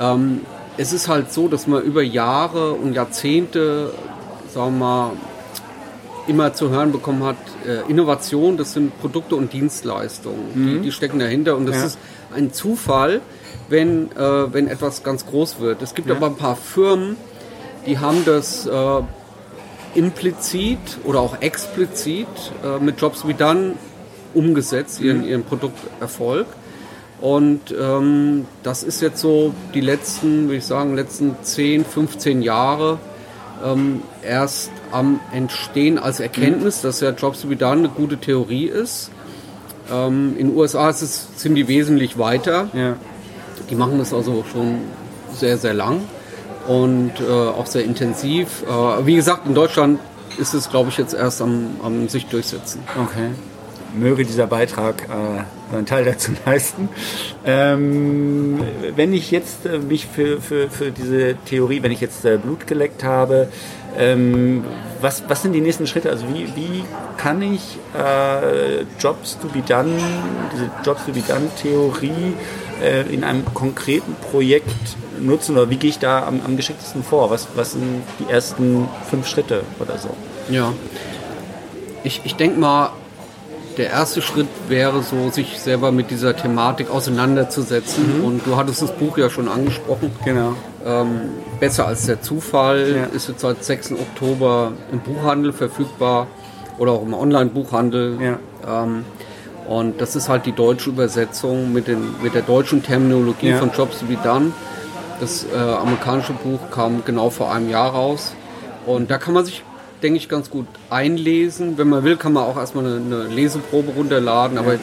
Ähm, 0.00 0.40
es 0.78 0.92
ist 0.92 1.06
halt 1.06 1.32
so, 1.32 1.46
dass 1.46 1.68
man 1.68 1.80
über 1.84 2.02
Jahre 2.02 2.72
und 2.72 2.94
Jahrzehnte, 2.94 3.94
sagen 4.52 4.78
wir 4.80 4.84
mal, 4.84 5.10
immer 6.26 6.54
zu 6.54 6.70
hören 6.70 6.90
bekommen 6.90 7.22
hat, 7.22 7.36
äh, 7.68 7.88
Innovation, 7.88 8.56
das 8.56 8.72
sind 8.72 9.00
Produkte 9.00 9.36
und 9.36 9.52
Dienstleistungen, 9.52 10.50
die, 10.56 10.80
die 10.80 10.90
stecken 10.90 11.20
dahinter 11.20 11.56
und 11.56 11.66
das 11.66 11.84
ist 11.84 11.98
ein 12.34 12.52
Zufall, 12.52 13.20
wenn, 13.68 14.10
äh, 14.12 14.52
wenn 14.52 14.68
etwas 14.68 15.02
ganz 15.02 15.26
groß 15.26 15.60
wird. 15.60 15.82
Es 15.82 15.94
gibt 15.94 16.08
Ja. 16.08 16.16
aber 16.16 16.26
ein 16.26 16.36
paar 16.36 16.56
Firmen, 16.56 17.16
die 17.86 17.98
haben 17.98 18.24
das 18.24 18.66
äh, 18.66 19.00
implizit 19.94 20.78
oder 21.04 21.20
auch 21.20 21.40
explizit 21.40 22.26
äh, 22.64 22.82
mit 22.82 23.00
Jobs 23.00 23.26
wie 23.26 23.34
dann 23.34 23.74
umgesetzt, 24.34 25.00
ihren, 25.00 25.24
ihren 25.24 25.42
Produkterfolg. 25.44 26.46
Und 27.20 27.74
ähm, 27.78 28.46
das 28.62 28.82
ist 28.82 29.00
jetzt 29.00 29.20
so 29.20 29.54
die 29.74 29.80
letzten, 29.80 30.44
würde 30.46 30.56
ich 30.56 30.64
sagen, 30.64 30.96
letzten 30.96 31.36
10, 31.40 31.84
15 31.84 32.42
Jahre 32.42 32.98
ähm, 33.64 34.02
erst 34.26 34.70
am 34.90 35.20
Entstehen 35.32 35.98
als 35.98 36.18
Erkenntnis, 36.18 36.80
dass 36.80 37.00
ja 37.00 37.10
Jobs 37.10 37.48
wie 37.48 37.54
dann 37.56 37.78
eine 37.80 37.88
gute 37.90 38.16
Theorie 38.16 38.66
ist. 38.66 39.10
Ähm, 39.92 40.34
in 40.36 40.48
den 40.48 40.56
USA 40.56 40.90
ist 40.90 41.02
es, 41.02 41.28
sind 41.36 41.54
die 41.54 41.68
wesentlich 41.68 42.18
weiter. 42.18 42.68
Ja. 42.72 42.96
Die 43.72 43.76
machen 43.76 43.98
das 43.98 44.12
also 44.12 44.44
schon 44.52 44.80
sehr, 45.32 45.56
sehr 45.56 45.72
lang 45.72 46.02
und 46.68 47.12
äh, 47.26 47.32
auch 47.32 47.64
sehr 47.64 47.84
intensiv. 47.84 48.64
Äh, 48.68 49.06
wie 49.06 49.14
gesagt, 49.14 49.46
in 49.46 49.54
Deutschland 49.54 49.98
ist 50.36 50.52
es, 50.52 50.68
glaube 50.68 50.90
ich, 50.90 50.98
jetzt 50.98 51.14
erst 51.14 51.40
am, 51.40 51.68
am 51.82 52.06
sich 52.10 52.26
durchsetzen. 52.26 52.82
Okay. 53.02 53.30
Möge 53.94 54.24
dieser 54.24 54.46
Beitrag 54.46 55.02
äh, 55.04 55.72
seinen 55.72 55.86
Teil 55.86 56.04
dazu 56.04 56.32
leisten. 56.46 56.88
Ähm, 57.44 58.60
wenn 58.96 59.12
ich 59.12 59.30
jetzt 59.30 59.66
äh, 59.66 59.78
mich 59.78 60.06
für, 60.06 60.40
für, 60.40 60.70
für 60.70 60.90
diese 60.90 61.36
Theorie, 61.46 61.82
wenn 61.82 61.92
ich 61.92 62.00
jetzt 62.00 62.24
äh, 62.24 62.38
Blut 62.38 62.66
geleckt 62.66 63.04
habe, 63.04 63.48
ähm, 63.98 64.64
was, 65.00 65.24
was 65.28 65.42
sind 65.42 65.52
die 65.52 65.60
nächsten 65.60 65.86
Schritte? 65.86 66.10
Also 66.10 66.26
wie, 66.28 66.46
wie 66.54 66.84
kann 67.16 67.42
ich 67.42 67.78
äh, 67.98 68.82
Jobs 68.98 69.38
to 69.38 69.48
be 69.48 69.60
done, 69.60 69.98
diese 70.52 70.70
Jobs 70.84 71.04
to 71.04 71.12
be 71.12 71.20
done 71.20 71.50
Theorie 71.60 72.34
äh, 72.82 73.02
in 73.12 73.24
einem 73.24 73.44
konkreten 73.52 74.14
Projekt 74.30 74.96
nutzen 75.20 75.56
oder 75.56 75.70
wie 75.70 75.76
gehe 75.76 75.90
ich 75.90 75.98
da 75.98 76.26
am, 76.26 76.40
am 76.44 76.56
geschicktesten 76.56 77.02
vor? 77.02 77.30
Was, 77.30 77.48
was 77.54 77.72
sind 77.72 78.02
die 78.18 78.30
ersten 78.30 78.88
fünf 79.10 79.26
Schritte 79.26 79.62
oder 79.78 79.98
so? 79.98 80.10
Ja. 80.48 80.72
Ich, 82.04 82.22
ich 82.24 82.34
denke 82.34 82.58
mal, 82.58 82.90
der 83.78 83.90
erste 83.90 84.22
Schritt 84.22 84.48
wäre 84.68 85.02
so, 85.02 85.30
sich 85.30 85.58
selber 85.60 85.92
mit 85.92 86.10
dieser 86.10 86.36
Thematik 86.36 86.90
auseinanderzusetzen. 86.90 88.22
Und 88.22 88.46
du 88.46 88.56
hattest 88.56 88.82
das 88.82 88.92
Buch 88.92 89.18
ja 89.18 89.30
schon 89.30 89.48
angesprochen. 89.48 90.12
Genau. 90.24 90.54
Ähm, 90.84 91.20
Besser 91.60 91.86
als 91.86 92.06
der 92.06 92.20
Zufall 92.22 92.96
Ja. 92.96 93.04
ist 93.16 93.28
jetzt 93.28 93.40
seit 93.40 93.62
6. 93.64 93.92
Oktober 93.92 94.72
im 94.90 95.00
Buchhandel 95.00 95.52
verfügbar 95.52 96.26
oder 96.78 96.92
auch 96.92 97.02
im 97.02 97.14
Online-Buchhandel. 97.14 98.18
Ja. 98.20 98.82
Ähm, 98.84 99.04
und 99.68 100.00
das 100.00 100.16
ist 100.16 100.28
halt 100.28 100.44
die 100.46 100.52
deutsche 100.52 100.90
Übersetzung 100.90 101.72
mit, 101.72 101.86
den, 101.86 102.14
mit 102.22 102.34
der 102.34 102.42
deutschen 102.42 102.82
Terminologie 102.82 103.50
Ja. 103.50 103.58
von 103.58 103.70
Jobs 103.76 104.00
to 104.00 104.06
be 104.06 104.16
done. 104.22 104.52
Das 105.20 105.44
äh, 105.44 105.56
amerikanische 105.56 106.32
Buch 106.32 106.58
kam 106.72 107.04
genau 107.04 107.30
vor 107.30 107.52
einem 107.52 107.70
Jahr 107.70 107.90
raus. 107.92 108.34
Und 108.86 109.10
da 109.10 109.18
kann 109.18 109.34
man 109.34 109.44
sich, 109.44 109.62
denke 110.02 110.18
ich, 110.18 110.28
ganz 110.28 110.50
gut 110.50 110.66
einlesen. 110.90 111.78
Wenn 111.78 111.88
man 111.88 112.04
will, 112.04 112.16
kann 112.16 112.32
man 112.32 112.44
auch 112.44 112.56
erstmal 112.56 112.86
eine, 112.86 112.96
eine 112.96 113.24
Leseprobe 113.34 113.92
runterladen. 113.92 114.58
Aber 114.58 114.74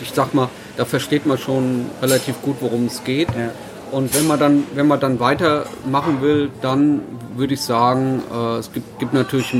ich 0.00 0.12
sag 0.14 0.34
mal, 0.34 0.48
da 0.76 0.84
versteht 0.84 1.26
man 1.26 1.38
schon 1.38 1.86
relativ 2.02 2.40
gut, 2.42 2.56
worum 2.60 2.86
es 2.86 3.04
geht. 3.04 3.28
Ja. 3.28 3.50
Und 3.90 4.14
wenn 4.14 4.26
man 4.26 4.38
dann, 4.38 4.64
wenn 4.74 4.86
man 4.86 5.00
dann 5.00 5.18
weitermachen 5.18 6.20
will, 6.22 6.50
dann 6.62 7.00
würde 7.34 7.54
ich 7.54 7.60
sagen, 7.62 8.22
äh, 8.32 8.58
es 8.58 8.72
gibt, 8.72 8.98
gibt 8.98 9.14
natürlich 9.14 9.52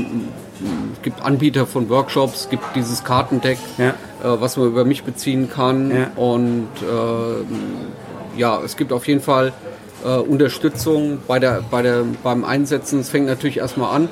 es 0.93 1.01
gibt 1.01 1.21
Anbieter 1.23 1.65
von 1.65 1.89
Workshops, 1.89 2.41
es 2.41 2.49
gibt 2.49 2.63
dieses 2.75 3.03
Kartendeck, 3.03 3.57
Ja. 3.77 3.89
äh, 3.89 3.93
was 4.41 4.57
man 4.57 4.67
über 4.67 4.85
mich 4.85 5.03
beziehen 5.03 5.49
kann. 5.49 5.91
Ja. 5.91 6.11
Und 6.15 6.67
äh, 6.81 8.39
ja, 8.39 8.61
es 8.63 8.77
gibt 8.77 8.93
auf 8.93 9.07
jeden 9.07 9.21
Fall 9.21 9.51
äh, 10.05 10.17
Unterstützung 10.17 11.19
bei 11.27 11.39
der, 11.39 11.63
bei 11.69 11.81
der, 11.81 12.03
beim 12.23 12.43
Einsetzen. 12.45 12.99
Es 12.99 13.09
fängt 13.09 13.25
natürlich 13.27 13.57
erstmal 13.57 13.95
an, 13.95 14.09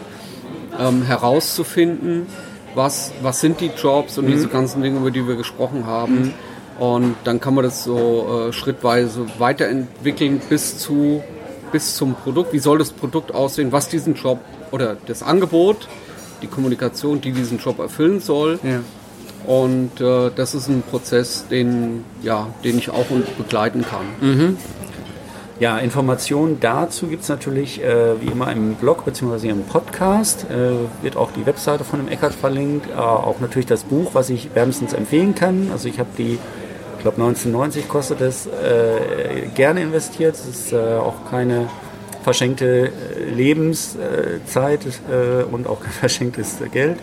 ähm, 0.80 1.04
herauszufinden, 1.04 2.28
was, 2.76 3.12
was 3.22 3.42
sind 3.42 3.60
die 3.62 3.72
Jobs 3.76 4.18
und 4.18 4.28
diese 4.28 4.48
ganzen 4.48 4.82
Dinge, 4.82 5.00
über 5.00 5.12
die 5.12 5.28
wir 5.28 5.36
gesprochen 5.36 5.86
haben. 5.86 6.34
Und 6.80 7.16
dann 7.26 7.42
kann 7.42 7.56
man 7.56 7.66
das 7.66 7.84
so 7.84 8.48
äh, 8.48 8.54
schrittweise 8.54 9.26
weiterentwickeln 9.38 10.42
bis 10.50 10.78
zu 10.78 11.22
bis 11.72 11.96
zum 11.96 12.16
Produkt. 12.16 12.54
Wie 12.54 12.60
soll 12.60 12.78
das 12.78 12.92
Produkt 12.92 13.34
aussehen? 13.34 13.72
Was 13.72 13.90
diesen 13.90 14.16
Job 14.16 14.40
oder 14.72 14.98
das 15.06 15.24
Angebot, 15.24 15.88
die 16.42 16.48
Kommunikation, 16.48 17.22
die 17.22 17.32
diesen 17.32 17.60
Job 17.60 17.80
erfüllen 17.80 18.20
soll. 18.20 18.60
Ja. 18.64 18.80
Und 19.46 20.02
äh, 20.02 20.32
das 20.36 20.54
ist 20.54 20.68
ein 20.68 20.84
Prozess, 20.84 21.46
den, 21.50 22.04
ja, 22.22 22.48
den 22.64 22.78
ich 22.78 22.90
auch 22.90 23.06
begleiten 23.38 23.84
kann. 23.84 24.06
Ja, 25.60 25.78
Informationen 25.78 26.62
dazu 26.62 27.08
gibt 27.08 27.24
es 27.24 27.28
natürlich 27.28 27.84
äh, 27.84 28.22
wie 28.22 28.28
immer 28.28 28.50
im 28.50 28.76
Blog 28.76 29.04
bzw. 29.04 29.50
im 29.50 29.64
Podcast. 29.64 30.46
Äh, 30.50 31.04
wird 31.04 31.18
auch 31.18 31.32
die 31.34 31.46
Webseite 31.46 31.84
von 31.84 32.00
dem 32.00 32.08
Eckart 32.08 32.34
verlinkt. 32.34 32.90
Äh, 32.90 32.94
auch 32.94 33.42
natürlich 33.42 33.66
das 33.66 33.84
Buch, 33.84 34.12
was 34.14 34.30
ich 34.30 34.56
wärmstens 34.56 34.94
empfehlen 34.94 35.36
kann. 35.36 35.68
Also 35.74 35.90
ich 35.90 36.00
habe 36.00 36.12
die, 36.18 36.40
ich 36.96 37.02
glaube 37.02 37.18
1990 37.18 37.90
kostet 37.90 38.22
es, 38.22 38.48
äh, 38.48 39.50
gerne 39.54 39.82
investiert. 39.82 40.36
Es 40.36 40.48
ist 40.48 40.72
äh, 40.72 40.78
auch 40.78 41.30
keine 41.30 41.68
verschenkte 42.24 42.94
äh, 43.18 43.30
Lebenszeit 43.30 44.80
und 45.52 45.68
auch 45.68 45.82
kein 45.82 45.92
verschenktes 46.00 46.60
Geld. 46.72 47.00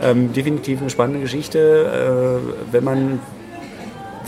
Ähm, 0.00 0.32
definitiv 0.32 0.80
eine 0.80 0.90
spannende 0.90 1.20
Geschichte, 1.20 2.40
wenn 2.70 2.84
man 2.84 3.18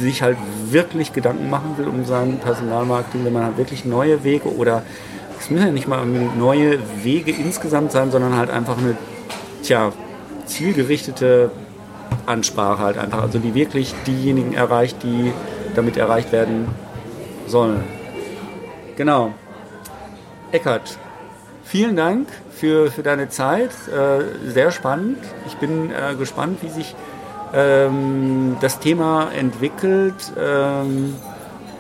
sich 0.05 0.23
halt 0.23 0.37
wirklich 0.65 1.13
Gedanken 1.13 1.51
machen 1.51 1.75
will 1.77 1.89
um 1.89 2.05
sein 2.05 2.39
Personalmarketing, 2.39 3.25
wenn 3.25 3.33
man 3.33 3.45
halt 3.45 3.59
wirklich 3.59 3.85
neue 3.85 4.25
Wege 4.25 4.55
oder 4.55 4.83
es 5.39 5.51
müssen 5.51 5.67
ja 5.67 5.73
nicht 5.73 5.89
mal 5.89 6.05
neue 6.05 6.79
Wege 7.03 7.31
insgesamt 7.31 7.93
sein, 7.93 8.11
sondern 8.11 8.37
halt 8.37 8.51
einfach 8.51 8.77
eine 8.77 8.97
tja, 9.63 9.93
zielgerichtete 10.47 11.51
Ansprache 12.27 12.83
halt 12.83 12.99
einfach, 12.99 13.23
also 13.23 13.39
die 13.39 13.55
wirklich 13.55 13.95
diejenigen 14.07 14.53
erreicht, 14.53 15.03
die 15.03 15.33
damit 15.75 15.97
erreicht 15.97 16.33
werden 16.33 16.67
sollen. 17.47 17.83
Genau. 18.97 19.33
Eckert, 20.53 20.99
vielen 21.65 21.97
Dank 21.97 22.29
für, 22.51 22.91
für 22.91 23.03
deine 23.03 23.29
Zeit. 23.29 23.71
Äh, 23.89 24.51
sehr 24.51 24.71
spannend. 24.71 25.19
Ich 25.47 25.57
bin 25.57 25.91
äh, 25.91 26.15
gespannt, 26.17 26.59
wie 26.63 26.69
sich 26.69 26.95
ähm, 27.53 28.57
das 28.61 28.79
Thema 28.79 29.31
entwickelt, 29.33 30.33
ähm, 30.39 31.15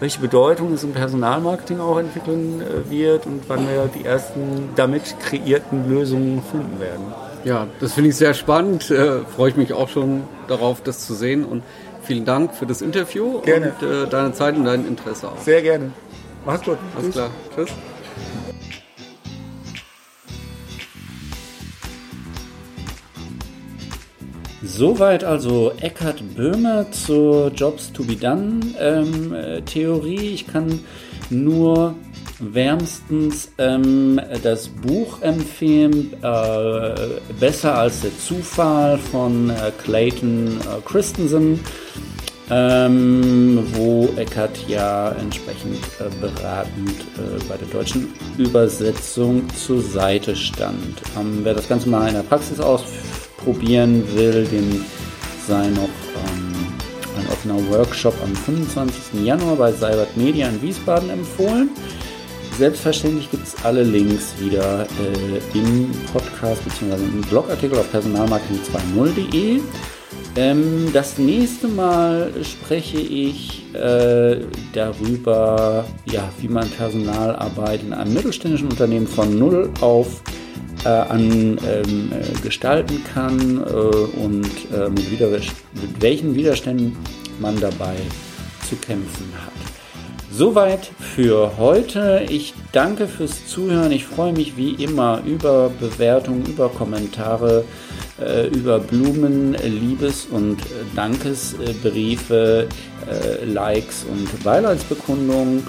welche 0.00 0.20
Bedeutung 0.20 0.72
es 0.72 0.82
im 0.82 0.92
Personalmarketing 0.92 1.80
auch 1.80 1.98
entwickeln 1.98 2.62
äh, 2.62 2.90
wird 2.90 3.26
und 3.26 3.42
wann 3.48 3.68
wir 3.68 3.88
die 3.94 4.04
ersten 4.04 4.70
damit 4.76 5.16
kreierten 5.20 5.88
Lösungen 5.88 6.42
finden 6.50 6.80
werden. 6.80 7.04
Ja, 7.44 7.66
das 7.80 7.94
finde 7.94 8.10
ich 8.10 8.16
sehr 8.16 8.34
spannend. 8.34 8.90
Äh, 8.90 9.20
Freue 9.20 9.50
ich 9.50 9.56
mich 9.56 9.72
auch 9.72 9.88
schon 9.88 10.22
darauf, 10.48 10.82
das 10.82 11.06
zu 11.06 11.14
sehen. 11.14 11.44
Und 11.44 11.62
vielen 12.02 12.24
Dank 12.24 12.54
für 12.54 12.66
das 12.66 12.82
Interview 12.82 13.40
Gerne. 13.40 13.72
und 13.80 13.88
äh, 13.88 14.06
deine 14.06 14.32
Zeit 14.32 14.56
und 14.56 14.64
dein 14.64 14.86
Interesse 14.86 15.28
auch. 15.28 15.38
Sehr 15.38 15.62
gerne. 15.62 15.92
Mach's 16.44 16.62
gut. 16.64 16.78
Alles 16.96 17.12
klar. 17.12 17.30
Tschüss. 17.54 17.70
Soweit 24.80 25.24
also 25.24 25.72
Eckhard 25.82 26.22
Böhmer 26.34 26.90
zur 26.90 27.52
Jobs 27.52 27.92
to 27.92 28.02
be 28.02 28.16
done 28.16 28.60
ähm, 28.80 29.34
äh, 29.34 29.60
Theorie. 29.60 30.30
Ich 30.30 30.46
kann 30.46 30.80
nur 31.28 31.94
wärmstens 32.38 33.52
ähm, 33.58 34.18
das 34.42 34.68
Buch 34.68 35.20
empfehlen, 35.20 36.14
äh, 36.22 36.94
Besser 37.38 37.76
als 37.76 38.00
der 38.00 38.18
Zufall 38.18 38.96
von 38.96 39.50
äh, 39.50 39.70
Clayton 39.84 40.56
äh, 40.60 40.80
Christensen, 40.86 41.60
ähm, 42.48 43.62
wo 43.74 44.08
Eckhart 44.16 44.66
ja 44.66 45.10
entsprechend 45.10 45.76
äh, 45.98 46.08
beratend 46.22 47.02
äh, 47.18 47.44
bei 47.50 47.58
der 47.58 47.68
deutschen 47.68 48.14
Übersetzung 48.38 49.42
zur 49.50 49.82
Seite 49.82 50.34
stand. 50.34 51.02
Ähm, 51.20 51.40
wer 51.42 51.52
das 51.52 51.68
Ganze 51.68 51.90
mal 51.90 52.08
in 52.08 52.14
der 52.14 52.22
Praxis 52.22 52.60
ausprobieren 53.40 54.04
will, 54.14 54.44
dem 54.46 54.84
sei 55.46 55.68
noch 55.68 55.82
ähm, 55.84 56.54
ein 57.18 57.26
offener 57.32 57.70
Workshop 57.70 58.14
am 58.22 58.34
25. 58.34 59.24
Januar 59.24 59.56
bei 59.56 59.72
Seibert 59.72 60.16
Media 60.16 60.48
in 60.48 60.60
Wiesbaden 60.62 61.10
empfohlen. 61.10 61.70
Selbstverständlich 62.58 63.30
gibt 63.30 63.46
es 63.46 63.64
alle 63.64 63.82
Links 63.82 64.34
wieder 64.38 64.82
äh, 64.82 65.58
im 65.58 65.90
Podcast 66.12 66.62
bzw. 66.64 67.02
im 67.02 67.22
Blogartikel 67.22 67.78
auf 67.78 67.92
personalmarketing20.de. 67.94 69.60
Ähm, 70.36 70.90
das 70.92 71.18
nächste 71.18 71.68
Mal 71.68 72.30
spreche 72.42 72.98
ich 72.98 73.64
äh, 73.74 74.40
darüber, 74.74 75.84
ja, 76.04 76.28
wie 76.38 76.48
man 76.48 76.68
Personalarbeit 76.68 77.82
in 77.82 77.94
einem 77.94 78.12
mittelständischen 78.12 78.68
Unternehmen 78.68 79.06
von 79.06 79.38
null 79.38 79.70
auf 79.80 80.22
äh, 80.84 80.88
an 80.88 81.58
ähm, 81.66 82.12
äh, 82.12 82.40
gestalten 82.40 83.02
kann 83.12 83.58
äh, 83.58 83.62
und 83.62 84.50
äh, 84.72 84.88
mit, 84.88 85.10
mit 85.10 86.02
welchen 86.02 86.34
Widerständen 86.34 86.96
man 87.38 87.58
dabei 87.60 87.96
zu 88.68 88.76
kämpfen 88.76 89.32
hat. 89.44 89.52
Soweit 90.32 90.90
für 91.16 91.58
heute. 91.58 92.24
Ich 92.30 92.54
danke 92.72 93.08
fürs 93.08 93.46
Zuhören. 93.46 93.90
Ich 93.90 94.06
freue 94.06 94.32
mich 94.32 94.56
wie 94.56 94.70
immer 94.82 95.20
über 95.26 95.70
Bewertungen, 95.80 96.46
über 96.46 96.68
Kommentare, 96.68 97.64
äh, 98.20 98.46
über 98.46 98.78
Blumen, 98.78 99.54
Liebes- 99.54 100.26
und 100.30 100.58
Dankesbriefe, 100.94 102.68
äh, 103.10 103.44
Likes 103.44 104.04
und 104.04 104.44
Beileidsbekundungen 104.44 105.66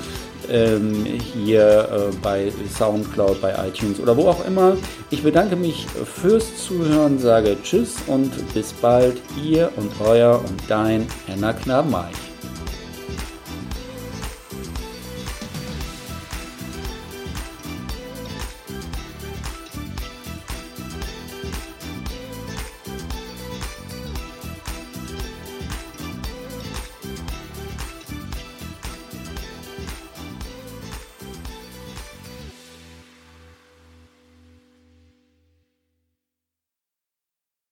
ähm, 0.49 1.05
hier 1.05 1.89
äh, 1.91 2.15
bei 2.21 2.51
Soundcloud, 2.77 3.41
bei 3.41 3.53
iTunes 3.67 3.99
oder 3.99 4.15
wo 4.15 4.27
auch 4.27 4.45
immer. 4.45 4.77
Ich 5.09 5.23
bedanke 5.23 5.55
mich 5.55 5.87
fürs 5.87 6.57
Zuhören, 6.57 7.19
sage 7.19 7.57
Tschüss 7.61 7.95
und 8.07 8.31
bis 8.53 8.73
bald. 8.73 9.21
Ihr 9.43 9.71
und 9.75 9.91
euer 9.99 10.39
und 10.39 10.61
dein 10.67 11.07
Henna 11.27 11.53
Knabenreich. 11.53 12.30